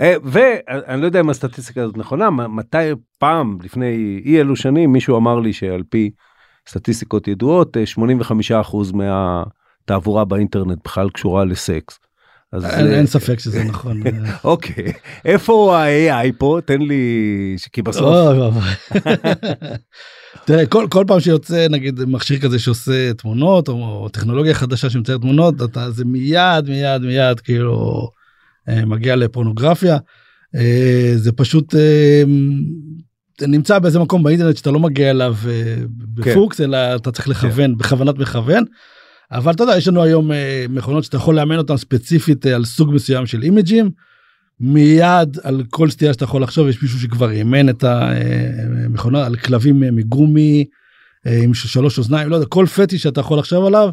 אה, 0.00 0.14
ואני 0.24 1.00
לא 1.00 1.06
יודע 1.06 1.20
אם 1.20 1.30
הסטטיסטיקה 1.30 1.82
הזאת 1.82 1.96
נכונה, 1.96 2.30
מתי 2.30 2.92
פעם, 3.18 3.58
לפני 3.62 4.20
אי 4.24 4.40
אלו 4.40 4.56
שנים, 4.56 4.92
מישהו 4.92 5.16
אמר 5.16 5.38
לי 5.38 5.52
שעל 5.52 5.82
פי 5.90 6.10
סטטיסטיקות 6.68 7.28
ידועות, 7.28 7.76
אה, 7.76 7.82
85% 7.86 8.92
מהתעבורה 8.92 10.24
באינטרנט 10.24 10.78
בכלל 10.84 11.10
קשורה 11.10 11.44
לסקס. 11.44 11.98
אז 12.52 12.64
אין, 12.64 12.86
אה, 12.86 12.94
אין 12.94 13.06
ספק 13.06 13.38
שזה 13.38 13.64
נכון. 13.64 14.06
אה, 14.06 14.12
אוקיי, 14.44 14.92
איפה 15.24 15.78
ה-AI 15.78 16.32
פה? 16.38 16.58
תן 16.64 16.80
לי, 16.80 17.56
כי 17.72 17.82
בסוף, 17.82 18.02
אוי 18.04 18.38
ואבוי. 18.38 18.70
תראה 20.46 20.66
כל 20.66 20.86
כל 20.90 21.04
פעם 21.06 21.20
שיוצא 21.20 21.66
נגיד 21.70 22.00
מכשיר 22.04 22.38
כזה 22.38 22.58
שעושה 22.58 23.14
תמונות 23.14 23.68
או, 23.68 23.74
או 23.74 24.08
טכנולוגיה 24.08 24.54
חדשה 24.54 24.90
שמציירת 24.90 25.20
תמונות 25.20 25.62
אתה 25.62 25.90
זה 25.90 26.04
מיד 26.04 26.68
מיד 26.68 27.02
מיד 27.02 27.40
כאילו 27.40 28.08
אה, 28.68 28.84
מגיע 28.84 29.16
לפורנוגרפיה 29.16 29.98
אה, 30.56 31.12
זה 31.16 31.32
פשוט 31.32 31.74
אה, 31.74 32.22
נמצא 33.48 33.78
באיזה 33.78 33.98
מקום 33.98 34.22
באינטרנט 34.22 34.56
שאתה 34.56 34.70
לא 34.70 34.80
מגיע 34.80 35.10
אליו 35.10 35.36
אה, 35.48 35.76
בפוקס 35.88 36.60
אלא 36.60 36.96
אתה 36.96 37.12
צריך 37.12 37.28
לכוון 37.28 37.76
בכוונת 37.76 38.18
מכוון. 38.18 38.64
אבל 39.32 39.52
אתה 39.52 39.62
יודע 39.62 39.76
יש 39.76 39.88
לנו 39.88 40.02
היום 40.02 40.32
אה, 40.32 40.66
מכונות 40.68 41.04
שאתה 41.04 41.16
יכול 41.16 41.36
לאמן 41.36 41.58
אותן 41.58 41.76
ספציפית 41.76 42.46
אה, 42.46 42.54
על 42.54 42.64
סוג 42.64 42.94
מסוים 42.94 43.26
של 43.26 43.42
אימג'ים. 43.42 43.90
מיד 44.60 45.38
על 45.42 45.62
כל 45.70 45.90
סטייה 45.90 46.12
שאתה 46.12 46.24
יכול 46.24 46.42
לחשוב 46.42 46.68
יש 46.68 46.82
מישהו 46.82 47.00
שכבר 47.00 47.30
אימן 47.30 47.68
את 47.68 47.84
המכונה 47.84 49.26
על 49.26 49.36
כלבים 49.36 49.82
אה, 49.82 49.90
מגומי 49.90 50.64
אה, 51.26 51.40
עם 51.42 51.54
שלוש 51.54 51.98
אוזניים 51.98 52.28
לא 52.28 52.36
יודע 52.36 52.46
כל 52.46 52.66
פטיש 52.66 53.02
שאתה 53.02 53.20
יכול 53.20 53.38
לחשוב 53.38 53.64
עליו 53.64 53.88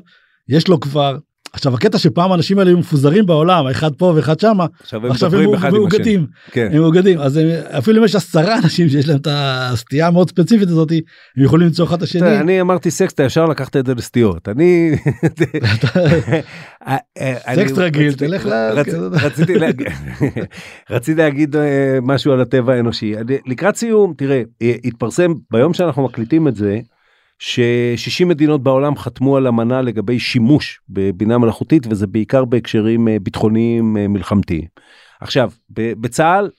יש 0.50 0.68
לו 0.68 0.80
כבר 0.80 1.18
עכשיו 1.58 1.74
הקטע 1.74 1.98
שפעם 1.98 2.32
האנשים 2.32 2.60
האלה 2.60 2.70
היו 2.70 2.78
מפוזרים 2.78 3.26
בעולם 3.26 3.68
אחד 3.68 3.96
פה 3.96 4.14
ואחד 4.16 4.40
שמה 4.40 4.66
עכשיו 5.10 5.36
הם. 5.36 5.50
מאוגדים 5.74 6.26
כן. 6.52 6.68
הם 6.72 6.82
מאוגדים 6.82 7.20
אז 7.20 7.38
הם, 7.38 7.48
אפילו 7.78 8.00
אם 8.00 8.04
יש 8.06 8.16
עשרה 8.16 8.58
אנשים 8.58 8.90
שיש 8.90 9.08
להם 9.08 9.18
את 9.18 9.28
הסטייה 9.32 10.08
המאוד 10.08 10.30
ספציפית 10.30 10.68
הזאת 10.70 10.92
הם 11.38 11.44
יכולים 11.44 11.68
למצוא 11.68 11.86
אחד 11.86 11.98
את 11.98 12.04
השני. 12.04 12.40
אני 12.40 12.62
אמרתי 12.62 12.92
סקס, 12.92 13.14
אתה 13.14 13.24
ישר 13.24 13.46
לקחת 13.46 13.78
את 13.78 13.86
זה 13.86 13.94
לסטיות. 13.96 14.50
אני... 14.50 14.92
סקס 17.56 17.78
רגיל, 17.78 18.14
תלך 18.14 18.46
ל- 18.46 18.50
רצ- 18.80 19.18
רציתי 20.92 21.16
להגיד- 21.22 21.56
אה, 21.56 21.62
משהו 22.02 22.32
על 22.34 22.42
הטבע 22.42 22.74
האנושי. 22.74 23.14
לקראת 23.48 23.76
סיום, 23.76 24.14
תראה, 24.18 24.42
אה, 24.62 24.74
התפרסם 24.86 25.34
ביום 25.52 25.74
שאנחנו 25.74 26.04
מקליטים 26.06 26.48
את 26.48 26.56
זה, 26.56 26.80
ש-60 27.40 28.26
מדינות 28.26 28.64
בעולם 28.64 28.98
חתמו 28.98 29.38
על 29.38 29.48
אמנה 29.48 29.82
לגבי 29.82 30.20
שימוש 30.20 30.82
בבינה 30.90 31.38
מלאכותית, 31.38 31.88
וזה 31.90 32.08
בעיקר 32.08 32.46
בהקשרים 32.46 33.08
אה, 33.08 33.20
ביטחוניים 33.20 33.98
אה, 33.98 34.08
מלחמתיים. 34.08 34.68
עכשיו, 35.22 35.52
בצה"ל, 35.70 36.50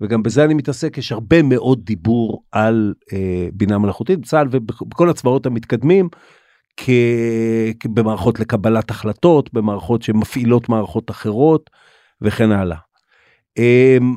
וגם 0.00 0.22
בזה 0.22 0.44
אני 0.44 0.54
מתעסק, 0.54 0.98
יש 0.98 1.12
הרבה 1.12 1.42
מאוד 1.42 1.84
דיבור 1.84 2.42
על 2.52 2.94
אה, 3.12 3.48
בינה 3.52 3.78
מלאכותית 3.78 4.18
בצה"ל 4.18 4.48
ובכל 4.50 5.10
הצבאות 5.10 5.46
המתקדמים, 5.46 6.08
כ... 6.76 6.90
במערכות 7.84 8.40
לקבלת 8.40 8.90
החלטות, 8.90 9.54
במערכות 9.54 10.02
שמפעילות 10.02 10.68
מערכות 10.68 11.10
אחרות 11.10 11.70
וכן 12.22 12.50
הלאה. 12.50 12.76
אמ, 13.58 14.16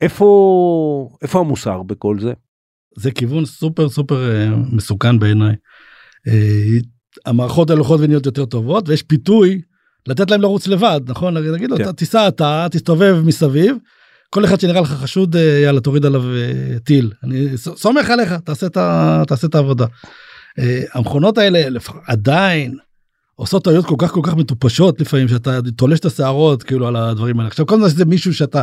איפה, 0.00 1.08
איפה 1.22 1.40
המוסר 1.40 1.82
בכל 1.82 2.18
זה? 2.18 2.32
זה 2.96 3.10
כיוון 3.10 3.44
סופר 3.44 3.88
סופר 3.88 4.30
אה, 4.30 4.48
מסוכן 4.72 5.18
בעיניי. 5.18 5.54
אה, 6.28 6.32
המערכות 7.26 7.70
האלה 7.70 7.80
הולכות 7.80 8.00
ונהיות 8.00 8.26
יותר 8.26 8.44
טובות 8.44 8.88
ויש 8.88 9.02
פיתוי 9.02 9.60
לתת 10.06 10.30
להם 10.30 10.40
לרוץ 10.42 10.66
לבד 10.66 11.00
נכון 11.06 11.34
להגיד 11.34 11.70
לו 11.70 11.76
כן. 11.76 11.82
"אתה 11.82 11.92
תיסע 11.92 12.28
אתה 12.28 12.66
תסתובב 12.70 13.16
מסביב 13.24 13.76
כל 14.30 14.44
אחד 14.44 14.60
שנראה 14.60 14.80
לך 14.80 14.88
חשוד 14.92 15.36
אה, 15.36 15.60
יאללה 15.64 15.80
תוריד 15.80 16.06
עליו 16.06 16.22
טיל 16.84 17.10
אני 17.24 17.48
סומך 17.56 18.10
עליך 18.10 18.32
תעשה 18.32 18.66
את 18.66 18.76
ה- 18.76 19.22
תעשה 19.26 19.46
את 19.46 19.54
העבודה. 19.54 19.86
המכונות 20.94 21.38
האלה 21.38 21.78
עדיין 22.06 22.76
עושות 23.34 23.64
טעויות 23.64 23.86
כל 23.86 23.94
כך 23.98 24.10
כל 24.10 24.20
כך 24.22 24.34
מטופשות 24.36 25.00
לפעמים 25.00 25.28
שאתה 25.28 25.58
תולש 25.76 25.98
את 26.00 26.04
השערות 26.04 26.62
כאילו 26.62 26.88
על 26.88 26.96
הדברים 26.96 27.38
האלה 27.40 27.48
עכשיו 27.48 27.66
כל 27.66 27.74
הזמן 27.74 27.88
שזה 27.88 28.04
מישהו 28.04 28.34
שאתה 28.34 28.62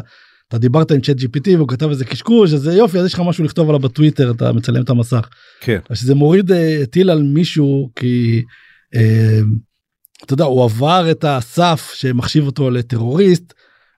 אתה 0.49 0.57
דיברת 0.57 0.91
עם 0.91 1.01
צ'אט 1.01 1.17
gpt 1.17 1.49
והוא 1.55 1.67
כתב 1.67 1.89
איזה 1.89 2.05
קשקוש 2.05 2.53
אז 2.53 2.61
זה 2.61 2.73
יופי 2.73 2.99
אז 2.99 3.05
יש 3.05 3.13
לך 3.13 3.19
משהו 3.19 3.43
לכתוב 3.43 3.69
עליו 3.69 3.79
בטוויטר 3.79 4.31
אתה 4.31 4.51
מצלם 4.51 4.81
את 4.81 4.89
המסך. 4.89 5.29
כן. 5.59 5.79
אז 5.89 5.97
שזה 5.97 6.15
מוריד 6.15 6.51
אה, 6.51 6.83
טיל 6.91 7.09
על 7.09 7.23
מישהו 7.23 7.89
כי 7.95 8.43
אה, 8.95 9.39
אתה 10.25 10.33
יודע 10.33 10.45
הוא 10.45 10.63
עבר 10.63 11.11
את 11.11 11.25
הסף 11.27 11.91
שמחשיב 11.95 12.45
אותו 12.45 12.69
לטרוריסט 12.69 13.53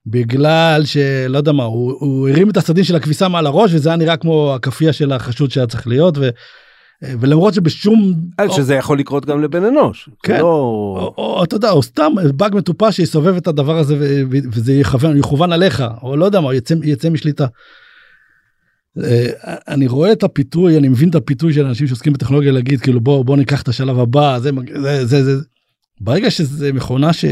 בגלל 0.05 0.85
שלא 0.85 1.37
יודע 1.37 1.51
מה 1.51 1.63
הוא, 1.63 1.93
הוא 1.99 2.29
הרים 2.29 2.49
את 2.49 2.57
הסדין 2.57 2.83
של 2.83 2.95
הכביסה 2.95 3.27
מעל 3.27 3.45
הראש 3.45 3.73
וזה 3.73 3.89
היה 3.89 3.95
נראה 3.95 4.17
כמו 4.17 4.55
הכאפיה 4.55 4.93
של 4.93 5.11
החשוד 5.11 5.51
שהיה 5.51 5.67
צריך 5.67 5.87
להיות 5.87 6.17
ו, 6.17 6.29
ולמרות 7.03 7.53
שבשום 7.53 8.13
אה, 8.39 8.51
שזה 8.51 8.75
יכול 8.75 8.99
לקרות 8.99 9.25
גם 9.25 9.41
לבן 9.41 9.65
אנוש. 9.65 10.09
כן. 10.23 10.39
לא... 10.39 10.45
או, 10.45 11.13
או 11.17 11.43
אתה 11.43 11.55
יודע 11.55 11.71
או 11.71 11.83
סתם 11.83 12.11
באג 12.35 12.55
מטופש 12.55 12.95
שיסובב 12.95 13.35
את 13.35 13.47
הדבר 13.47 13.77
הזה 13.77 13.95
וזה 14.29 14.73
יכוון 14.73 15.17
יכוון 15.17 15.51
עליך 15.51 15.83
או 16.01 16.17
לא 16.17 16.25
יודע 16.25 16.39
מה 16.39 16.55
יצא 16.55 16.75
יצא 16.83 17.09
משליטה. 17.09 17.45
אה, 19.03 19.27
אני 19.67 19.87
רואה 19.87 20.11
את 20.11 20.23
הפיתוי 20.23 20.77
אני 20.77 20.87
מבין 20.87 21.09
את 21.09 21.15
הפיתוי 21.15 21.53
של 21.53 21.65
אנשים 21.65 21.87
שעוסקים 21.87 22.13
בטכנולוגיה 22.13 22.51
להגיד 22.51 22.81
כאילו 22.81 23.01
בוא 23.01 23.25
בוא 23.25 23.37
ניקח 23.37 23.61
את 23.61 23.67
השלב 23.67 23.99
הבא 23.99 24.39
זה 24.39 24.51
זה 24.81 25.05
זה, 25.05 25.23
זה. 25.23 25.43
ברגע 26.01 26.31
שזה 26.31 26.73
מכונה 26.73 27.13
ש... 27.13 27.25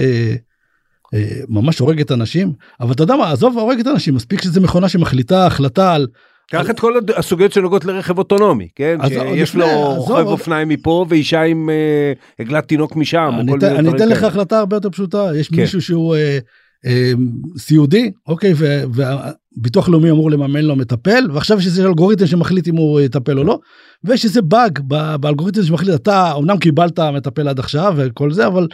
אה, 1.14 1.42
ממש 1.48 1.80
הורגת 1.80 2.12
אנשים 2.12 2.54
אבל 2.80 2.92
אתה 2.92 3.04
יודע 3.04 3.16
מה 3.16 3.32
עזוב 3.32 3.58
הורגת 3.58 3.88
אנשים 3.88 4.16
מספיק 4.16 4.42
שזה 4.42 4.60
מכונה 4.60 4.90
שמחליטה 4.90 5.46
החלטה 5.46 5.94
על 5.94 6.08
קח 6.52 6.70
את 6.70 6.80
כל 6.80 6.94
הסוגיות 7.16 7.54
שנוגעות 7.54 7.86
לרכב 7.86 8.18
אוטונומי, 8.18 8.68
כן? 8.76 8.98
שיש 9.08 9.56
לו 9.56 9.66
רוכב 9.96 10.26
אופניים 10.28 10.70
מפה 10.70 11.06
ואישה 11.10 11.42
עם 11.42 11.70
אה, 11.70 12.14
עגלת 12.40 12.68
תינוק 12.68 12.96
משם. 12.96 13.34
אני 13.40 13.90
אתן, 13.90 14.10
לך. 14.10 14.24
החלטה 14.24 14.60
הרבה 14.60 14.76
יותר 14.76 14.90
פשוטה 14.90 15.30
יש 15.36 15.48
כן. 15.48 15.56
מישהו 15.56 15.82
שהוא 15.82 16.16
אה, 16.16 16.40
אה, 16.86 17.12
סיעודי, 17.58 18.12
אוקיי, 18.28 18.54
ו- 18.56 18.84
והביטוח 18.94 19.90
לאומי 19.90 20.12
אמור 20.12 20.32
לממן 20.32 20.62
לו 20.62 20.76
מטפל, 20.76 21.28
ועכשיו 21.34 21.60
יש 21.60 21.66
איזה 21.66 21.86
אלגוריתם 21.86 22.28
שמחליט 22.28 22.68
אם 22.68 22.76
הוא 22.76 23.02
יטפל 23.02 23.40
או 23.40 23.44
לא, 23.44 23.60
ויש 24.04 24.26
איזה 24.26 24.42
באג 24.42 24.80
באלגוריתם 25.20 25.64
שמחליט, 25.64 25.96
אתה 25.96 26.34
אמנם 26.38 26.58
קיבלת 26.58 27.00
מטפל 27.00 27.48
עד 27.48 27.60
עכשיו 27.60 27.94
וכל 27.98 28.32
זה, 28.32 28.48
אבל 28.48 28.68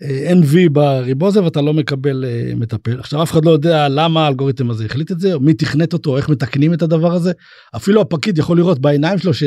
אין 0.00 0.42
וי 0.44 0.68
בריבו 0.68 1.28
הזה 1.28 1.44
ואתה 1.44 1.60
לא 1.60 1.74
מקבל 1.74 2.24
אה, 2.24 2.52
מטפל. 2.56 2.98
עכשיו 2.98 3.22
אף 3.22 3.32
אחד 3.32 3.44
לא 3.44 3.50
יודע 3.50 3.88
למה 3.88 4.24
האלגוריתם 4.24 4.70
הזה 4.70 4.84
החליט 4.84 5.12
את 5.12 5.20
זה, 5.20 5.34
או 5.34 5.40
מי 5.40 5.54
תכנת 5.54 5.92
אותו, 5.92 6.16
איך 6.16 6.28
מתקנים 6.28 6.74
את 6.74 6.82
הדבר 6.82 7.12
הזה. 7.12 7.32
אפילו 7.76 8.00
הפקיד 8.00 8.38
יכול 8.38 8.56
לראות 8.56 8.78
בעיניים 8.78 9.18
שלו 9.18 9.34
ש, 9.34 9.44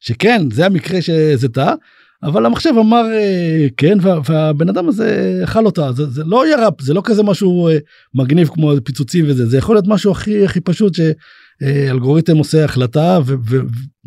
שכן, 0.00 0.50
זה 0.50 0.66
המקרה 0.66 1.02
שזה 1.02 1.48
טעה, 1.48 1.74
אבל 2.22 2.46
המחשב 2.46 2.70
אמר 2.80 3.04
אה, 3.12 3.66
כן, 3.76 3.98
וה, 4.00 4.18
והבן 4.28 4.68
אדם 4.68 4.88
הזה 4.88 5.40
אכל 5.44 5.66
אותה. 5.66 5.92
זה, 5.92 6.06
זה 6.06 6.24
לא 6.24 6.52
ירפ, 6.52 6.80
זה 6.80 6.94
לא 6.94 7.02
כזה 7.04 7.22
משהו 7.22 7.68
אה, 7.68 7.78
מגניב 8.14 8.48
כמו 8.48 8.72
פיצוצים 8.84 9.24
וזה, 9.28 9.46
זה 9.46 9.58
יכול 9.58 9.76
להיות 9.76 9.86
משהו 9.88 10.12
הכי 10.12 10.44
הכי 10.44 10.60
פשוט 10.60 10.94
שאלגוריתם 10.94 12.36
עושה 12.36 12.64
החלטה 12.64 13.18
ו, 13.26 13.34
ו, 13.50 13.56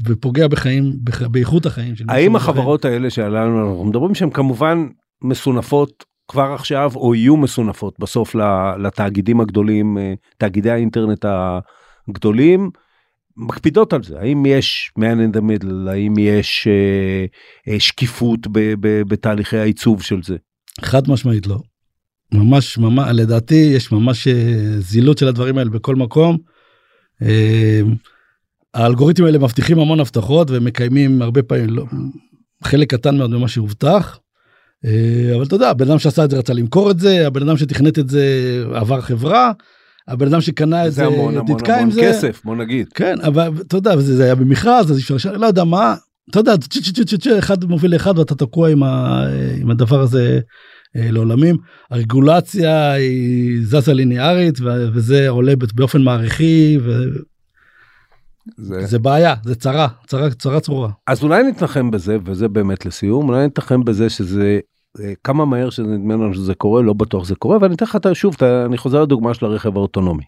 ופוגע 0.08 0.48
בחיים, 0.48 0.94
בח, 1.04 1.22
באיכות 1.22 1.66
החיים. 1.66 1.94
האם 2.10 2.36
החברות 2.36 2.86
האלה 2.86 3.10
שעלינו 3.10 3.70
אנחנו 3.70 3.86
מדברים 3.86 4.16
שהן 4.16 4.30
כמובן 4.30 4.88
מסונפות 5.24 6.04
כבר 6.28 6.52
עכשיו 6.54 6.92
או 6.96 7.16
יהיו 7.16 7.38
מסונפות 7.38 8.00
בסוף 8.00 8.36
לתאגידים 8.80 9.42
הגדולים 9.42 9.98
אה, 9.98 10.14
תאגידי 10.38 10.72
האינטרנט 10.72 11.26
הגדולים 12.08 12.70
מקפידות 13.38 13.94
על 13.94 14.04
זה 14.04 14.20
האם 14.20 14.46
יש 14.46 14.92
man 15.00 15.34
in 15.34 15.38
the 15.38 15.42
middle 15.42 15.90
האם 15.90 16.14
יש 16.18 16.68
אה, 16.68 17.26
אה, 17.74 17.80
שקיפות 17.80 18.48
ב- 18.48 18.74
ב- 18.80 19.02
בתהליכי 19.08 19.58
העיצוב 19.58 20.02
של 20.02 20.24
זה. 20.24 20.36
חד 20.82 21.10
משמעית 21.10 21.48
לא. 21.48 21.60
ממש 22.34 22.78
ממש 22.78 23.10
לדעתי 23.14 23.72
יש 23.76 23.92
ממש 23.92 24.28
אה, 24.28 24.80
זילות 24.80 25.18
של 25.18 25.28
הדברים 25.28 25.58
האלה 25.58 25.70
בכל 25.70 25.96
מקום. 25.96 26.38
אה, 27.22 27.82
האלגוריתמים 28.74 29.26
האלה 29.26 29.40
מבטיחים 29.40 29.80
המון 29.80 30.00
הבטחות 30.00 30.48
ומקיימים 30.52 31.22
הרבה 31.22 31.44
פעמים 31.44 31.70
לא, 31.70 31.86
חלק 32.64 32.92
קטן 32.92 33.18
מאוד 33.18 33.30
ממה 33.30 33.48
שהובטח. 33.48 34.20
אה, 34.86 35.36
אבל 35.36 35.44
אתה 35.44 35.56
יודע 35.56 35.70
הבן 35.70 35.90
אדם 35.90 36.00
שעשה 36.00 36.26
את 36.26 36.30
זה 36.30 36.38
רצה 36.38 36.54
למכור 36.54 36.92
את 36.92 37.00
זה 37.00 37.28
הבן 37.28 37.42
אדם 37.42 37.58
שתכנת 37.58 38.00
את 38.00 38.10
זה 38.10 38.26
עבר 38.74 39.02
חברה. 39.02 39.52
הבן 40.08 40.28
אדם 40.28 40.42
שקנה 40.42 40.88
את 40.88 40.92
זה 40.92 40.96
זה 40.96 41.06
המון 41.06 41.38
המון 41.38 41.56
נתקע 41.56 41.74
עם 41.74 41.80
המון 41.80 41.92
זה. 41.92 42.02
כסף 42.02 42.42
בוא 42.46 42.56
נגיד. 42.56 42.88
כן 42.94 43.16
אבל 43.22 43.50
אתה 43.62 43.78
יודע 43.78 43.98
זה, 43.98 44.16
זה 44.16 44.24
היה 44.24 44.36
במכרז 44.36 44.92
אז 44.92 45.00
אפשר 45.00 45.38
לא 45.38 45.46
יודע 45.46 45.64
מה 45.64 45.96
אתה 46.30 46.40
יודע 46.40 46.54
אחד 47.40 47.64
מוביל 47.64 47.94
לאחד 47.94 48.20
ואתה 48.20 48.36
תקוע 48.36 48.70
עם, 48.70 48.84
ה, 48.84 49.24
עם 49.62 49.72
הדבר 49.72 50.02
הזה 50.02 50.40
אה, 50.96 51.12
לעולמים 51.12 51.58
הרגולציה 51.92 52.92
היא 52.92 53.60
זזה 53.64 53.94
ליניארית 53.94 54.60
ו- 54.62 54.88
וזה 54.94 55.30
עולה 55.30 55.54
באופן 55.74 56.02
מעריכי 56.02 56.78
זה... 58.58 58.80
וזה 58.84 59.00
בעיה 59.00 59.36
זה 59.44 59.56
צרה 59.56 59.88
צרה 60.08 60.30
צרה 60.32 60.60
צרורה. 60.60 60.90
אז 61.08 61.24
אולי 61.24 61.44
נתנחם 61.44 61.92
בזה 61.92 62.18
וזה 62.26 62.48
באמת 62.48 62.86
לסיום 62.86 63.30
אולי 63.30 63.46
נתנחם 63.46 63.84
בזה 63.84 64.10
שזה 64.10 64.60
כמה 65.24 65.46
מהר 65.46 65.70
שנדמה 65.70 66.14
לנו 66.14 66.34
שזה 66.34 66.56
קורה 66.56 66.82
לא 66.82 66.94
בטוח 66.94 67.26
זה 67.26 67.36
קורה 67.36 67.58
ואני 67.62 67.76
אתן 67.76 67.86
לך 67.86 67.98
שוב 68.14 68.34
את 68.38 68.42
ה- 68.42 68.66
אני 68.66 68.78
חוזר 68.78 69.02
לדוגמה 69.04 69.34
של 69.34 69.46
הרכב 69.46 69.78
האוטונומי. 69.78 70.24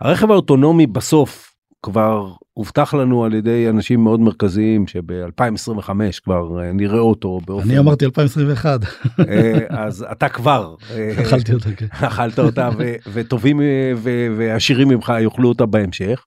הרכב 0.00 0.30
האוטונומי 0.30 0.86
בסוף 0.86 1.54
כבר 1.82 2.32
הובטח 2.52 2.94
לנו 2.94 3.24
על 3.24 3.34
ידי 3.34 3.68
אנשים 3.68 4.04
מאוד 4.04 4.20
מרכזיים 4.20 4.86
שב-2025 4.86 5.90
כבר 6.24 6.60
אה, 6.62 6.72
נראה 6.72 6.98
אותו 6.98 7.40
באופן 7.46 7.68
אני 7.70 7.78
אמרתי 7.78 8.04
2021 8.04 8.80
אה, 9.28 9.58
אז 9.68 10.06
אתה 10.12 10.28
כבר 10.28 10.74
אה, 10.90 11.12
אכלתי 11.22 11.52
אותה 11.52 11.72
כן. 11.76 11.86
אכלת 11.90 12.38
אותה 12.38 12.68
וטובים 13.12 13.60
אה, 13.60 13.92
ועשירים 14.36 14.88
ממך 14.88 15.12
יאכלו 15.22 15.48
אותה 15.48 15.66
בהמשך. 15.66 16.24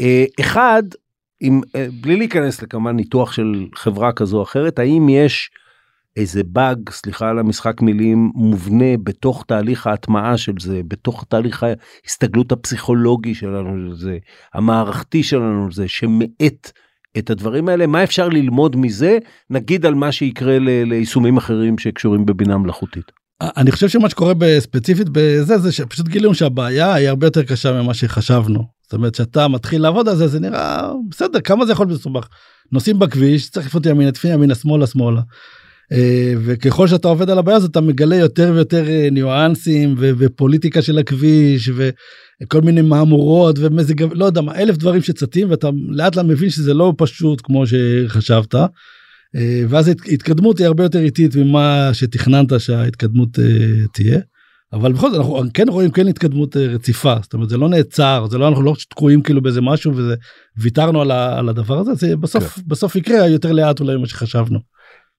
אה, 0.00 0.24
אחד, 0.40 0.82
אם, 1.42 1.60
אה, 1.76 1.86
בלי 2.00 2.16
להיכנס 2.16 2.62
לכמה 2.62 2.92
ניתוח 2.92 3.32
של 3.32 3.66
חברה 3.74 4.12
כזו 4.12 4.36
או 4.38 4.42
אחרת, 4.42 4.78
האם 4.78 5.08
יש 5.08 5.50
איזה 6.16 6.42
באג, 6.44 6.90
סליחה 6.90 7.30
על 7.30 7.38
המשחק 7.38 7.82
מילים, 7.82 8.30
מובנה 8.34 8.96
בתוך 9.04 9.44
תהליך 9.48 9.86
ההטמעה 9.86 10.36
של 10.36 10.52
זה, 10.60 10.80
בתוך 10.88 11.24
תהליך 11.28 11.64
ההסתגלות 12.04 12.52
הפסיכולוגי 12.52 13.34
שלנו 13.34 13.90
לזה, 13.90 14.18
המערכתי 14.54 15.22
שלנו 15.22 15.68
לזה, 15.68 15.88
שמאט 15.88 16.72
את 17.18 17.30
הדברים 17.30 17.68
האלה, 17.68 17.86
מה 17.86 18.04
אפשר 18.04 18.28
ללמוד 18.28 18.76
מזה, 18.76 19.18
נגיד 19.50 19.86
על 19.86 19.94
מה 19.94 20.12
שיקרה 20.12 20.58
ל- 20.58 20.84
ליישומים 20.84 21.36
אחרים 21.36 21.78
שקשורים 21.78 22.26
בבינה 22.26 22.58
מלאכותית. 22.58 23.12
אני 23.42 23.72
חושב 23.72 23.88
שמה 23.88 24.10
שקורה 24.10 24.34
בספציפית 24.38 25.08
בזה 25.12 25.58
זה 25.58 25.72
שפשוט 25.72 26.08
גילינו 26.08 26.34
שהבעיה 26.34 26.94
היא 26.94 27.08
הרבה 27.08 27.26
יותר 27.26 27.42
קשה 27.42 27.82
ממה 27.82 27.94
שחשבנו. 27.94 28.64
זאת 28.82 28.92
אומרת 28.92 29.14
שאתה 29.14 29.48
מתחיל 29.48 29.82
לעבוד 29.82 30.08
על 30.08 30.16
זה 30.16 30.28
זה 30.28 30.40
נראה 30.40 30.90
בסדר 31.10 31.40
כמה 31.40 31.66
זה 31.66 31.72
יכול 31.72 31.86
להיות 31.86 32.00
מסובך. 32.00 32.28
נוסעים 32.72 32.98
בכביש 32.98 33.50
צריך 33.50 33.66
לפנות 33.66 33.86
ימינה 33.86 34.12
תפנה 34.12 34.30
ימינה 34.32 34.54
שמאלה 34.54 34.86
שמאלה. 34.86 35.20
אה, 35.92 36.32
וככל 36.44 36.86
שאתה 36.88 37.08
עובד 37.08 37.30
על 37.30 37.38
הבעיה 37.38 37.56
הזאת 37.56 37.70
אתה 37.70 37.80
מגלה 37.80 38.16
יותר 38.16 38.50
ויותר 38.54 38.88
אה, 38.88 39.08
ניואנסים 39.12 39.94
ו- 39.98 40.10
ופוליטיקה 40.18 40.82
של 40.82 40.98
הכביש 40.98 41.70
וכל 41.76 42.60
מיני 42.60 42.82
מהמורות 42.82 43.58
ומזג 43.58 44.02
לא 44.14 44.24
יודע 44.24 44.40
מה 44.40 44.54
אלף 44.54 44.76
דברים 44.76 45.02
שצצים 45.02 45.50
ואתה 45.50 45.68
לאט 45.90 46.16
לאט 46.16 46.24
מבין 46.24 46.50
שזה 46.50 46.74
לא 46.74 46.92
פשוט 46.98 47.40
כמו 47.44 47.64
שחשבת. 47.66 48.54
אה, 48.54 49.64
ואז 49.68 49.88
ההת- 49.88 50.08
ההתקדמות 50.08 50.58
היא 50.58 50.66
הרבה 50.66 50.82
יותר 50.82 50.98
איטית 50.98 51.36
ממה 51.36 51.90
שתכננת 51.92 52.60
שההתקדמות 52.60 53.28
תהיה. 53.92 54.18
אבל 54.72 54.92
בכל 54.92 55.10
זאת 55.10 55.18
אנחנו 55.18 55.40
כן 55.54 55.64
רואים 55.68 55.90
כן 55.90 56.08
התקדמות 56.08 56.56
רציפה 56.56 57.14
זאת 57.22 57.34
אומרת 57.34 57.48
זה 57.48 57.56
לא 57.56 57.68
נעצר 57.68 58.26
זה 58.30 58.38
לא 58.38 58.48
אנחנו 58.48 58.62
לא 58.62 58.74
תקועים 58.90 59.22
כאילו 59.22 59.42
באיזה 59.42 59.60
משהו 59.60 59.92
וויתרנו 60.60 61.00
על, 61.02 61.10
ה- 61.10 61.38
על 61.38 61.48
הדבר 61.48 61.78
הזה 61.78 61.94
זה 61.94 62.16
בסוף 62.16 62.58
בסוף 62.66 62.96
יקרה 62.96 63.26
יותר 63.28 63.52
לאט 63.52 63.80
אולי 63.80 63.96
ממה 63.96 64.06
שחשבנו. 64.06 64.58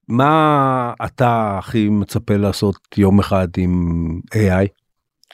מה 0.07 0.93
אתה 1.05 1.57
הכי 1.59 1.89
מצפה 1.89 2.37
לעשות 2.37 2.77
יום 2.97 3.19
אחד 3.19 3.47
עם 3.57 4.19
AI? 4.33 4.67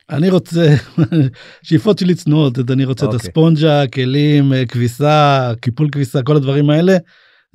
אני 0.10 0.30
רוצה 0.30 0.76
שאיפות 1.64 2.00
שלי 2.00 2.16
צנועות 2.16 2.72
אני 2.72 2.86
רוצה 2.86 3.06
את 3.06 3.14
אוקיי. 3.14 3.28
הספונג'ה 3.28 3.88
כלים 3.88 4.54
אה, 4.54 4.66
כביסה 4.66 5.52
קיפול 5.62 5.90
כביסה 5.92 6.24
כל 6.24 6.36
הדברים 6.36 6.70
האלה. 6.70 6.98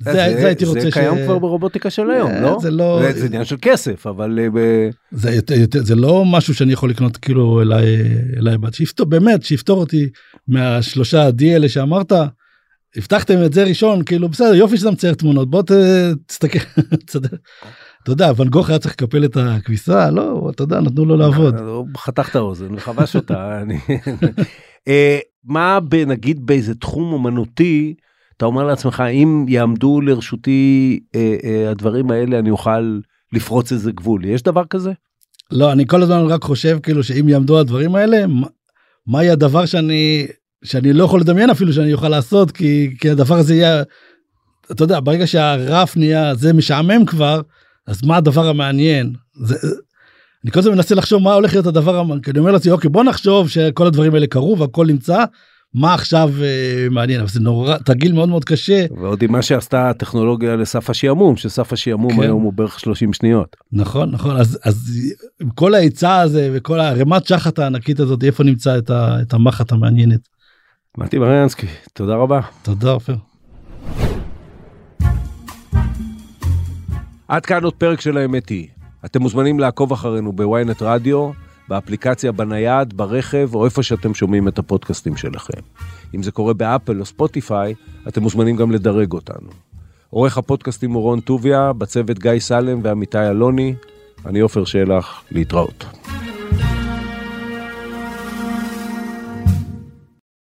זה, 0.01 0.13
זה, 0.13 0.45
הייתי 0.45 0.65
רוצה 0.65 0.79
זה 0.79 0.91
קיים 0.91 1.25
כבר 1.25 1.39
ברובוטיקה 1.39 1.89
של 1.89 2.11
היום, 2.11 2.31
אה, 2.31 2.41
לא? 2.41 2.57
זה 2.61 2.71
לא 2.71 2.99
זה, 3.01 3.19
זה 3.19 3.25
עניין 3.25 3.45
של 3.45 3.55
כסף, 3.61 4.07
אבל 4.07 4.39
אה, 4.39 4.47
ב... 4.53 4.89
זה 5.11 5.31
יותר 5.31 5.83
זה 5.83 5.95
לא 5.95 6.25
משהו 6.25 6.53
שאני 6.53 6.73
יכול 6.73 6.89
לקנות 6.89 7.17
כאילו 7.17 7.61
אליי 7.61 7.85
אליי 8.37 8.57
בת 8.57 8.73
שיפתור 8.73 9.05
באמת 9.05 9.43
שיפתור 9.43 9.79
אותי 9.79 10.09
מהשלושה 10.47 11.29
D 11.29 11.45
האלה 11.53 11.69
שאמרת. 11.69 12.11
הבטחתם 12.97 13.43
את 13.45 13.53
זה 13.53 13.63
ראשון 13.63 14.03
כאילו 14.03 14.29
בסדר 14.29 14.55
יופי 14.55 14.77
שאתה 14.77 14.91
מצייר 14.91 15.13
תמונות 15.13 15.49
בוא 15.49 15.61
ת, 15.61 15.71
תסתכל. 16.27 16.59
אתה 18.03 18.11
יודע 18.11 18.31
ואן 18.35 18.47
גוך 18.47 18.69
היה 18.69 18.79
צריך 18.79 18.93
לקפל 18.93 19.25
את 19.25 19.37
הכביסה 19.37 20.11
לא 20.11 20.49
אתה 20.55 20.63
יודע 20.63 20.79
נתנו 20.79 21.05
לו 21.05 21.17
לעבוד. 21.17 21.59
הוא 21.59 21.87
חתך 21.97 22.29
את 22.29 22.35
האוזן 22.35 22.73
וחבש 22.73 23.15
אותה. 23.15 23.61
אה, 24.87 25.19
מה 25.43 25.79
נגיד 26.07 26.45
באיזה 26.45 26.75
תחום 26.75 27.13
אומנותי, 27.13 27.93
אתה 28.37 28.45
אומר 28.45 28.63
לעצמך, 28.63 29.03
אם 29.11 29.45
יעמדו 29.47 30.01
לרשותי 30.01 30.99
אה, 31.15 31.35
אה, 31.43 31.71
הדברים 31.71 32.11
האלה, 32.11 32.39
אני 32.39 32.49
אוכל 32.49 32.99
לפרוץ 33.33 33.71
איזה 33.71 33.91
גבול. 33.91 34.25
יש 34.25 34.43
דבר 34.43 34.65
כזה? 34.65 34.91
לא 35.51 35.71
אני 35.71 35.87
כל 35.87 36.01
הזמן 36.01 36.25
רק 36.25 36.43
חושב 36.43 36.79
כאילו 36.83 37.03
שאם 37.03 37.29
יעמדו 37.29 37.59
הדברים 37.59 37.95
האלה 37.95 38.27
מה- 38.27 38.47
מהי 39.07 39.29
הדבר 39.29 39.65
שאני 39.65 40.27
שאני 40.63 40.93
לא 40.93 41.03
יכול 41.03 41.19
לדמיין 41.19 41.49
אפילו 41.49 41.73
שאני 41.73 41.93
אוכל 41.93 42.09
לעשות 42.09 42.51
כי 42.51 42.95
כי 42.99 43.09
הדבר 43.09 43.35
הזה 43.35 43.55
יהיה. 43.55 43.83
אתה 44.71 44.83
יודע 44.83 44.99
ברגע 44.99 45.27
שהרף 45.27 45.97
נהיה 45.97 46.35
זה 46.35 46.53
משעמם 46.53 47.05
כבר 47.05 47.41
אז 47.87 48.03
מה 48.03 48.17
הדבר 48.17 48.47
המעניין 48.47 49.13
זה. 49.43 49.55
אני 50.43 50.51
כל 50.51 50.59
הזמן 50.59 50.73
מנסה 50.73 50.95
לחשוב 50.95 51.23
מה 51.23 51.33
הולך 51.33 51.53
להיות 51.53 51.65
הדבר 51.65 52.03
כי 52.23 52.31
אני 52.31 52.39
אומר 52.39 52.51
לעצמי 52.51 52.71
אוקיי 52.71 52.89
בוא 52.89 53.03
נחשוב 53.03 53.49
שכל 53.49 53.87
הדברים 53.87 54.13
האלה 54.13 54.27
קרו 54.27 54.57
והכל 54.57 54.87
נמצא 54.87 55.23
מה 55.73 55.93
עכשיו 55.93 56.31
אה, 56.41 56.87
מעניין 56.91 57.19
אבל 57.19 57.29
זה 57.29 57.39
נורא 57.39 57.77
תרגיל 57.77 58.13
מאוד 58.13 58.29
מאוד 58.29 58.45
קשה 58.45 58.85
ועוד 59.01 59.23
עם 59.23 59.31
מה 59.31 59.41
שעשתה 59.41 59.89
הטכנולוגיה 59.89 60.55
לסף 60.55 60.89
השעמום, 60.89 61.37
שסף 61.37 61.73
השעמום 61.73 62.15
כן. 62.15 62.21
היום 62.21 62.43
הוא 62.43 62.53
בערך 62.53 62.79
30 62.79 63.13
שניות. 63.13 63.55
נכון 63.71 64.11
נכון 64.11 64.37
אז 64.37 64.59
אז 64.63 64.91
עם 65.41 65.49
כל 65.49 65.73
ההיצע 65.75 66.19
הזה 66.19 66.49
וכל 66.53 66.79
הרמת 66.79 67.25
שחת 67.25 67.59
הענקית 67.59 67.99
הזאת 67.99 68.23
איפה 68.23 68.43
נמצא 68.43 68.77
את, 68.77 68.89
ה, 68.89 69.17
את 69.21 69.33
המחט 69.33 69.71
המעניינת. 69.71 70.38
מתי 70.97 71.17
מריאנסקי, 71.19 71.67
תודה 71.93 72.15
רבה. 72.15 72.39
תודה 72.61 72.91
עופר. 72.91 73.15
עד 77.27 77.45
כאן 77.45 77.63
עוד 77.63 77.73
פרק 77.73 78.01
של 78.01 78.17
האמת 78.17 78.49
היא. 78.49 78.67
אתם 79.05 79.21
מוזמנים 79.21 79.59
לעקוב 79.59 79.91
אחרינו 79.91 80.33
בוויינט 80.33 80.81
רדיו, 80.81 81.31
באפליקציה 81.67 82.31
בנייד, 82.31 82.97
ברכב, 82.97 83.49
או 83.53 83.65
איפה 83.65 83.83
שאתם 83.83 84.13
שומעים 84.13 84.47
את 84.47 84.59
הפודקאסטים 84.59 85.17
שלכם. 85.17 85.61
אם 86.15 86.23
זה 86.23 86.31
קורה 86.31 86.53
באפל 86.53 86.99
או 86.99 87.05
ספוטיפיי, 87.05 87.73
אתם 88.07 88.21
מוזמנים 88.21 88.55
גם 88.55 88.71
לדרג 88.71 89.13
אותנו. 89.13 89.49
עורך 90.09 90.37
הפודקאסטים 90.37 90.91
הוא 90.91 91.03
רון 91.03 91.19
טוביה, 91.19 91.73
בצוות 91.73 92.19
גיא 92.19 92.39
סלם 92.39 92.79
ועמיתי 92.83 93.29
אלוני. 93.29 93.75
אני 94.25 94.39
עופר 94.39 94.65
שלח, 94.65 95.23
להתראות. 95.31 95.85